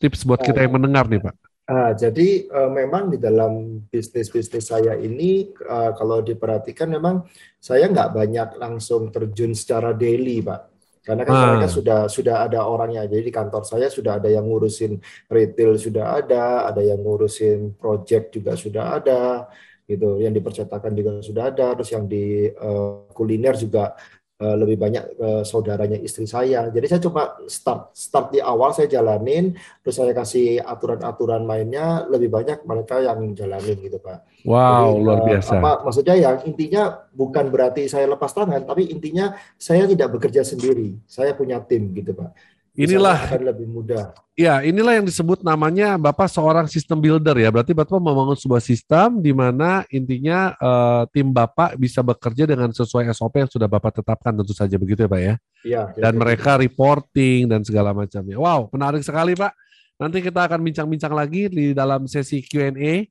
Tips 0.00 0.24
buat 0.24 0.40
kita 0.40 0.64
yang 0.64 0.80
mendengar 0.80 1.04
nih 1.04 1.20
Pak. 1.20 1.34
Ah, 1.62 1.94
jadi 1.94 2.50
uh, 2.50 2.74
memang 2.74 3.14
di 3.14 3.22
dalam 3.22 3.84
bisnis-bisnis 3.86 4.66
saya 4.66 4.98
ini 4.98 5.46
uh, 5.62 5.94
kalau 5.94 6.18
diperhatikan 6.18 6.90
memang 6.90 7.22
saya 7.62 7.86
nggak 7.86 8.10
banyak 8.10 8.48
langsung 8.58 9.14
terjun 9.14 9.54
secara 9.54 9.94
daily, 9.94 10.42
Pak. 10.42 10.71
Karena 11.02 11.22
kan 11.26 11.34
ah. 11.34 11.42
mereka 11.50 11.68
sudah 11.68 12.00
sudah 12.06 12.46
ada 12.46 12.62
orangnya. 12.62 13.02
Jadi 13.10 13.28
di 13.28 13.34
kantor 13.34 13.66
saya 13.66 13.90
sudah 13.90 14.22
ada 14.22 14.30
yang 14.30 14.46
ngurusin 14.46 15.02
retail 15.26 15.74
sudah 15.74 16.22
ada, 16.22 16.70
ada 16.70 16.78
yang 16.78 17.02
ngurusin 17.02 17.74
project 17.74 18.38
juga 18.38 18.54
sudah 18.54 19.02
ada 19.02 19.50
gitu. 19.90 20.22
Yang 20.22 20.32
di 20.38 20.42
percetakan 20.46 20.92
juga 20.94 21.10
sudah 21.18 21.44
ada, 21.50 21.74
terus 21.74 21.90
yang 21.90 22.06
di 22.06 22.46
uh, 22.54 23.10
kuliner 23.10 23.58
juga 23.58 23.98
uh, 24.42 24.56
lebih 24.58 24.76
banyak 24.82 25.04
uh, 25.22 25.42
saudaranya 25.46 26.02
istri 26.02 26.26
saya. 26.26 26.66
Jadi 26.74 26.86
saya 26.90 27.00
coba 27.06 27.38
start 27.46 27.94
start 27.94 28.34
di 28.34 28.42
awal 28.42 28.74
saya 28.74 28.90
jalanin, 28.90 29.54
terus 29.86 30.02
saya 30.02 30.10
kasih 30.10 30.58
aturan-aturan 30.58 31.46
mainnya 31.46 32.02
lebih 32.10 32.26
banyak 32.26 32.66
mereka 32.66 32.98
yang 32.98 33.30
jalanin 33.38 33.78
gitu 33.78 34.02
pak. 34.02 34.26
Wow 34.42 34.98
Jadi, 34.98 35.04
luar 35.06 35.20
biasa. 35.22 35.54
apa 35.62 35.72
maksudnya 35.86 36.16
yang 36.18 36.36
intinya 36.42 36.82
bukan 37.14 37.46
berarti 37.54 37.86
saya 37.86 38.10
lepas 38.10 38.34
tangan, 38.34 38.66
tapi 38.66 38.90
intinya 38.90 39.38
saya 39.54 39.86
tidak 39.86 40.18
bekerja 40.18 40.42
sendiri. 40.42 40.98
Saya 41.06 41.38
punya 41.38 41.62
tim 41.62 41.94
gitu 41.94 42.10
pak. 42.18 42.34
Inilah 42.72 43.28
akan 43.28 43.52
lebih 43.52 43.68
mudah. 43.68 44.16
Ya, 44.32 44.64
inilah 44.64 44.96
yang 44.96 45.04
disebut 45.04 45.44
namanya 45.44 46.00
Bapak 46.00 46.24
seorang 46.24 46.64
sistem 46.64 47.04
builder 47.04 47.36
ya. 47.36 47.52
Berarti 47.52 47.76
Bapak 47.76 48.00
membangun 48.00 48.32
sebuah 48.32 48.64
sistem 48.64 49.20
di 49.20 49.28
mana 49.36 49.84
intinya 49.92 50.56
uh, 50.56 51.04
tim 51.12 51.28
Bapak 51.28 51.76
bisa 51.76 52.00
bekerja 52.00 52.48
dengan 52.48 52.72
sesuai 52.72 53.12
SOP 53.12 53.44
yang 53.44 53.50
sudah 53.52 53.68
Bapak 53.68 54.00
tetapkan 54.00 54.32
tentu 54.32 54.56
saja 54.56 54.80
begitu 54.80 55.04
ya, 55.04 55.10
Pak 55.12 55.20
ya. 55.20 55.34
Iya. 55.68 55.82
Dan 56.00 56.16
mereka 56.16 56.56
reporting 56.56 57.44
dan 57.44 57.60
segala 57.60 57.92
macamnya. 57.92 58.40
Wow, 58.40 58.72
menarik 58.72 59.04
sekali, 59.04 59.36
Pak. 59.36 59.52
Nanti 60.00 60.24
kita 60.24 60.48
akan 60.48 60.64
bincang-bincang 60.64 61.12
lagi 61.12 61.52
di 61.52 61.76
dalam 61.76 62.08
sesi 62.08 62.40
Q&A. 62.40 63.04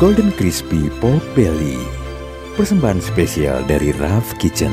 Golden 0.00 0.32
Crispy 0.32 0.88
Pork 0.96 1.20
Belly. 1.36 1.76
Persembahan 2.56 3.04
spesial 3.04 3.60
dari 3.68 3.92
Raf 4.00 4.32
Kitchen. 4.40 4.72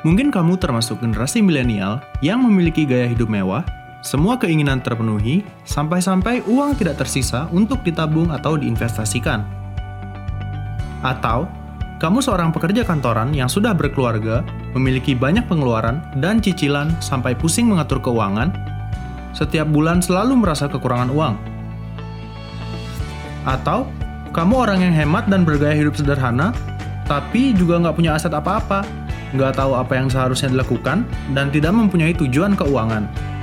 Mungkin 0.00 0.32
kamu 0.32 0.56
termasuk 0.56 1.04
generasi 1.04 1.44
milenial 1.44 2.00
yang 2.24 2.40
memiliki 2.40 2.88
gaya 2.88 3.04
hidup 3.04 3.28
mewah 3.28 3.68
semua 4.08 4.40
keinginan 4.40 4.80
terpenuhi, 4.80 5.44
sampai-sampai 5.68 6.40
uang 6.48 6.80
tidak 6.80 7.04
tersisa 7.04 7.44
untuk 7.52 7.84
ditabung 7.84 8.32
atau 8.32 8.56
diinvestasikan. 8.56 9.44
Atau, 11.04 11.44
kamu 12.00 12.24
seorang 12.24 12.48
pekerja 12.48 12.88
kantoran 12.88 13.36
yang 13.36 13.52
sudah 13.52 13.76
berkeluarga, 13.76 14.40
memiliki 14.72 15.12
banyak 15.12 15.44
pengeluaran 15.44 16.00
dan 16.24 16.40
cicilan 16.40 16.88
sampai 17.04 17.36
pusing 17.36 17.68
mengatur 17.68 18.00
keuangan, 18.00 18.48
setiap 19.36 19.68
bulan 19.68 20.00
selalu 20.00 20.40
merasa 20.40 20.72
kekurangan 20.72 21.12
uang. 21.12 21.34
Atau, 23.44 23.84
kamu 24.32 24.54
orang 24.56 24.88
yang 24.88 24.94
hemat 24.96 25.28
dan 25.28 25.44
bergaya 25.44 25.76
hidup 25.76 26.00
sederhana, 26.00 26.56
tapi 27.04 27.52
juga 27.52 27.76
nggak 27.76 27.96
punya 28.00 28.16
aset 28.16 28.32
apa-apa, 28.32 28.88
nggak 29.36 29.60
tahu 29.60 29.76
apa 29.76 29.92
yang 30.00 30.08
seharusnya 30.08 30.48
dilakukan, 30.48 31.04
dan 31.36 31.52
tidak 31.52 31.76
mempunyai 31.76 32.16
tujuan 32.16 32.56
keuangan. 32.56 33.36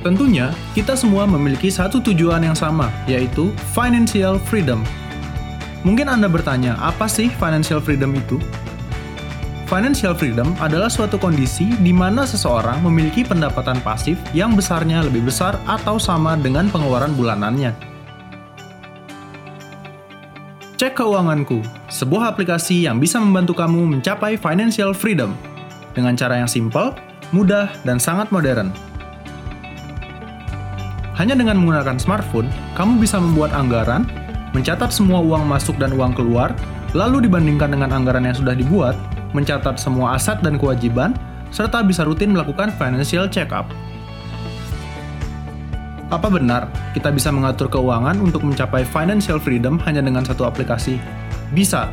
Tentunya, 0.00 0.48
kita 0.72 0.96
semua 0.96 1.28
memiliki 1.28 1.68
satu 1.68 2.00
tujuan 2.00 2.40
yang 2.40 2.56
sama, 2.56 2.88
yaitu 3.04 3.52
financial 3.76 4.40
freedom. 4.40 4.80
Mungkin 5.84 6.08
Anda 6.08 6.24
bertanya, 6.24 6.80
apa 6.80 7.04
sih 7.04 7.28
financial 7.36 7.84
freedom 7.84 8.16
itu? 8.16 8.40
Financial 9.68 10.16
freedom 10.16 10.56
adalah 10.58 10.88
suatu 10.88 11.20
kondisi 11.20 11.68
di 11.84 11.92
mana 11.92 12.24
seseorang 12.24 12.80
memiliki 12.82 13.22
pendapatan 13.22 13.78
pasif 13.84 14.16
yang 14.32 14.56
besarnya 14.56 15.04
lebih 15.04 15.28
besar 15.28 15.60
atau 15.68 16.00
sama 16.00 16.34
dengan 16.34 16.72
pengeluaran 16.72 17.12
bulanannya. 17.14 17.70
Cek 20.80 20.96
Keuanganku, 20.96 21.60
sebuah 21.92 22.32
aplikasi 22.34 22.88
yang 22.88 22.96
bisa 22.96 23.20
membantu 23.20 23.52
kamu 23.52 23.84
mencapai 23.84 24.40
financial 24.40 24.96
freedom 24.96 25.36
dengan 25.92 26.16
cara 26.16 26.40
yang 26.40 26.48
simple, 26.48 26.96
mudah, 27.36 27.68
dan 27.84 28.00
sangat 28.00 28.32
modern. 28.32 28.89
Hanya 31.20 31.36
dengan 31.36 31.60
menggunakan 31.60 32.00
smartphone, 32.00 32.48
kamu 32.72 33.04
bisa 33.04 33.20
membuat 33.20 33.52
anggaran, 33.52 34.08
mencatat 34.56 34.88
semua 34.88 35.20
uang 35.20 35.44
masuk 35.44 35.76
dan 35.76 35.92
uang 35.92 36.16
keluar, 36.16 36.56
lalu 36.96 37.28
dibandingkan 37.28 37.76
dengan 37.76 37.92
anggaran 37.92 38.24
yang 38.24 38.32
sudah 38.32 38.56
dibuat, 38.56 38.96
mencatat 39.36 39.76
semua 39.76 40.16
aset 40.16 40.40
dan 40.40 40.56
kewajiban, 40.56 41.12
serta 41.52 41.84
bisa 41.84 42.08
rutin 42.08 42.32
melakukan 42.32 42.72
financial 42.72 43.28
check-up. 43.28 43.68
Apa 46.08 46.32
benar 46.32 46.72
kita 46.96 47.12
bisa 47.12 47.28
mengatur 47.28 47.68
keuangan 47.68 48.16
untuk 48.16 48.40
mencapai 48.40 48.88
financial 48.88 49.36
freedom 49.36 49.76
hanya 49.84 50.00
dengan 50.00 50.24
satu 50.24 50.48
aplikasi? 50.48 50.96
Bisa, 51.52 51.92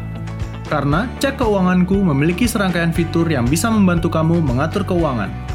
karena 0.72 1.12
Cek 1.20 1.44
Keuanganku 1.44 2.00
memiliki 2.00 2.48
serangkaian 2.48 2.96
fitur 2.96 3.28
yang 3.28 3.44
bisa 3.44 3.68
membantu 3.68 4.08
kamu 4.08 4.40
mengatur 4.40 4.88
keuangan. 4.88 5.47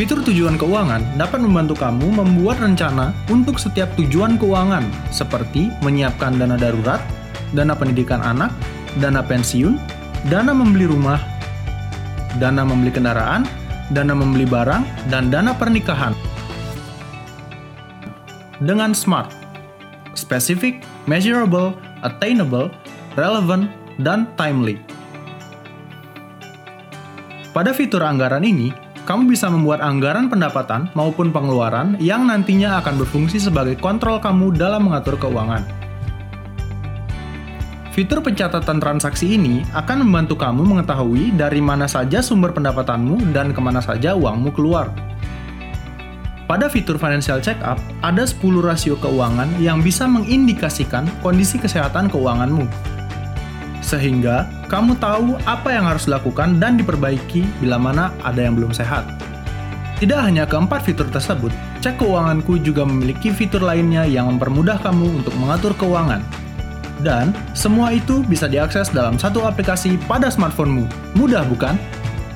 Fitur 0.00 0.24
tujuan 0.24 0.56
keuangan 0.56 1.20
dapat 1.20 1.44
membantu 1.44 1.76
kamu 1.76 2.24
membuat 2.24 2.56
rencana 2.56 3.12
untuk 3.28 3.60
setiap 3.60 3.92
tujuan 4.00 4.40
keuangan, 4.40 4.80
seperti 5.12 5.68
menyiapkan 5.84 6.40
dana 6.40 6.56
darurat, 6.56 7.04
dana 7.52 7.76
pendidikan 7.76 8.24
anak, 8.24 8.48
dana 8.96 9.20
pensiun, 9.20 9.76
dana 10.32 10.56
membeli 10.56 10.88
rumah, 10.88 11.20
dana 12.40 12.64
membeli 12.64 12.96
kendaraan, 12.96 13.44
dana 13.92 14.16
membeli 14.16 14.48
barang, 14.48 15.12
dan 15.12 15.28
dana 15.28 15.52
pernikahan. 15.52 16.16
Dengan 18.56 18.96
SMART, 18.96 19.28
specific, 20.16 20.80
measurable, 21.04 21.76
attainable, 22.00 22.72
relevant, 23.20 23.68
dan 24.00 24.24
timely. 24.40 24.80
Pada 27.52 27.76
fitur 27.76 28.00
anggaran 28.00 28.48
ini, 28.48 28.72
kamu 29.10 29.26
bisa 29.34 29.50
membuat 29.50 29.82
anggaran 29.82 30.30
pendapatan 30.30 30.86
maupun 30.94 31.34
pengeluaran 31.34 31.98
yang 31.98 32.30
nantinya 32.30 32.78
akan 32.78 32.94
berfungsi 33.02 33.42
sebagai 33.42 33.74
kontrol 33.74 34.22
kamu 34.22 34.54
dalam 34.54 34.86
mengatur 34.86 35.18
keuangan. 35.18 35.66
Fitur 37.90 38.22
pencatatan 38.22 38.78
transaksi 38.78 39.34
ini 39.34 39.66
akan 39.74 40.06
membantu 40.06 40.38
kamu 40.38 40.62
mengetahui 40.62 41.34
dari 41.34 41.58
mana 41.58 41.90
saja 41.90 42.22
sumber 42.22 42.54
pendapatanmu 42.54 43.34
dan 43.34 43.50
ke 43.50 43.58
mana 43.58 43.82
saja 43.82 44.14
uangmu 44.14 44.54
keluar. 44.54 44.94
Pada 46.46 46.70
fitur 46.70 46.94
Financial 46.94 47.42
Checkup, 47.42 47.82
ada 48.06 48.22
10 48.22 48.62
rasio 48.62 48.94
keuangan 48.94 49.58
yang 49.58 49.82
bisa 49.82 50.06
mengindikasikan 50.06 51.10
kondisi 51.18 51.58
kesehatan 51.58 52.06
keuanganmu. 52.14 52.70
Sehingga, 53.90 54.46
kamu 54.70 55.02
tahu 55.02 55.34
apa 55.50 55.74
yang 55.74 55.90
harus 55.90 56.06
dilakukan 56.06 56.62
dan 56.62 56.78
diperbaiki 56.78 57.42
bila 57.58 57.74
mana 57.74 58.14
ada 58.22 58.38
yang 58.38 58.54
belum 58.54 58.70
sehat. 58.70 59.02
Tidak 59.98 60.14
hanya 60.14 60.46
keempat 60.46 60.86
fitur 60.86 61.10
tersebut, 61.10 61.50
Cek 61.82 61.98
Keuanganku 61.98 62.62
juga 62.62 62.86
memiliki 62.86 63.34
fitur 63.34 63.66
lainnya 63.66 64.06
yang 64.06 64.30
mempermudah 64.30 64.78
kamu 64.78 65.20
untuk 65.20 65.34
mengatur 65.42 65.74
keuangan, 65.74 66.22
dan 67.02 67.34
semua 67.52 67.90
itu 67.90 68.22
bisa 68.24 68.46
diakses 68.46 68.94
dalam 68.94 69.18
satu 69.18 69.42
aplikasi 69.42 69.98
pada 70.06 70.30
smartphonemu. 70.30 70.86
Mudah 71.18 71.42
bukan? 71.50 71.74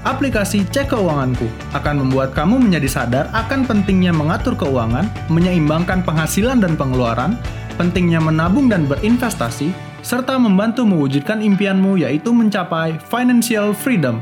Aplikasi 0.04 0.68
Cek 0.68 0.92
Keuanganku 0.92 1.48
akan 1.72 2.04
membuat 2.04 2.36
kamu 2.36 2.60
menjadi 2.60 2.88
sadar 3.00 3.24
akan 3.32 3.64
pentingnya 3.64 4.12
mengatur 4.12 4.52
keuangan, 4.58 5.08
menyeimbangkan 5.32 6.04
penghasilan 6.04 6.60
dan 6.60 6.76
pengeluaran, 6.76 7.40
pentingnya 7.80 8.20
menabung 8.20 8.68
dan 8.68 8.84
berinvestasi, 8.84 9.93
serta 10.04 10.36
membantu 10.36 10.84
mewujudkan 10.84 11.40
impianmu 11.40 11.96
yaitu 12.04 12.30
mencapai 12.36 13.00
financial 13.08 13.72
freedom, 13.72 14.20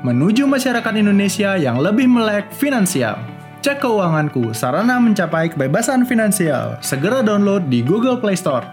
menuju 0.00 0.48
masyarakat 0.48 0.94
Indonesia 0.96 1.60
yang 1.60 1.76
lebih 1.78 2.08
melek 2.08 2.48
finansial. 2.56 3.20
Cek 3.60 3.84
keuanganku, 3.84 4.56
sarana 4.56 4.96
mencapai 4.96 5.52
kebebasan 5.52 6.08
finansial. 6.08 6.80
Segera 6.80 7.20
download 7.20 7.68
di 7.68 7.84
Google 7.84 8.16
Play 8.16 8.40
Store 8.40 8.64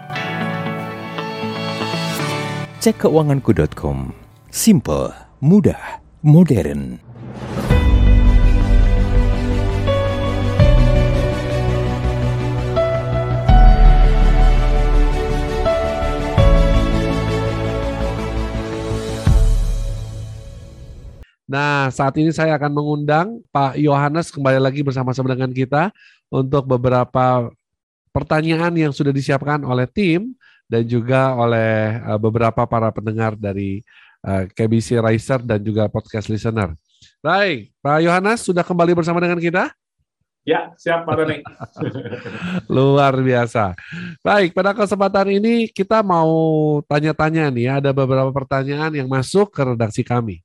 cek 2.88 3.04
keuanganku.com. 3.04 4.16
Simple, 4.48 5.12
mudah, 5.44 6.00
modern. 6.24 7.02
Nah, 21.48 21.88
saat 21.88 22.12
ini 22.20 22.28
saya 22.28 22.60
akan 22.60 22.76
mengundang 22.76 23.40
Pak 23.48 23.80
Yohanes 23.80 24.28
kembali 24.28 24.60
lagi 24.60 24.84
bersama-sama 24.84 25.32
dengan 25.32 25.48
kita 25.48 25.88
untuk 26.28 26.68
beberapa 26.68 27.48
pertanyaan 28.12 28.76
yang 28.76 28.92
sudah 28.92 29.16
disiapkan 29.16 29.64
oleh 29.64 29.88
tim 29.88 30.36
dan 30.68 30.84
juga 30.84 31.32
oleh 31.32 32.04
uh, 32.04 32.20
beberapa 32.20 32.68
para 32.68 32.92
pendengar 32.92 33.32
dari 33.32 33.80
eh, 34.20 34.44
KBC 34.52 35.00
Riser 35.00 35.40
dan 35.40 35.64
juga 35.64 35.88
podcast 35.88 36.28
listener. 36.28 36.76
Baik, 37.24 37.72
Pak 37.80 38.04
Yohanes 38.04 38.44
sudah 38.44 38.60
kembali 38.60 38.92
bersama 38.92 39.16
dengan 39.16 39.40
kita? 39.40 39.72
Ya, 40.44 40.72
siap 40.76 41.08
Pak 41.08 41.16
Tony. 41.16 41.40
Luar 42.76 43.16
biasa. 43.16 43.72
Baik, 44.20 44.52
pada 44.52 44.76
kesempatan 44.76 45.32
ini 45.32 45.72
kita 45.72 46.04
mau 46.04 46.28
tanya-tanya 46.84 47.48
nih, 47.48 47.80
ada 47.80 47.90
beberapa 47.96 48.28
pertanyaan 48.32 48.92
yang 48.92 49.08
masuk 49.08 49.48
ke 49.48 49.60
redaksi 49.64 50.04
kami. 50.04 50.44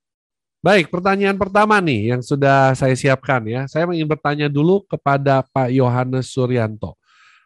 Baik, 0.63 0.87
pertanyaan 0.87 1.35
pertama 1.35 1.75
nih 1.83 2.15
yang 2.15 2.23
sudah 2.23 2.71
saya 2.71 2.95
siapkan 2.95 3.43
ya. 3.43 3.67
Saya 3.67 3.83
ingin 3.91 4.07
bertanya 4.07 4.47
dulu 4.47 4.87
kepada 4.87 5.43
Pak 5.43 5.67
Yohanes 5.75 6.31
Suryanto. 6.31 6.95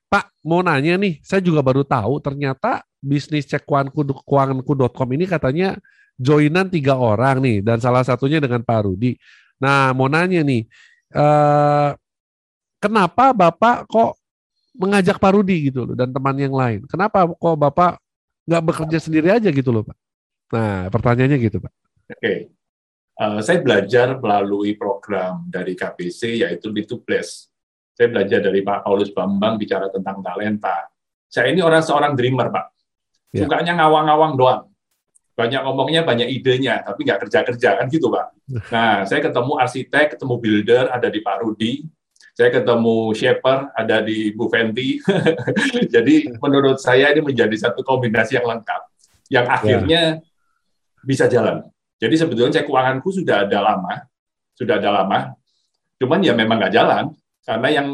Pak, 0.06 0.30
mau 0.46 0.62
nanya 0.62 1.02
nih, 1.02 1.18
saya 1.26 1.42
juga 1.42 1.66
baru 1.66 1.82
tahu 1.82 2.22
ternyata 2.22 2.86
bisnis 3.02 3.50
cek 3.50 3.66
keuanganku.com 3.66 5.10
ini 5.18 5.26
katanya 5.26 5.82
joinan 6.14 6.70
tiga 6.70 6.94
orang 6.94 7.42
nih, 7.42 7.58
dan 7.66 7.82
salah 7.82 8.06
satunya 8.06 8.38
dengan 8.38 8.62
Pak 8.62 8.86
Rudi. 8.86 9.18
Nah, 9.58 9.98
mau 9.98 10.06
nanya 10.06 10.46
nih, 10.46 10.70
eh, 11.18 11.90
kenapa 12.78 13.34
Bapak 13.34 13.90
kok 13.90 14.14
mengajak 14.78 15.18
Pak 15.18 15.32
Rudi 15.34 15.74
gitu 15.74 15.90
loh, 15.90 15.98
dan 15.98 16.14
teman 16.14 16.38
yang 16.38 16.54
lain? 16.54 16.86
Kenapa 16.86 17.26
kok 17.26 17.58
Bapak 17.58 17.98
nggak 18.46 18.64
bekerja 18.64 18.98
sendiri 19.02 19.34
aja 19.34 19.50
gitu 19.50 19.74
loh 19.74 19.82
Pak? 19.82 19.98
Nah, 20.54 20.88
pertanyaannya 20.94 21.38
gitu 21.42 21.58
Pak. 21.60 21.74
Oke, 22.08 22.16
okay. 22.22 22.38
Uh, 23.20 23.38
eh, 23.38 23.40
saya 23.42 23.60
belajar 23.62 24.18
melalui 24.22 24.78
program 24.78 25.46
dari 25.50 25.74
KPC 25.74 26.46
yaitu 26.46 26.70
Bless 27.02 27.50
saya 27.98 28.14
belajar 28.14 28.40
dari 28.46 28.62
Pak 28.62 28.86
Paulus 28.86 29.10
Bambang 29.10 29.58
bicara 29.58 29.90
tentang 29.90 30.22
talenta. 30.22 30.86
Saya 31.26 31.50
ini 31.50 31.66
orang 31.66 31.82
seorang 31.82 32.14
dreamer, 32.14 32.54
Pak. 32.54 32.66
Ya. 33.34 33.42
Sukanya 33.42 33.74
ngawang-ngawang 33.82 34.38
doang. 34.38 34.70
Banyak 35.34 35.66
ngomongnya, 35.66 36.06
banyak 36.06 36.30
idenya, 36.30 36.86
tapi 36.86 37.10
nggak 37.10 37.26
kerja-kerja, 37.26 37.82
kan 37.82 37.90
gitu, 37.90 38.14
Pak. 38.14 38.38
Nah, 38.74 39.02
saya 39.02 39.26
ketemu 39.26 39.58
arsitek, 39.58 40.14
ketemu 40.14 40.34
builder, 40.38 40.86
ada 40.94 41.10
di 41.10 41.26
Pak 41.26 41.36
Rudi. 41.42 41.90
Saya 42.38 42.54
ketemu 42.54 43.18
shaper, 43.18 43.74
ada 43.74 43.98
di 44.06 44.30
Bu 44.30 44.46
Fenty. 44.46 45.02
Jadi, 45.94 46.38
menurut 46.38 46.78
saya 46.78 47.10
ini 47.10 47.26
menjadi 47.26 47.58
satu 47.58 47.82
kombinasi 47.82 48.38
yang 48.38 48.46
lengkap. 48.46 48.82
Yang 49.34 49.46
ya. 49.50 49.56
akhirnya 49.58 50.02
ya. 50.22 51.02
bisa 51.02 51.26
jalan. 51.26 51.66
Jadi 51.98 52.16
sebetulnya 52.16 52.62
cek 52.62 52.70
keuanganku 52.70 53.10
sudah 53.10 53.50
ada 53.50 53.60
lama, 53.62 54.06
sudah 54.54 54.78
ada 54.78 54.90
lama, 55.02 55.34
cuman 55.98 56.22
ya 56.22 56.34
memang 56.38 56.62
nggak 56.62 56.74
jalan 56.74 57.06
karena 57.42 57.70
yang 57.74 57.88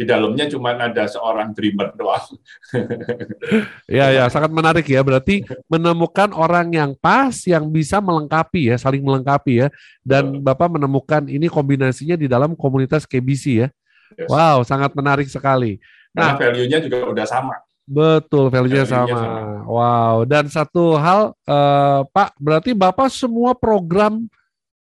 di 0.00 0.08
dalamnya 0.08 0.48
cuma 0.48 0.72
ada 0.72 1.04
seorang 1.04 1.52
dreamer 1.52 1.92
doang. 1.92 2.24
ya 4.00 4.08
ya 4.08 4.24
sangat 4.32 4.48
menarik 4.48 4.88
ya 4.88 5.04
berarti 5.04 5.44
menemukan 5.68 6.32
orang 6.32 6.72
yang 6.72 6.96
pas 6.96 7.36
yang 7.44 7.68
bisa 7.68 8.00
melengkapi 8.00 8.72
ya 8.72 8.80
saling 8.80 9.04
melengkapi 9.04 9.60
ya 9.60 9.68
dan 10.00 10.40
Bapak 10.40 10.72
menemukan 10.72 11.28
ini 11.28 11.52
kombinasinya 11.52 12.16
di 12.16 12.32
dalam 12.32 12.56
komunitas 12.56 13.04
KBC 13.04 13.44
ya. 13.60 13.68
Yes. 14.16 14.32
Wow 14.32 14.64
sangat 14.64 14.96
menarik 14.96 15.28
sekali. 15.28 15.76
Nah 16.16 16.32
value-nya 16.40 16.80
juga 16.80 17.04
udah 17.04 17.26
sama. 17.28 17.60
Betul 17.90 18.54
value-nya 18.54 18.86
value 18.86 19.10
sama. 19.10 19.18
sama. 19.18 19.66
Wow 19.66 20.16
dan 20.22 20.46
satu 20.46 20.94
hal 20.94 21.34
uh, 21.42 22.06
Pak 22.06 22.38
berarti 22.38 22.70
Bapak 22.70 23.10
semua 23.10 23.50
program 23.58 24.30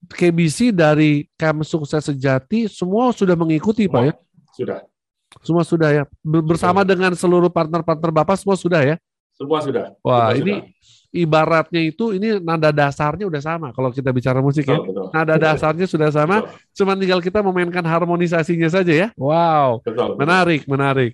KBC 0.08 0.72
dari 0.72 1.28
Camp 1.36 1.68
Sukses 1.68 2.08
Sejati 2.08 2.72
semua 2.72 3.12
sudah 3.12 3.36
mengikuti 3.36 3.84
semua, 3.84 4.00
Pak 4.00 4.02
ya? 4.08 4.14
Sudah. 4.56 4.80
Semua 5.44 5.64
sudah 5.68 5.90
ya. 5.92 6.04
Bersama 6.24 6.88
sudah. 6.88 6.92
dengan 6.96 7.12
seluruh 7.12 7.52
partner-partner 7.52 8.12
Bapak 8.16 8.40
semua 8.40 8.56
sudah 8.56 8.80
ya? 8.80 8.96
Semua 9.36 9.60
sudah. 9.60 9.92
Wah, 10.00 10.32
semua 10.32 10.40
ini 10.40 10.54
sudah. 10.56 11.05
Ibaratnya 11.16 11.80
itu 11.80 12.12
ini 12.12 12.44
nada 12.44 12.76
dasarnya 12.76 13.24
udah 13.24 13.40
sama 13.40 13.72
kalau 13.72 13.90
kita 13.96 14.12
bicara 14.12 14.44
musik 14.44 14.68
ya. 14.68 14.76
Betul. 14.76 15.08
Nada 15.16 15.36
dasarnya 15.40 15.88
sudah 15.88 16.12
sama, 16.12 16.44
betul. 16.44 16.84
cuma 16.84 16.92
tinggal 17.00 17.20
kita 17.24 17.40
memainkan 17.40 17.86
harmonisasinya 17.88 18.68
saja 18.68 18.94
ya. 18.94 19.08
Wow. 19.16 19.80
Betul, 19.80 20.12
betul. 20.12 20.20
Menarik, 20.20 20.62
menarik. 20.68 21.12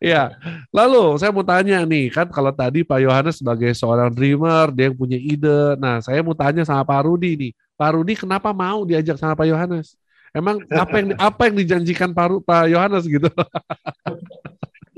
Ya. 0.00 0.32
Lalu 0.72 1.20
saya 1.20 1.28
mau 1.28 1.44
tanya 1.44 1.84
nih, 1.84 2.08
kan 2.08 2.32
kalau 2.32 2.50
tadi 2.50 2.80
Pak 2.80 2.98
Yohanes 3.04 3.44
sebagai 3.44 3.76
seorang 3.76 4.08
dreamer, 4.08 4.72
dia 4.72 4.88
yang 4.88 4.96
punya 4.96 5.20
ide. 5.20 5.76
Nah, 5.76 6.00
saya 6.00 6.24
mau 6.24 6.32
tanya 6.32 6.64
sama 6.64 6.82
Pak 6.82 7.04
Rudi 7.04 7.36
nih 7.36 7.52
Pak 7.82 7.98
Rudi 7.98 8.14
kenapa 8.14 8.54
mau 8.54 8.86
diajak 8.86 9.18
sama 9.18 9.34
Pak 9.34 9.42
Yohanes? 9.50 9.98
Emang 10.30 10.62
apa 10.70 11.02
yang 11.02 11.08
apa 11.18 11.50
yang 11.50 11.56
dijanjikan 11.58 12.14
Pak 12.14 12.46
Pak 12.46 12.70
Yohanes 12.70 13.10
gitu? 13.10 13.26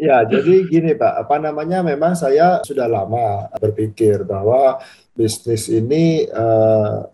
Ya, 0.05 0.21
jadi 0.29 0.69
gini 0.69 0.93
Pak, 0.93 1.25
apa 1.25 1.41
namanya 1.41 1.81
memang 1.81 2.13
saya 2.13 2.61
sudah 2.61 2.85
lama 2.85 3.49
berpikir 3.57 4.21
bahwa 4.29 4.77
bisnis 5.17 5.65
ini 5.73 6.29
uh, 6.29 7.09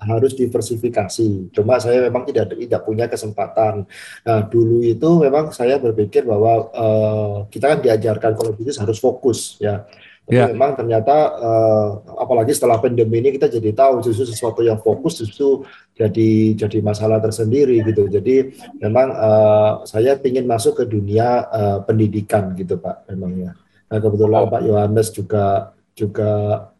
harus 0.00 0.32
diversifikasi. 0.32 1.52
Cuma 1.52 1.76
saya 1.76 2.08
memang 2.08 2.24
tidak 2.24 2.56
tidak 2.56 2.80
punya 2.88 3.12
kesempatan. 3.12 3.84
Nah, 4.24 4.40
dulu 4.48 4.80
itu 4.80 5.20
memang 5.20 5.52
saya 5.52 5.76
berpikir 5.76 6.24
bahwa 6.24 6.72
uh, 6.72 7.36
kita 7.52 7.76
kan 7.76 7.78
diajarkan 7.84 8.32
kalau 8.40 8.56
bisnis 8.56 8.80
harus 8.80 8.96
fokus 8.96 9.60
ya. 9.60 9.84
Tapi 10.28 10.36
yeah. 10.36 10.52
memang 10.52 10.76
ternyata 10.76 11.40
uh, 11.40 12.04
apalagi 12.20 12.52
setelah 12.52 12.76
pandemi 12.76 13.24
ini 13.24 13.32
kita 13.32 13.48
jadi 13.48 13.72
tahu 13.72 14.04
justru 14.04 14.28
sesuatu 14.28 14.60
yang 14.60 14.76
fokus 14.76 15.24
justru 15.24 15.64
jadi 15.96 16.52
jadi 16.52 16.84
masalah 16.84 17.16
tersendiri 17.16 17.80
gitu. 17.80 18.12
Jadi 18.12 18.52
memang 18.76 19.08
uh, 19.08 19.88
saya 19.88 20.20
ingin 20.20 20.44
masuk 20.44 20.84
ke 20.84 20.84
dunia 20.84 21.48
uh, 21.48 21.78
pendidikan 21.80 22.52
gitu 22.60 22.76
Pak 22.76 23.08
memangnya. 23.08 23.56
Nah 23.88 23.98
kebetulan 24.04 24.42
oh. 24.44 24.50
Pak 24.52 24.62
Yohanes 24.68 25.08
juga 25.16 25.72
juga 25.96 26.30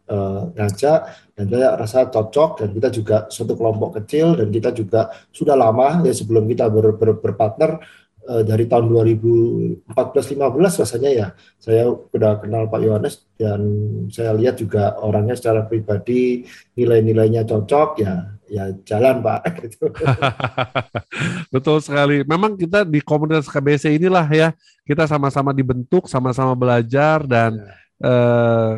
uh, 0.05 0.53
ngajak 0.53 0.99
dan 1.33 1.45
saya 1.49 1.67
rasa 1.73 1.99
cocok 2.05 2.49
dan 2.61 2.69
kita 2.69 2.89
juga 2.93 3.17
suatu 3.33 3.57
kelompok 3.57 3.97
kecil 3.97 4.37
dan 4.37 4.53
kita 4.53 4.77
juga 4.77 5.09
sudah 5.33 5.57
lama 5.57 6.05
ya 6.05 6.13
sebelum 6.13 6.45
kita 6.45 6.69
ber, 6.69 6.93
ber, 6.93 7.17
berpartner 7.17 7.81
uh, 8.29 8.43
dari 8.45 8.69
tahun 8.69 8.93
2014-15 9.89 9.89
rasanya 10.85 11.09
ya 11.09 11.27
saya 11.57 11.89
sudah 11.89 12.37
kenal 12.37 12.69
Pak 12.69 12.79
Yohanes 12.85 13.25
dan 13.35 13.59
saya 14.13 14.37
lihat 14.37 14.61
juga 14.61 14.95
orangnya 15.01 15.33
secara 15.33 15.65
pribadi 15.65 16.45
nilai-nilainya 16.77 17.43
cocok 17.49 17.89
ya 17.99 18.39
ya 18.49 18.73
jalan 18.85 19.21
Pak 19.21 19.41
gitu. 19.65 19.85
Betul 21.53 21.77
sekali. 21.85 22.25
Memang 22.25 22.57
kita 22.57 22.81
di 22.83 22.99
komunitas 22.99 23.45
KBC 23.47 23.95
inilah 24.01 24.25
ya 24.29 24.49
kita 24.83 25.05
sama-sama 25.05 25.53
dibentuk, 25.53 26.09
sama-sama 26.09 26.57
belajar 26.57 27.23
dan 27.29 27.61
ya. 28.01 28.09
eh, 28.09 28.73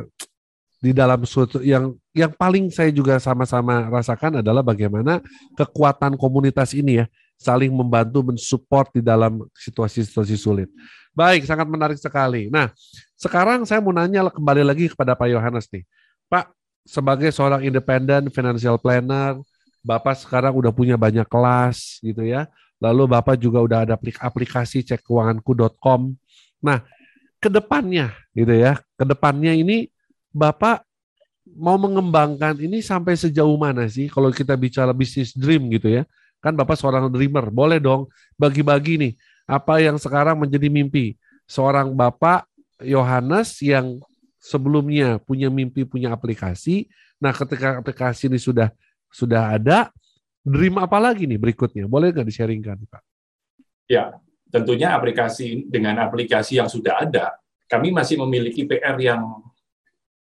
di 0.82 0.92
dalam 0.92 1.22
suatu 1.24 1.62
yang 1.62 1.94
yang 2.12 2.34
paling 2.34 2.74
saya 2.74 2.90
juga 2.90 3.22
sama-sama 3.22 3.88
rasakan 3.88 4.42
adalah 4.42 4.66
bagaimana 4.66 5.22
kekuatan 5.54 6.18
komunitas 6.18 6.74
ini 6.74 7.00
ya 7.00 7.08
saling 7.42 7.74
membantu 7.74 8.22
mensupport 8.22 8.86
di 8.94 9.02
dalam 9.02 9.42
situasi-situasi 9.58 10.38
sulit. 10.38 10.70
Baik, 11.12 11.44
sangat 11.50 11.66
menarik 11.66 11.98
sekali. 11.98 12.54
Nah, 12.54 12.70
sekarang 13.18 13.66
saya 13.66 13.82
mau 13.82 13.92
nanya 13.92 14.30
kembali 14.30 14.62
lagi 14.62 14.94
kepada 14.94 15.18
Pak 15.18 15.28
Yohanes 15.34 15.66
nih. 15.74 15.84
Pak, 16.30 16.54
sebagai 16.86 17.34
seorang 17.34 17.66
independent 17.66 18.30
financial 18.30 18.78
planner, 18.78 19.42
Bapak 19.82 20.22
sekarang 20.22 20.54
udah 20.54 20.70
punya 20.70 20.94
banyak 20.96 21.26
kelas 21.26 21.98
gitu 22.06 22.22
ya. 22.22 22.46
Lalu 22.78 23.10
Bapak 23.10 23.36
juga 23.42 23.60
udah 23.66 23.90
ada 23.90 23.94
aplikasi 23.98 24.86
cekkeuanganku.com. 24.86 26.14
Nah, 26.62 26.86
ke 27.42 27.50
depannya 27.50 28.14
gitu 28.38 28.54
ya, 28.54 28.78
ke 28.94 29.04
depannya 29.04 29.58
ini 29.58 29.90
Bapak 30.30 30.86
mau 31.58 31.76
mengembangkan 31.76 32.56
ini 32.62 32.80
sampai 32.80 33.18
sejauh 33.18 33.58
mana 33.58 33.90
sih 33.90 34.08
kalau 34.08 34.30
kita 34.30 34.54
bicara 34.54 34.94
bisnis 34.94 35.34
dream 35.34 35.68
gitu 35.74 35.90
ya? 35.90 36.04
Kan 36.42 36.58
Bapak 36.58 36.76
seorang 36.76 37.08
dreamer, 37.08 37.54
boleh 37.54 37.78
dong 37.78 38.10
bagi-bagi 38.36 38.98
nih 38.98 39.14
apa 39.46 39.78
yang 39.78 40.02
sekarang 40.02 40.42
menjadi 40.42 40.68
mimpi 40.74 41.16
seorang 41.46 41.94
Bapak 41.94 42.50
Yohanes 42.82 43.62
yang 43.62 44.02
sebelumnya 44.42 45.22
punya 45.22 45.54
mimpi 45.54 45.86
punya 45.86 46.10
aplikasi. 46.10 46.90
Nah, 47.22 47.30
ketika 47.30 47.78
aplikasi 47.78 48.26
ini 48.26 48.42
sudah 48.42 48.74
sudah 49.14 49.54
ada, 49.54 49.94
dream 50.42 50.82
apa 50.82 50.98
lagi 50.98 51.30
nih 51.30 51.38
berikutnya? 51.38 51.86
Boleh 51.86 52.10
nggak 52.10 52.26
di-sharingkan, 52.26 52.82
Pak? 52.90 53.02
Ya, 53.86 54.18
tentunya 54.50 54.98
aplikasi 54.98 55.70
dengan 55.70 56.02
aplikasi 56.02 56.58
yang 56.58 56.72
sudah 56.72 57.06
ada, 57.06 57.38
kami 57.70 57.94
masih 57.94 58.18
memiliki 58.26 58.66
PR 58.66 58.98
yang 58.98 59.22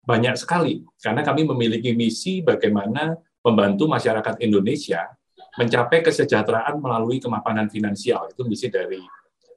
banyak 0.08 0.40
sekali 0.40 0.88
karena 1.04 1.20
kami 1.20 1.44
memiliki 1.44 1.92
misi 1.92 2.40
bagaimana 2.40 3.20
membantu 3.44 3.92
masyarakat 3.92 4.40
Indonesia 4.40 5.04
mencapai 5.58 6.06
kesejahteraan 6.06 6.78
melalui 6.78 7.18
kemapanan 7.18 7.68
finansial. 7.68 8.30
Itu 8.30 8.46
misi 8.46 8.70
dari 8.70 9.02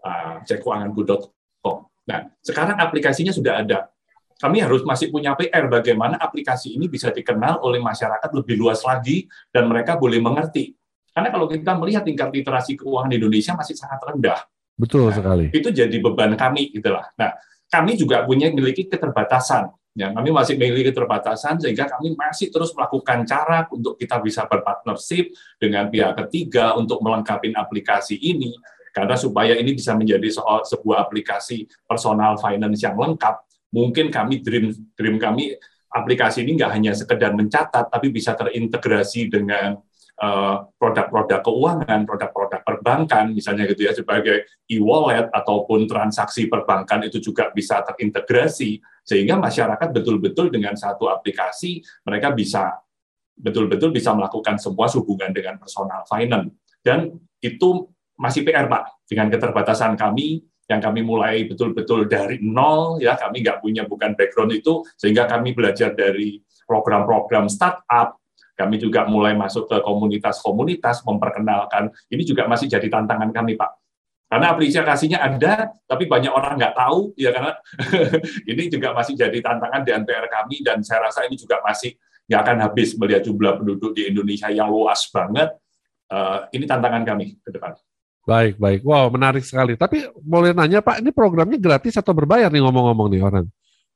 uh, 0.04 0.40
cekkeuanganku.com. 0.42 1.76
Nah, 2.08 2.20
sekarang 2.40 2.80
aplikasinya 2.80 3.30
sudah 3.30 3.60
ada. 3.60 3.92
Kami 4.40 4.64
harus 4.64 4.80
masih 4.88 5.12
punya 5.12 5.36
PR 5.36 5.68
bagaimana 5.68 6.16
aplikasi 6.16 6.72
ini 6.72 6.88
bisa 6.88 7.12
dikenal 7.12 7.60
oleh 7.60 7.76
masyarakat 7.76 8.30
lebih 8.32 8.56
luas 8.56 8.80
lagi 8.88 9.28
dan 9.52 9.68
mereka 9.68 10.00
boleh 10.00 10.16
mengerti. 10.16 10.72
Karena 11.12 11.28
kalau 11.28 11.44
kita 11.44 11.76
melihat 11.76 12.08
tingkat 12.08 12.32
literasi 12.32 12.80
keuangan 12.80 13.12
di 13.12 13.20
Indonesia 13.20 13.52
masih 13.52 13.76
sangat 13.76 14.00
rendah. 14.00 14.40
Betul 14.80 15.12
nah, 15.12 15.16
sekali. 15.20 15.52
Itu 15.52 15.68
jadi 15.68 15.92
beban 16.00 16.32
kami 16.40 16.72
itulah. 16.72 17.12
Nah, 17.20 17.36
kami 17.68 18.00
juga 18.00 18.24
punya 18.24 18.48
memiliki 18.48 18.88
keterbatasan 18.88 19.68
Ya, 19.90 20.14
kami 20.14 20.30
masih 20.30 20.54
memiliki 20.54 20.94
keterbatasan 20.94 21.58
sehingga 21.58 21.90
kami 21.90 22.14
masih 22.14 22.46
terus 22.54 22.70
melakukan 22.78 23.26
cara 23.26 23.66
untuk 23.74 23.98
kita 23.98 24.22
bisa 24.22 24.46
berpartnership 24.46 25.34
dengan 25.58 25.90
pihak 25.90 26.14
ketiga 26.14 26.78
untuk 26.78 27.02
melengkapi 27.02 27.50
aplikasi 27.50 28.14
ini 28.14 28.54
karena 28.94 29.18
supaya 29.18 29.58
ini 29.58 29.74
bisa 29.74 29.98
menjadi 29.98 30.30
soal 30.30 30.62
sebuah 30.62 31.10
aplikasi 31.10 31.66
personal 31.90 32.38
finance 32.38 32.86
yang 32.86 32.94
lengkap. 32.94 33.42
Mungkin 33.74 34.14
kami 34.14 34.38
dream 34.38 34.70
dream 34.94 35.18
kami 35.18 35.58
aplikasi 35.90 36.46
ini 36.46 36.54
nggak 36.54 36.70
hanya 36.70 36.92
sekedar 36.94 37.34
mencatat 37.34 37.90
tapi 37.90 38.14
bisa 38.14 38.38
terintegrasi 38.38 39.26
dengan 39.26 39.74
Eh, 40.20 40.56
produk-produk 40.76 41.40
keuangan, 41.40 42.04
produk-produk 42.04 42.60
perbankan, 42.60 43.32
misalnya 43.32 43.64
gitu 43.64 43.88
ya, 43.88 43.96
sebagai 43.96 44.44
e-wallet 44.68 45.32
ataupun 45.32 45.88
transaksi 45.88 46.44
perbankan 46.44 47.08
itu 47.08 47.24
juga 47.24 47.48
bisa 47.56 47.80
terintegrasi, 47.80 48.84
sehingga 49.10 49.34
masyarakat 49.42 49.90
betul-betul 49.90 50.54
dengan 50.54 50.78
satu 50.78 51.10
aplikasi, 51.10 51.82
mereka 52.06 52.30
bisa 52.30 52.78
betul-betul 53.34 53.90
bisa 53.90 54.14
melakukan 54.14 54.54
semua 54.62 54.86
hubungan 54.86 55.34
dengan 55.34 55.58
personal 55.58 56.06
finance. 56.06 56.54
Dan 56.78 57.10
itu 57.42 57.90
masih 58.14 58.46
PR, 58.46 58.70
Pak, 58.70 59.10
dengan 59.10 59.26
keterbatasan 59.34 59.98
kami, 59.98 60.46
yang 60.70 60.78
kami 60.78 61.02
mulai 61.02 61.42
betul-betul 61.50 62.06
dari 62.06 62.38
nol, 62.38 63.02
ya 63.02 63.18
kami 63.18 63.42
nggak 63.42 63.58
punya 63.58 63.82
bukan 63.90 64.14
background 64.14 64.54
itu, 64.54 64.86
sehingga 64.94 65.26
kami 65.26 65.58
belajar 65.58 65.90
dari 65.90 66.38
program-program 66.70 67.50
startup, 67.50 68.22
kami 68.54 68.78
juga 68.78 69.10
mulai 69.10 69.34
masuk 69.34 69.66
ke 69.66 69.82
komunitas-komunitas, 69.82 71.02
memperkenalkan. 71.02 71.90
Ini 72.06 72.22
juga 72.22 72.46
masih 72.46 72.70
jadi 72.70 72.86
tantangan 72.86 73.34
kami, 73.34 73.58
Pak. 73.58 73.89
Karena 74.30 74.54
aplikasinya 74.54 75.18
ada, 75.18 75.74
tapi 75.90 76.06
banyak 76.06 76.30
orang 76.30 76.54
nggak 76.54 76.78
tahu, 76.78 77.10
ya 77.18 77.34
karena 77.34 77.50
ini 78.54 78.70
juga 78.70 78.94
masih 78.94 79.18
jadi 79.18 79.34
tantangan 79.42 79.82
di 79.82 79.90
NPR 79.90 80.30
kami, 80.30 80.62
dan 80.62 80.86
saya 80.86 81.10
rasa 81.10 81.26
ini 81.26 81.34
juga 81.34 81.58
masih 81.66 81.98
nggak 82.30 82.40
akan 82.46 82.56
habis 82.62 82.94
melihat 82.94 83.26
jumlah 83.26 83.58
penduduk 83.58 83.90
di 83.90 84.06
Indonesia 84.06 84.46
yang 84.54 84.70
luas 84.70 85.10
banget. 85.10 85.50
Uh, 86.06 86.46
ini 86.54 86.62
tantangan 86.62 87.02
kami 87.02 87.42
ke 87.42 87.50
depan. 87.50 87.74
Baik, 88.22 88.54
baik. 88.62 88.86
Wow, 88.86 89.10
menarik 89.10 89.42
sekali. 89.42 89.74
Tapi 89.74 90.06
boleh 90.14 90.54
nanya 90.54 90.78
Pak, 90.78 91.02
ini 91.02 91.10
programnya 91.10 91.58
gratis 91.58 91.98
atau 91.98 92.14
berbayar 92.14 92.54
nih 92.54 92.62
ngomong-ngomong 92.62 93.10
nih 93.10 93.22
orang? 93.26 93.46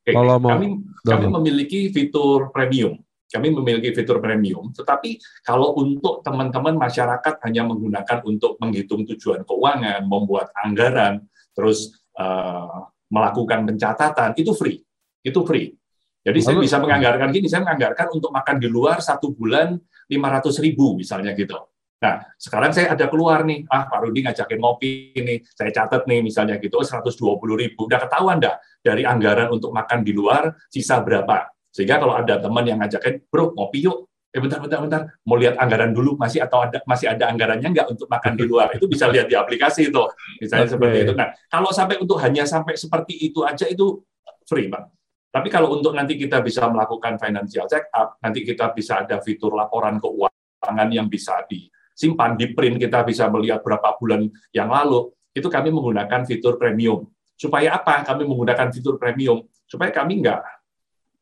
Oke, 0.02 0.10
Kalau 0.10 0.42
mau 0.42 0.50
kami, 0.58 0.82
kami 1.06 1.26
memiliki 1.30 1.94
fitur 1.94 2.50
premium. 2.50 2.98
Kami 3.34 3.50
memiliki 3.50 3.90
fitur 3.90 4.22
premium, 4.22 4.70
tetapi 4.70 5.18
kalau 5.42 5.74
untuk 5.74 6.22
teman-teman 6.22 6.78
masyarakat 6.78 7.42
hanya 7.42 7.66
menggunakan 7.66 8.22
untuk 8.22 8.54
menghitung 8.62 9.02
tujuan 9.10 9.42
keuangan, 9.42 10.06
membuat 10.06 10.54
anggaran, 10.54 11.26
terus 11.50 11.98
uh, 12.14 12.86
melakukan 13.10 13.66
pencatatan, 13.66 14.38
itu 14.38 14.54
free. 14.54 14.78
Itu 15.26 15.42
free. 15.42 15.74
Jadi 16.22 16.38
saya 16.40 16.56
bisa 16.62 16.78
menganggarkan 16.78 17.34
gini, 17.34 17.50
saya 17.50 17.66
menganggarkan 17.66 18.06
untuk 18.14 18.30
makan 18.30 18.62
di 18.62 18.70
luar 18.70 19.02
satu 19.02 19.34
bulan 19.34 19.74
500 20.06 20.64
ribu 20.64 20.94
misalnya 20.94 21.34
gitu. 21.34 21.58
Nah, 22.00 22.20
sekarang 22.36 22.72
saya 22.72 22.92
ada 22.92 23.08
keluar 23.08 23.48
nih, 23.48 23.64
ah 23.72 23.88
Pak 23.88 23.98
Rudi 24.04 24.20
ngajakin 24.28 24.60
ngopi 24.60 25.16
ini, 25.16 25.40
saya 25.56 25.72
catat 25.72 26.04
nih 26.04 26.20
misalnya 26.20 26.60
gitu, 26.60 26.76
oh 26.76 26.84
120 26.84 27.16
ribu. 27.56 27.88
Udah 27.88 27.96
ketahuan 28.04 28.40
dah 28.40 28.60
dari 28.84 29.08
anggaran 29.08 29.48
untuk 29.48 29.72
makan 29.72 30.04
di 30.04 30.12
luar, 30.12 30.52
sisa 30.68 31.00
berapa. 31.00 31.53
Sehingga 31.74 31.98
kalau 31.98 32.14
ada 32.14 32.38
teman 32.38 32.62
yang 32.62 32.78
ngajakin, 32.78 33.26
bro 33.26 33.50
ngopi 33.50 33.82
yuk, 33.82 34.06
eh 34.30 34.38
bentar 34.38 34.62
bentar 34.62 34.78
bentar, 34.78 35.02
mau 35.26 35.34
lihat 35.34 35.58
anggaran 35.58 35.90
dulu 35.90 36.14
masih 36.14 36.46
atau 36.46 36.62
ada 36.62 36.78
masih 36.86 37.10
ada 37.10 37.26
anggarannya 37.26 37.66
nggak 37.74 37.86
untuk 37.90 38.06
makan 38.06 38.38
di 38.38 38.46
luar 38.46 38.70
itu 38.78 38.86
bisa 38.86 39.10
lihat 39.10 39.26
di 39.26 39.34
aplikasi 39.34 39.90
itu, 39.90 40.02
misalnya 40.38 40.70
okay. 40.70 40.74
seperti 40.78 40.98
itu. 41.02 41.12
Nah 41.18 41.28
kalau 41.50 41.74
sampai 41.74 41.98
untuk 41.98 42.22
hanya 42.22 42.46
sampai 42.46 42.78
seperti 42.78 43.14
itu 43.26 43.42
aja 43.42 43.66
itu 43.66 44.06
free 44.46 44.70
bang. 44.70 44.86
Tapi 45.34 45.50
kalau 45.50 45.74
untuk 45.74 45.98
nanti 45.98 46.14
kita 46.14 46.38
bisa 46.46 46.62
melakukan 46.70 47.18
financial 47.18 47.66
check 47.66 47.90
up, 47.90 48.22
nanti 48.22 48.46
kita 48.46 48.70
bisa 48.70 49.02
ada 49.02 49.18
fitur 49.18 49.50
laporan 49.50 49.98
keuangan 49.98 50.88
yang 50.94 51.10
bisa 51.10 51.42
disimpan, 51.50 52.38
di 52.38 52.54
print 52.54 52.78
kita 52.78 53.02
bisa 53.02 53.26
melihat 53.26 53.58
berapa 53.58 53.98
bulan 53.98 54.30
yang 54.54 54.70
lalu, 54.70 55.10
itu 55.34 55.50
kami 55.50 55.74
menggunakan 55.74 56.22
fitur 56.22 56.54
premium. 56.54 57.10
Supaya 57.34 57.74
apa? 57.74 58.06
Kami 58.06 58.22
menggunakan 58.30 58.70
fitur 58.70 58.94
premium 58.94 59.42
supaya 59.64 59.90
kami 59.90 60.20
nggak 60.22 60.53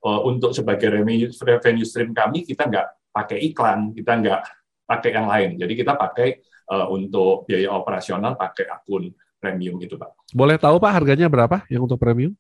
untuk 0.03 0.51
sebagai 0.51 0.91
revenue, 0.91 1.31
revenue 1.31 1.87
stream 1.87 2.11
kami 2.11 2.43
kita 2.43 2.67
nggak 2.67 2.87
pakai 3.15 3.39
iklan, 3.47 3.95
kita 3.95 4.13
nggak 4.19 4.41
pakai 4.89 5.11
yang 5.15 5.27
lain. 5.31 5.51
Jadi 5.63 5.73
kita 5.79 5.95
pakai 5.95 6.43
uh, 6.73 6.87
untuk 6.91 7.47
biaya 7.47 7.71
operasional 7.71 8.35
pakai 8.35 8.67
akun 8.67 9.15
premium 9.39 9.79
itu 9.79 9.95
Pak. 9.95 10.35
Boleh 10.35 10.59
tahu 10.59 10.79
Pak 10.83 10.93
harganya 11.03 11.27
berapa 11.31 11.63
yang 11.71 11.87
untuk 11.87 11.99
premium? 11.99 12.35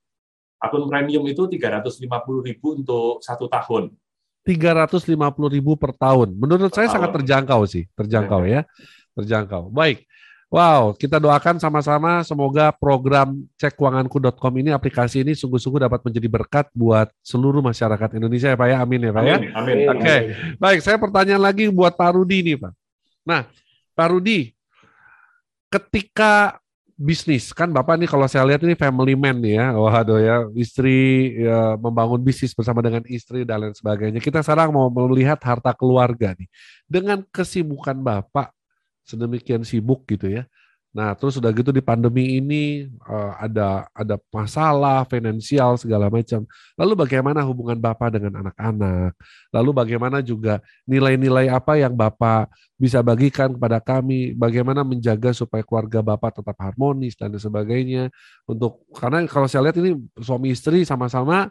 Akun 0.62 0.86
premium 0.86 1.26
itu 1.26 1.42
350.000 1.50 2.06
untuk 2.62 3.18
satu 3.18 3.50
tahun. 3.50 3.90
350 4.42 5.06
ribu 5.54 5.78
per 5.78 5.94
tahun. 5.94 6.34
Menurut 6.34 6.70
per 6.70 6.82
saya 6.82 6.86
tahun. 6.90 6.94
sangat 6.98 7.10
terjangkau 7.18 7.62
sih, 7.66 7.86
terjangkau 7.94 8.42
ya, 8.46 8.66
terjangkau. 9.14 9.70
Baik, 9.70 10.02
wow, 10.52 10.92
kita 10.92 11.16
doakan 11.16 11.56
sama-sama 11.56 12.20
semoga 12.20 12.68
program 12.76 13.40
cekkeuanganku.com 13.56 14.52
ini 14.60 14.68
aplikasi 14.68 15.24
ini 15.24 15.32
sungguh-sungguh 15.32 15.88
dapat 15.88 16.04
menjadi 16.04 16.28
berkat 16.28 16.68
buat 16.76 17.08
seluruh 17.24 17.64
masyarakat 17.64 18.20
Indonesia 18.20 18.52
ya 18.52 18.58
Pak 18.60 18.68
ya, 18.68 18.76
amin 18.84 19.00
ya 19.08 19.12
Pak 19.16 19.24
ya. 19.24 19.36
Amin. 19.56 19.76
Oke, 19.88 20.04
okay. 20.04 20.20
baik, 20.60 20.80
saya 20.84 21.00
pertanyaan 21.00 21.40
lagi 21.40 21.72
buat 21.72 21.96
Pak 21.96 22.10
Rudi 22.12 22.44
nih 22.44 22.56
Pak. 22.60 22.72
Nah, 23.24 23.48
Pak 23.96 24.08
Rudi, 24.12 24.52
ketika 25.72 26.60
bisnis 27.02 27.50
kan 27.50 27.66
bapak 27.72 27.98
nih 27.98 28.06
kalau 28.06 28.28
saya 28.30 28.46
lihat 28.46 28.62
ini 28.62 28.78
family 28.78 29.18
man 29.18 29.34
nih 29.42 29.58
ya 29.58 29.74
waduh 29.74 30.20
ya 30.22 30.36
istri 30.54 31.34
ya, 31.40 31.74
membangun 31.74 32.22
bisnis 32.22 32.54
bersama 32.54 32.78
dengan 32.78 33.02
istri 33.10 33.42
dan 33.42 33.58
lain 33.58 33.74
sebagainya 33.74 34.22
kita 34.22 34.38
sekarang 34.38 34.70
mau 34.70 34.86
melihat 34.86 35.40
harta 35.42 35.74
keluarga 35.74 36.36
nih 36.38 36.46
dengan 36.86 37.26
kesibukan 37.34 37.98
bapak 37.98 38.54
sedemikian 39.06 39.66
sibuk 39.66 40.06
gitu 40.06 40.30
ya 40.30 40.46
Nah, 40.92 41.16
terus 41.16 41.40
udah 41.40 41.48
gitu 41.56 41.72
di 41.72 41.80
pandemi 41.80 42.36
ini 42.36 42.84
uh, 43.08 43.32
ada 43.40 43.88
ada 43.96 44.20
masalah 44.28 45.08
finansial 45.08 45.80
segala 45.80 46.12
macam. 46.12 46.44
Lalu 46.76 46.92
bagaimana 47.08 47.40
hubungan 47.48 47.80
Bapak 47.80 48.20
dengan 48.20 48.44
anak-anak? 48.44 49.16
Lalu 49.56 49.70
bagaimana 49.72 50.20
juga 50.20 50.60
nilai-nilai 50.84 51.48
apa 51.48 51.80
yang 51.80 51.96
Bapak 51.96 52.52
bisa 52.76 53.00
bagikan 53.00 53.56
kepada 53.56 53.80
kami? 53.80 54.36
Bagaimana 54.36 54.84
menjaga 54.84 55.32
supaya 55.32 55.64
keluarga 55.64 56.04
Bapak 56.04 56.44
tetap 56.44 56.60
harmonis 56.60 57.16
dan 57.16 57.32
sebagainya? 57.40 58.12
Untuk 58.44 58.84
karena 58.92 59.24
kalau 59.24 59.48
saya 59.48 59.72
lihat 59.72 59.80
ini 59.80 59.96
suami 60.20 60.52
istri 60.52 60.84
sama-sama 60.84 61.48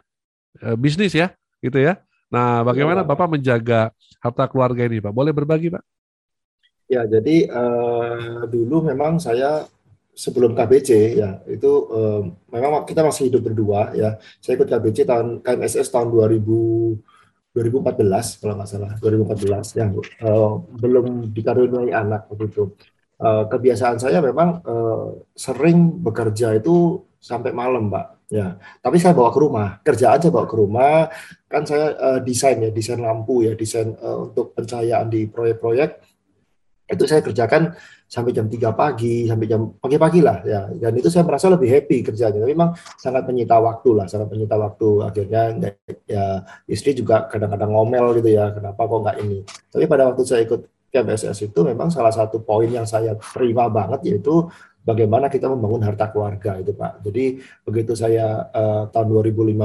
uh, 0.62 0.76
bisnis 0.78 1.18
ya, 1.18 1.34
gitu 1.58 1.82
ya. 1.82 1.98
Nah, 2.30 2.62
bagaimana 2.62 3.02
iya, 3.02 3.10
Bapak 3.10 3.26
menjaga 3.26 3.90
harta 4.22 4.46
keluarga 4.46 4.86
ini, 4.86 5.02
Pak? 5.02 5.10
Boleh 5.10 5.34
berbagi, 5.34 5.74
Pak? 5.74 5.82
Ya, 6.90 7.02
jadi 7.08 7.48
uh, 7.48 8.46
dulu 8.50 8.86
memang 8.86 9.16
saya 9.22 9.66
sebelum 10.12 10.52
KBC 10.52 11.16
ya 11.16 11.40
itu 11.48 11.70
uh, 11.88 12.28
memang 12.52 12.84
kita 12.84 13.00
masih 13.00 13.32
hidup 13.32 13.48
berdua 13.48 13.96
ya. 13.96 14.20
Saya 14.42 14.60
ikut 14.60 14.68
KBC 14.68 15.08
tahun 15.08 15.40
KMSS 15.40 15.88
tahun 15.88 16.12
2000 16.12 17.22
2014 17.52 18.40
kalau 18.40 18.56
nggak 18.56 18.68
salah 18.68 18.92
2014 18.96 19.76
ya 19.76 19.86
uh, 20.24 20.56
belum 20.80 21.32
dikaruniai 21.32 21.92
anak 21.92 22.28
begitu. 22.32 22.72
Uh, 23.22 23.46
kebiasaan 23.46 24.02
saya 24.02 24.18
memang 24.18 24.64
uh, 24.66 25.14
sering 25.36 26.02
bekerja 26.02 26.58
itu 26.58 27.06
sampai 27.22 27.54
malam, 27.54 27.86
Pak. 27.86 28.18
Ya, 28.32 28.56
tapi 28.80 28.96
saya 28.96 29.12
bawa 29.12 29.28
ke 29.30 29.38
rumah, 29.38 29.68
kerja 29.84 30.16
aja 30.16 30.32
bawa 30.32 30.48
ke 30.48 30.56
rumah. 30.58 31.06
Kan 31.46 31.62
saya 31.68 31.94
uh, 31.94 32.18
desain 32.24 32.58
ya, 32.58 32.72
desain 32.72 32.98
lampu 32.98 33.46
ya, 33.46 33.52
desain 33.54 33.94
uh, 34.00 34.26
untuk 34.26 34.56
pencahayaan 34.56 35.06
di 35.12 35.30
proyek-proyek 35.30 36.11
itu 36.92 37.04
saya 37.08 37.24
kerjakan 37.24 37.72
sampai 38.04 38.36
jam 38.36 38.44
3 38.44 38.76
pagi 38.76 39.24
sampai 39.24 39.46
jam 39.48 39.72
pagi-pagi 39.80 40.20
lah 40.20 40.44
ya. 40.44 40.68
Dan 40.68 40.92
itu 41.00 41.08
saya 41.08 41.24
merasa 41.24 41.48
lebih 41.48 41.72
happy 41.72 42.04
kerjanya. 42.04 42.38
Tapi 42.44 42.52
memang 42.52 42.76
sangat 43.00 43.24
menyita 43.24 43.56
waktu 43.56 43.90
lah 43.96 44.06
sangat 44.06 44.28
menyita 44.28 44.60
waktu. 44.60 44.88
Akhirnya 45.08 45.42
ya 46.04 46.44
istri 46.68 46.92
juga 46.92 47.26
kadang-kadang 47.32 47.72
ngomel 47.72 48.20
gitu 48.20 48.36
ya 48.36 48.52
kenapa 48.52 48.84
kok 48.84 49.00
nggak 49.02 49.16
ini? 49.24 49.38
Tapi 49.72 49.84
pada 49.88 50.12
waktu 50.12 50.22
saya 50.28 50.44
ikut 50.44 50.60
KBSS 50.92 51.48
itu 51.48 51.60
memang 51.64 51.88
salah 51.88 52.12
satu 52.12 52.44
poin 52.44 52.68
yang 52.68 52.84
saya 52.84 53.16
terima 53.16 53.72
banget 53.72 54.12
yaitu 54.12 54.44
bagaimana 54.84 55.32
kita 55.32 55.48
membangun 55.48 55.82
harta 55.88 56.12
keluarga 56.12 56.60
itu 56.60 56.76
Pak. 56.76 57.00
Jadi 57.00 57.40
begitu 57.64 57.96
saya 57.96 58.50
uh, 58.52 58.92
tahun 58.92 59.08
2015 59.32 59.56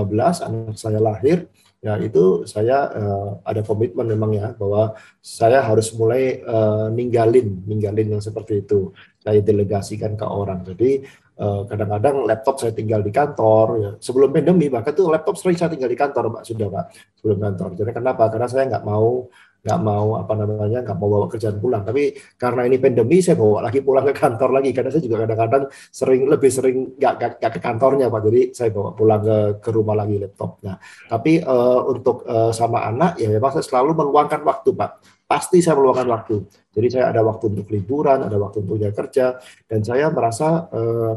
anak 0.47 0.77
saya 0.79 0.99
lahir 1.03 1.51
ya 1.77 1.93
itu 2.01 2.41
saya 2.49 2.89
uh, 2.89 3.29
ada 3.45 3.61
komitmen 3.61 4.09
memang 4.09 4.33
ya 4.33 4.47
bahwa 4.57 4.97
saya 5.21 5.61
harus 5.61 5.93
mulai 5.93 6.41
uh, 6.41 6.89
ninggalin 6.89 7.61
ninggalin 7.69 8.17
yang 8.17 8.23
seperti 8.23 8.65
itu. 8.65 8.91
Saya 9.21 9.43
delegasikan 9.43 10.15
ke 10.15 10.23
orang. 10.23 10.63
Jadi 10.63 11.03
eh, 11.35 11.61
kadang-kadang 11.67 12.23
laptop 12.23 12.63
saya 12.63 12.71
tinggal 12.71 13.03
di 13.03 13.11
kantor 13.11 13.67
ya. 13.75 13.91
Sebelum 13.99 14.31
pandemi 14.31 14.71
bahkan 14.71 14.95
tuh 14.95 15.11
laptop 15.11 15.35
sering 15.35 15.59
saya 15.59 15.67
tinggal 15.67 15.91
di 15.91 15.99
kantor 15.99 16.39
pak 16.39 16.47
sudah 16.47 16.71
pak 16.71 16.85
sebelum 17.19 17.35
kantor. 17.43 17.75
Jadi 17.75 17.91
kenapa? 17.91 18.31
Karena 18.31 18.47
saya 18.47 18.71
nggak 18.71 18.87
mau 18.87 19.27
nggak 19.67 19.79
mau 19.83 20.15
apa 20.15 20.33
namanya 20.39 20.79
nggak 20.87 20.95
mau 20.95 21.07
bawa 21.11 21.27
kerjaan 21.27 21.59
pulang. 21.59 21.83
Tapi 21.83 22.15
karena 22.39 22.63
ini 22.63 22.79
pandemi 22.79 23.19
saya 23.19 23.35
bawa 23.35 23.67
lagi 23.67 23.83
pulang 23.83 24.07
ke 24.07 24.13
kantor 24.15 24.49
lagi. 24.55 24.71
Karena 24.71 24.89
saya 24.95 25.03
juga 25.03 25.27
kadang-kadang 25.27 25.63
sering 25.91 26.21
lebih 26.31 26.51
sering 26.51 26.77
nggak 26.95 27.13
nggak 27.43 27.51
ke 27.51 27.59
kantornya 27.59 28.07
pak. 28.07 28.21
Jadi 28.23 28.41
saya 28.55 28.69
bawa 28.71 28.89
pulang 28.95 29.21
ke 29.21 29.37
ke 29.59 29.69
rumah 29.75 29.95
lagi 29.99 30.15
laptopnya. 30.23 30.73
Tapi 31.11 31.43
uh, 31.43 31.81
untuk 31.91 32.23
uh, 32.23 32.55
sama 32.55 32.87
anak 32.87 33.19
ya 33.19 33.27
memang 33.27 33.51
saya 33.51 33.65
selalu 33.67 33.91
meluangkan 33.99 34.39
waktu 34.47 34.71
pak. 34.71 34.91
Pasti 35.27 35.59
saya 35.59 35.75
meluangkan 35.75 36.07
waktu. 36.07 36.35
Jadi 36.71 36.87
saya 36.87 37.11
ada 37.11 37.19
waktu 37.27 37.51
untuk 37.51 37.67
liburan 37.67 38.23
ada 38.23 38.39
waktu 38.39 38.63
untuk 38.63 38.79
kerja. 38.79 39.35
Dan 39.67 39.83
saya 39.83 40.07
merasa 40.07 40.71
uh, 40.71 41.13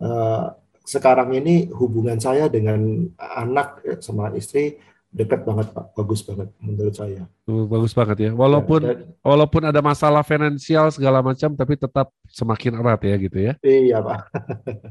uh, 0.00 0.44
sekarang 0.82 1.30
ini 1.38 1.70
hubungan 1.70 2.18
saya 2.18 2.50
dengan 2.50 3.06
anak 3.16 3.86
sama 4.02 4.34
istri 4.34 4.80
dekat 5.12 5.44
banget 5.44 5.68
Pak, 5.76 5.92
bagus 5.92 6.24
banget 6.24 6.48
menurut 6.56 6.96
saya. 6.96 7.28
Bagus 7.44 7.92
banget 7.92 8.16
ya. 8.16 8.30
Walaupun 8.32 8.80
ya, 8.80 8.96
dan, 8.96 8.98
walaupun 9.20 9.62
ada 9.68 9.80
masalah 9.84 10.24
finansial 10.24 10.88
segala 10.88 11.20
macam 11.20 11.52
tapi 11.52 11.76
tetap 11.76 12.08
semakin 12.32 12.80
erat 12.80 13.00
ya 13.04 13.16
gitu 13.20 13.38
ya. 13.38 13.52
Iya, 13.84 14.00
Pak. 14.00 14.20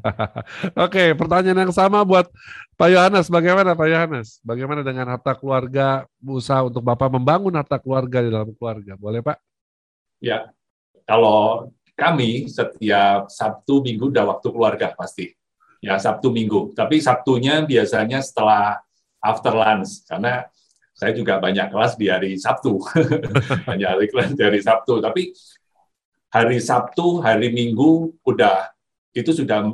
Oke, 0.86 1.18
pertanyaan 1.18 1.66
yang 1.66 1.74
sama 1.74 2.06
buat 2.06 2.30
Pak 2.78 2.90
Yohanes. 2.94 3.34
Bagaimana 3.34 3.74
Pak 3.74 3.88
Yohanes? 3.90 4.38
Bagaimana 4.46 4.86
dengan 4.86 5.10
harta 5.10 5.34
keluarga 5.34 6.06
usaha 6.22 6.62
untuk 6.62 6.86
Bapak 6.86 7.10
membangun 7.10 7.58
harta 7.58 7.82
keluarga 7.82 8.22
di 8.22 8.30
dalam 8.30 8.54
keluarga? 8.54 8.94
Boleh, 8.94 9.26
Pak? 9.26 9.42
Ya. 10.22 10.54
Kalau 11.10 11.74
kami 11.98 12.46
setiap 12.46 13.26
Sabtu 13.26 13.82
Minggu 13.82 14.14
udah 14.14 14.38
waktu 14.38 14.48
keluarga 14.54 14.94
pasti. 14.94 15.34
Ya, 15.82 15.98
Sabtu 15.98 16.30
Minggu. 16.30 16.78
Tapi 16.78 17.02
Sabtunya 17.02 17.66
biasanya 17.66 18.22
setelah 18.22 18.86
after 19.22 19.54
lunch. 19.54 20.04
Karena 20.10 20.44
saya 20.92 21.16
juga 21.16 21.40
banyak 21.40 21.72
kelas 21.72 21.94
di 21.96 22.12
hari 22.12 22.36
Sabtu, 22.38 22.78
banyak 23.70 23.90
hari 23.90 24.06
kelas 24.12 24.36
di 24.36 24.42
hari 24.44 24.60
Sabtu. 24.60 25.00
Tapi 25.00 25.32
hari 26.34 26.58
Sabtu, 26.60 27.24
hari 27.24 27.50
Minggu 27.50 28.22
udah 28.28 28.70
itu 29.16 29.32
sudah 29.32 29.72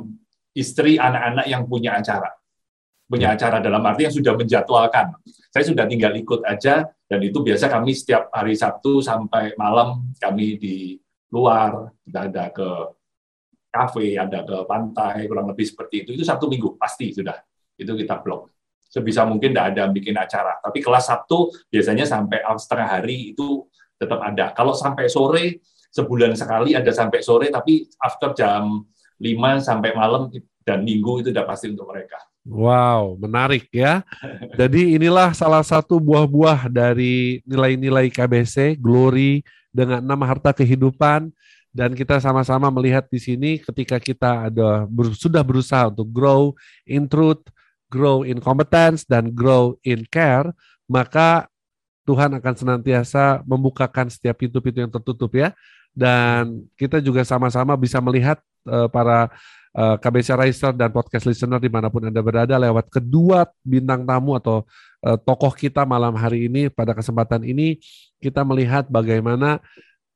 istri 0.56 0.96
anak-anak 0.96 1.46
yang 1.46 1.66
punya 1.66 1.98
acara, 1.98 2.32
punya 3.06 3.34
acara 3.34 3.60
dalam 3.60 3.82
arti 3.84 4.08
yang 4.08 4.14
sudah 4.14 4.34
menjadwalkan. 4.40 5.14
Saya 5.52 5.64
sudah 5.68 5.84
tinggal 5.84 6.16
ikut 6.16 6.44
aja 6.48 6.86
dan 6.86 7.20
itu 7.24 7.40
biasa 7.40 7.68
kami 7.72 7.92
setiap 7.92 8.32
hari 8.32 8.54
Sabtu 8.54 9.04
sampai 9.04 9.52
malam 9.58 10.12
kami 10.16 10.56
di 10.56 10.96
luar, 11.28 11.92
kita 12.08 12.20
ada 12.30 12.44
ke 12.48 12.68
kafe, 13.68 14.16
ada 14.16 14.48
ke 14.48 14.64
pantai, 14.64 15.28
kurang 15.28 15.52
lebih 15.52 15.66
seperti 15.68 16.08
itu. 16.08 16.10
Itu 16.16 16.24
Sabtu 16.24 16.48
Minggu 16.48 16.80
pasti 16.80 17.12
sudah. 17.12 17.36
Itu 17.78 17.94
kita 17.94 18.18
blok 18.18 18.57
sebisa 18.88 19.22
mungkin 19.28 19.52
tidak 19.52 19.76
ada 19.76 19.84
bikin 19.92 20.16
acara. 20.16 20.56
Tapi 20.64 20.80
kelas 20.80 21.12
Sabtu 21.12 21.52
biasanya 21.68 22.08
sampai 22.08 22.40
setengah 22.56 22.88
hari 22.88 23.36
itu 23.36 23.68
tetap 24.00 24.18
ada. 24.24 24.50
Kalau 24.56 24.72
sampai 24.72 25.06
sore, 25.12 25.60
sebulan 25.92 26.32
sekali 26.34 26.72
ada 26.72 26.90
sampai 26.90 27.20
sore, 27.20 27.52
tapi 27.52 27.84
after 28.00 28.32
jam 28.32 28.82
5 29.20 29.60
sampai 29.60 29.90
malam 29.92 30.32
dan 30.64 30.84
minggu 30.84 31.20
itu 31.24 31.28
sudah 31.30 31.44
pasti 31.44 31.72
untuk 31.72 31.88
mereka. 31.90 32.18
Wow, 32.48 33.20
menarik 33.20 33.68
ya. 33.68 34.00
Jadi 34.60 34.96
inilah 34.96 35.36
salah 35.36 35.60
satu 35.60 36.00
buah-buah 36.00 36.72
dari 36.72 37.44
nilai-nilai 37.44 38.08
KBC, 38.08 38.80
Glory 38.80 39.44
dengan 39.68 40.00
nama 40.00 40.24
harta 40.24 40.56
kehidupan 40.56 41.28
dan 41.78 41.92
kita 41.92 42.16
sama-sama 42.18 42.72
melihat 42.72 43.04
di 43.06 43.20
sini 43.20 43.50
ketika 43.60 44.00
kita 44.00 44.48
ada 44.48 44.88
sudah 45.12 45.44
berusaha 45.44 45.92
untuk 45.92 46.08
grow 46.08 46.56
in 46.88 47.04
truth, 47.04 47.44
grow 47.88 48.24
in 48.24 48.38
competence 48.38 49.04
dan 49.08 49.32
grow 49.32 49.76
in 49.84 50.04
care, 50.08 50.52
maka 50.88 51.48
Tuhan 52.08 52.32
akan 52.40 52.54
senantiasa 52.56 53.44
membukakan 53.44 54.08
setiap 54.08 54.40
pintu-pintu 54.40 54.80
yang 54.80 54.92
tertutup 54.92 55.28
ya. 55.36 55.52
Dan 55.92 56.64
kita 56.78 57.02
juga 57.04 57.20
sama-sama 57.26 57.76
bisa 57.76 58.00
melihat 58.00 58.40
uh, 58.64 58.86
para 58.88 59.28
uh, 59.74 59.94
eh, 59.94 59.96
KBC 59.98 60.28
Riser 60.38 60.72
dan 60.72 60.94
podcast 60.94 61.26
listener 61.26 61.58
di 61.58 61.68
mana 61.68 61.90
pun 61.92 62.06
Anda 62.06 62.22
berada 62.22 62.54
lewat 62.54 62.88
kedua 62.88 63.48
bintang 63.66 64.06
tamu 64.06 64.38
atau 64.38 64.64
uh, 65.04 65.18
tokoh 65.18 65.52
kita 65.52 65.84
malam 65.84 66.14
hari 66.14 66.46
ini 66.46 66.70
pada 66.70 66.94
kesempatan 66.94 67.42
ini 67.44 67.82
kita 68.22 68.46
melihat 68.46 68.86
bagaimana 68.88 69.58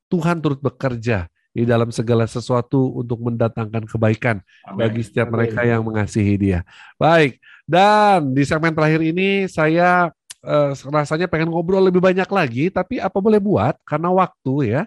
Tuhan 0.08 0.38
turut 0.44 0.60
bekerja 0.60 1.26
di 1.52 1.68
dalam 1.68 1.92
segala 1.92 2.24
sesuatu 2.24 2.96
untuk 2.96 3.20
mendatangkan 3.20 3.84
kebaikan 3.84 4.40
Amen. 4.64 4.88
bagi 4.88 5.04
setiap 5.04 5.28
Amen. 5.28 5.36
mereka 5.36 5.60
yang 5.68 5.84
mengasihi 5.84 6.34
Dia. 6.40 6.60
Baik, 6.96 7.36
dan 7.66 8.34
di 8.34 8.42
segmen 8.42 8.74
terakhir 8.74 9.00
ini 9.02 9.46
saya 9.46 10.10
uh, 10.44 10.72
rasanya 10.90 11.30
pengen 11.30 11.50
ngobrol 11.50 11.82
lebih 11.82 12.02
banyak 12.02 12.28
lagi, 12.28 12.64
tapi 12.68 12.98
apa 12.98 13.18
boleh 13.18 13.38
buat 13.38 13.78
karena 13.86 14.10
waktu 14.10 14.54
ya. 14.78 14.82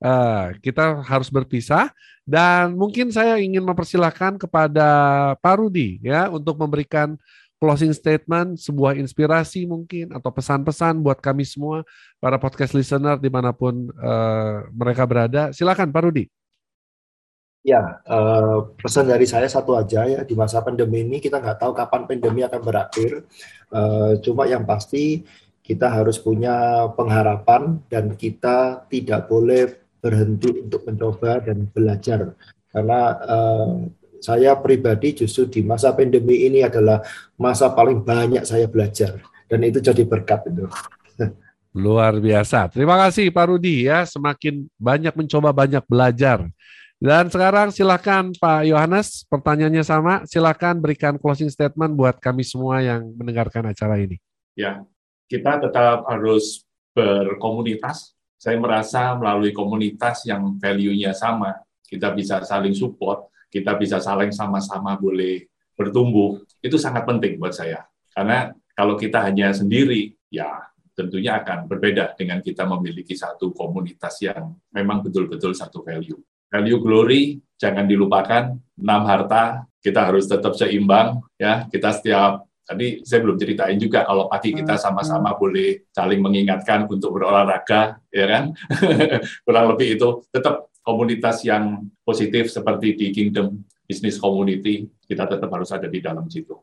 uh, 0.00 0.56
kita 0.64 1.04
harus 1.04 1.28
berpisah 1.28 1.92
dan 2.24 2.72
mungkin 2.78 3.10
saya 3.12 3.36
ingin 3.42 3.60
mempersilahkan 3.66 4.38
kepada 4.40 4.88
Pak 5.42 5.54
Rudi 5.60 6.00
ya 6.00 6.30
untuk 6.30 6.56
memberikan 6.56 7.18
closing 7.60 7.92
statement, 7.92 8.56
sebuah 8.56 8.96
inspirasi 8.96 9.68
mungkin 9.68 10.16
atau 10.16 10.32
pesan-pesan 10.32 10.96
buat 11.04 11.20
kami 11.20 11.44
semua 11.44 11.84
para 12.16 12.40
podcast 12.40 12.72
listener 12.72 13.20
di 13.20 13.28
mana 13.28 13.52
pun 13.52 13.92
uh, 14.00 14.64
mereka 14.72 15.04
berada. 15.04 15.52
Silakan 15.52 15.92
Pak 15.92 16.02
Rudi. 16.08 16.24
Ya, 17.60 18.00
uh, 18.08 18.72
pesan 18.80 19.12
dari 19.12 19.28
saya 19.28 19.44
satu 19.44 19.76
aja 19.76 20.08
ya 20.08 20.24
di 20.24 20.32
masa 20.32 20.64
pandemi 20.64 21.04
ini 21.04 21.20
kita 21.20 21.44
nggak 21.44 21.60
tahu 21.60 21.76
kapan 21.76 22.08
pandemi 22.08 22.40
akan 22.40 22.60
berakhir. 22.64 23.28
Uh, 23.68 24.16
cuma 24.24 24.48
yang 24.48 24.64
pasti 24.64 25.28
kita 25.60 25.92
harus 25.92 26.16
punya 26.16 26.88
pengharapan 26.96 27.84
dan 27.92 28.16
kita 28.16 28.88
tidak 28.88 29.28
boleh 29.28 29.76
berhenti 30.00 30.64
untuk 30.64 30.88
mencoba 30.88 31.44
dan 31.44 31.68
belajar 31.68 32.32
karena 32.72 33.00
uh, 33.28 33.84
saya 34.24 34.56
pribadi 34.56 35.24
justru 35.24 35.48
di 35.48 35.60
masa 35.60 35.92
pandemi 35.92 36.48
ini 36.48 36.64
adalah 36.64 37.04
masa 37.36 37.72
paling 37.72 38.00
banyak 38.00 38.44
saya 38.48 38.68
belajar 38.68 39.20
dan 39.48 39.60
itu 39.64 39.84
jadi 39.84 40.04
berkat 40.08 40.48
itu. 40.48 40.64
Luar 41.76 42.18
biasa. 42.18 42.66
Terima 42.72 42.98
kasih 42.98 43.30
Pak 43.30 43.46
Rudi 43.46 43.86
ya, 43.86 44.02
semakin 44.02 44.66
banyak 44.74 45.14
mencoba 45.14 45.54
banyak 45.54 45.84
belajar. 45.86 46.46
Dan 47.00 47.32
sekarang 47.32 47.72
silakan 47.72 48.36
Pak 48.36 48.68
Yohanes, 48.68 49.24
pertanyaannya 49.24 49.80
sama, 49.80 50.20
silakan 50.28 50.84
berikan 50.84 51.16
closing 51.16 51.48
statement 51.48 51.96
buat 51.96 52.20
kami 52.20 52.44
semua 52.44 52.84
yang 52.84 53.08
mendengarkan 53.16 53.72
acara 53.72 53.96
ini. 53.96 54.20
Ya, 54.52 54.84
kita 55.24 55.64
tetap 55.64 56.04
harus 56.04 56.60
berkomunitas. 56.92 58.12
Saya 58.36 58.60
merasa 58.60 59.16
melalui 59.16 59.56
komunitas 59.56 60.28
yang 60.28 60.60
value-nya 60.60 61.16
sama, 61.16 61.56
kita 61.88 62.12
bisa 62.12 62.44
saling 62.44 62.76
support, 62.76 63.32
kita 63.48 63.80
bisa 63.80 63.96
saling 63.96 64.28
sama-sama 64.28 64.92
boleh 65.00 65.48
bertumbuh, 65.72 66.36
itu 66.60 66.76
sangat 66.76 67.08
penting 67.08 67.40
buat 67.40 67.56
saya. 67.56 67.88
Karena 68.12 68.52
kalau 68.76 69.00
kita 69.00 69.24
hanya 69.24 69.56
sendiri, 69.56 70.12
ya 70.28 70.68
tentunya 70.92 71.40
akan 71.40 71.64
berbeda 71.64 72.12
dengan 72.12 72.44
kita 72.44 72.68
memiliki 72.68 73.16
satu 73.16 73.56
komunitas 73.56 74.20
yang 74.20 74.52
memang 74.68 75.00
betul-betul 75.00 75.56
satu 75.56 75.80
value. 75.80 76.20
Value 76.50 76.80
glory 76.82 77.22
jangan 77.56 77.86
dilupakan, 77.86 78.58
enam 78.58 79.02
harta 79.06 79.70
kita 79.80 80.12
harus 80.12 80.28
tetap 80.28 80.52
seimbang 80.58 81.24
ya. 81.40 81.64
Kita 81.70 81.94
setiap 81.96 82.44
tadi 82.66 83.02
saya 83.02 83.24
belum 83.24 83.40
ceritain 83.40 83.78
juga 83.80 84.06
kalau 84.06 84.30
pagi 84.30 84.54
kita 84.54 84.76
hmm. 84.78 84.82
sama-sama 84.82 85.34
boleh 85.34 85.88
saling 85.90 86.20
mengingatkan 86.22 86.86
untuk 86.86 87.16
berolahraga 87.16 87.98
ya 88.12 88.26
kan. 88.28 88.44
Kurang 89.46 89.66
lebih 89.74 89.96
itu 89.96 90.08
tetap 90.30 90.70
komunitas 90.84 91.44
yang 91.44 91.86
positif 92.04 92.48
seperti 92.48 92.96
di 92.96 93.06
Kingdom 93.12 93.62
Business 93.84 94.22
Community, 94.22 94.86
kita 95.02 95.26
tetap 95.26 95.50
harus 95.50 95.70
ada 95.74 95.90
di 95.90 95.98
dalam 95.98 96.30
situ. 96.30 96.54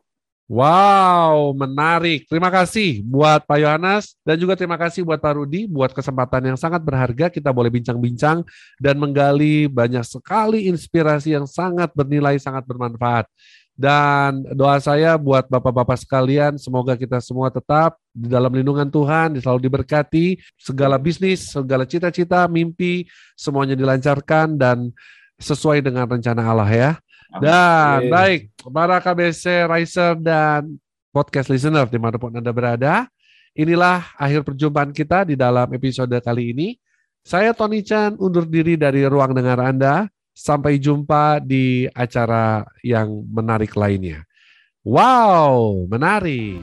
Wow, 0.48 1.52
menarik. 1.52 2.24
Terima 2.24 2.48
kasih 2.48 3.04
buat 3.04 3.44
Pak 3.44 3.60
Yohanes 3.60 4.16
dan 4.24 4.40
juga 4.40 4.56
terima 4.56 4.80
kasih 4.80 5.04
buat 5.04 5.20
Pak 5.20 5.36
Rudi 5.36 5.68
buat 5.68 5.92
kesempatan 5.92 6.40
yang 6.48 6.56
sangat 6.56 6.80
berharga 6.80 7.28
kita 7.28 7.52
boleh 7.52 7.68
bincang-bincang 7.68 8.48
dan 8.80 8.96
menggali 8.96 9.68
banyak 9.68 10.00
sekali 10.08 10.64
inspirasi 10.72 11.36
yang 11.36 11.44
sangat 11.44 11.92
bernilai, 11.92 12.40
sangat 12.40 12.64
bermanfaat. 12.64 13.28
Dan 13.76 14.42
doa 14.56 14.80
saya 14.80 15.20
buat 15.20 15.44
Bapak-Bapak 15.52 16.00
sekalian, 16.00 16.56
semoga 16.56 16.96
kita 16.96 17.20
semua 17.20 17.52
tetap 17.52 18.00
di 18.16 18.32
dalam 18.32 18.50
lindungan 18.50 18.88
Tuhan, 18.88 19.36
selalu 19.36 19.68
diberkati, 19.68 20.40
segala 20.56 20.96
bisnis, 20.96 21.52
segala 21.52 21.84
cita-cita, 21.84 22.48
mimpi, 22.48 23.04
semuanya 23.36 23.76
dilancarkan 23.76 24.56
dan 24.56 24.96
sesuai 25.38 25.84
dengan 25.84 26.08
rencana 26.08 26.40
Allah 26.40 26.72
ya. 26.72 26.90
Dan 27.40 28.10
baik, 28.10 28.52
para 28.68 28.98
KBC 28.98 29.66
Riser 29.70 30.14
dan 30.18 30.78
podcast 31.10 31.48
listener 31.48 31.86
di 31.88 31.98
mana 31.98 32.18
pun 32.20 32.34
Anda 32.34 32.52
berada, 32.52 33.06
inilah 33.56 34.14
akhir 34.18 34.46
perjumpaan 34.46 34.90
kita 34.94 35.26
di 35.26 35.34
dalam 35.34 35.66
episode 35.74 36.14
kali 36.22 36.52
ini. 36.52 36.68
Saya 37.22 37.52
Tony 37.52 37.84
Chan 37.84 38.16
undur 38.16 38.48
diri 38.48 38.78
dari 38.78 39.04
ruang 39.04 39.34
dengar 39.36 39.60
Anda. 39.60 40.08
Sampai 40.38 40.78
jumpa 40.78 41.42
di 41.42 41.90
acara 41.90 42.62
yang 42.86 43.26
menarik 43.26 43.74
lainnya. 43.74 44.22
Wow, 44.86 45.90
menarik. 45.90 46.62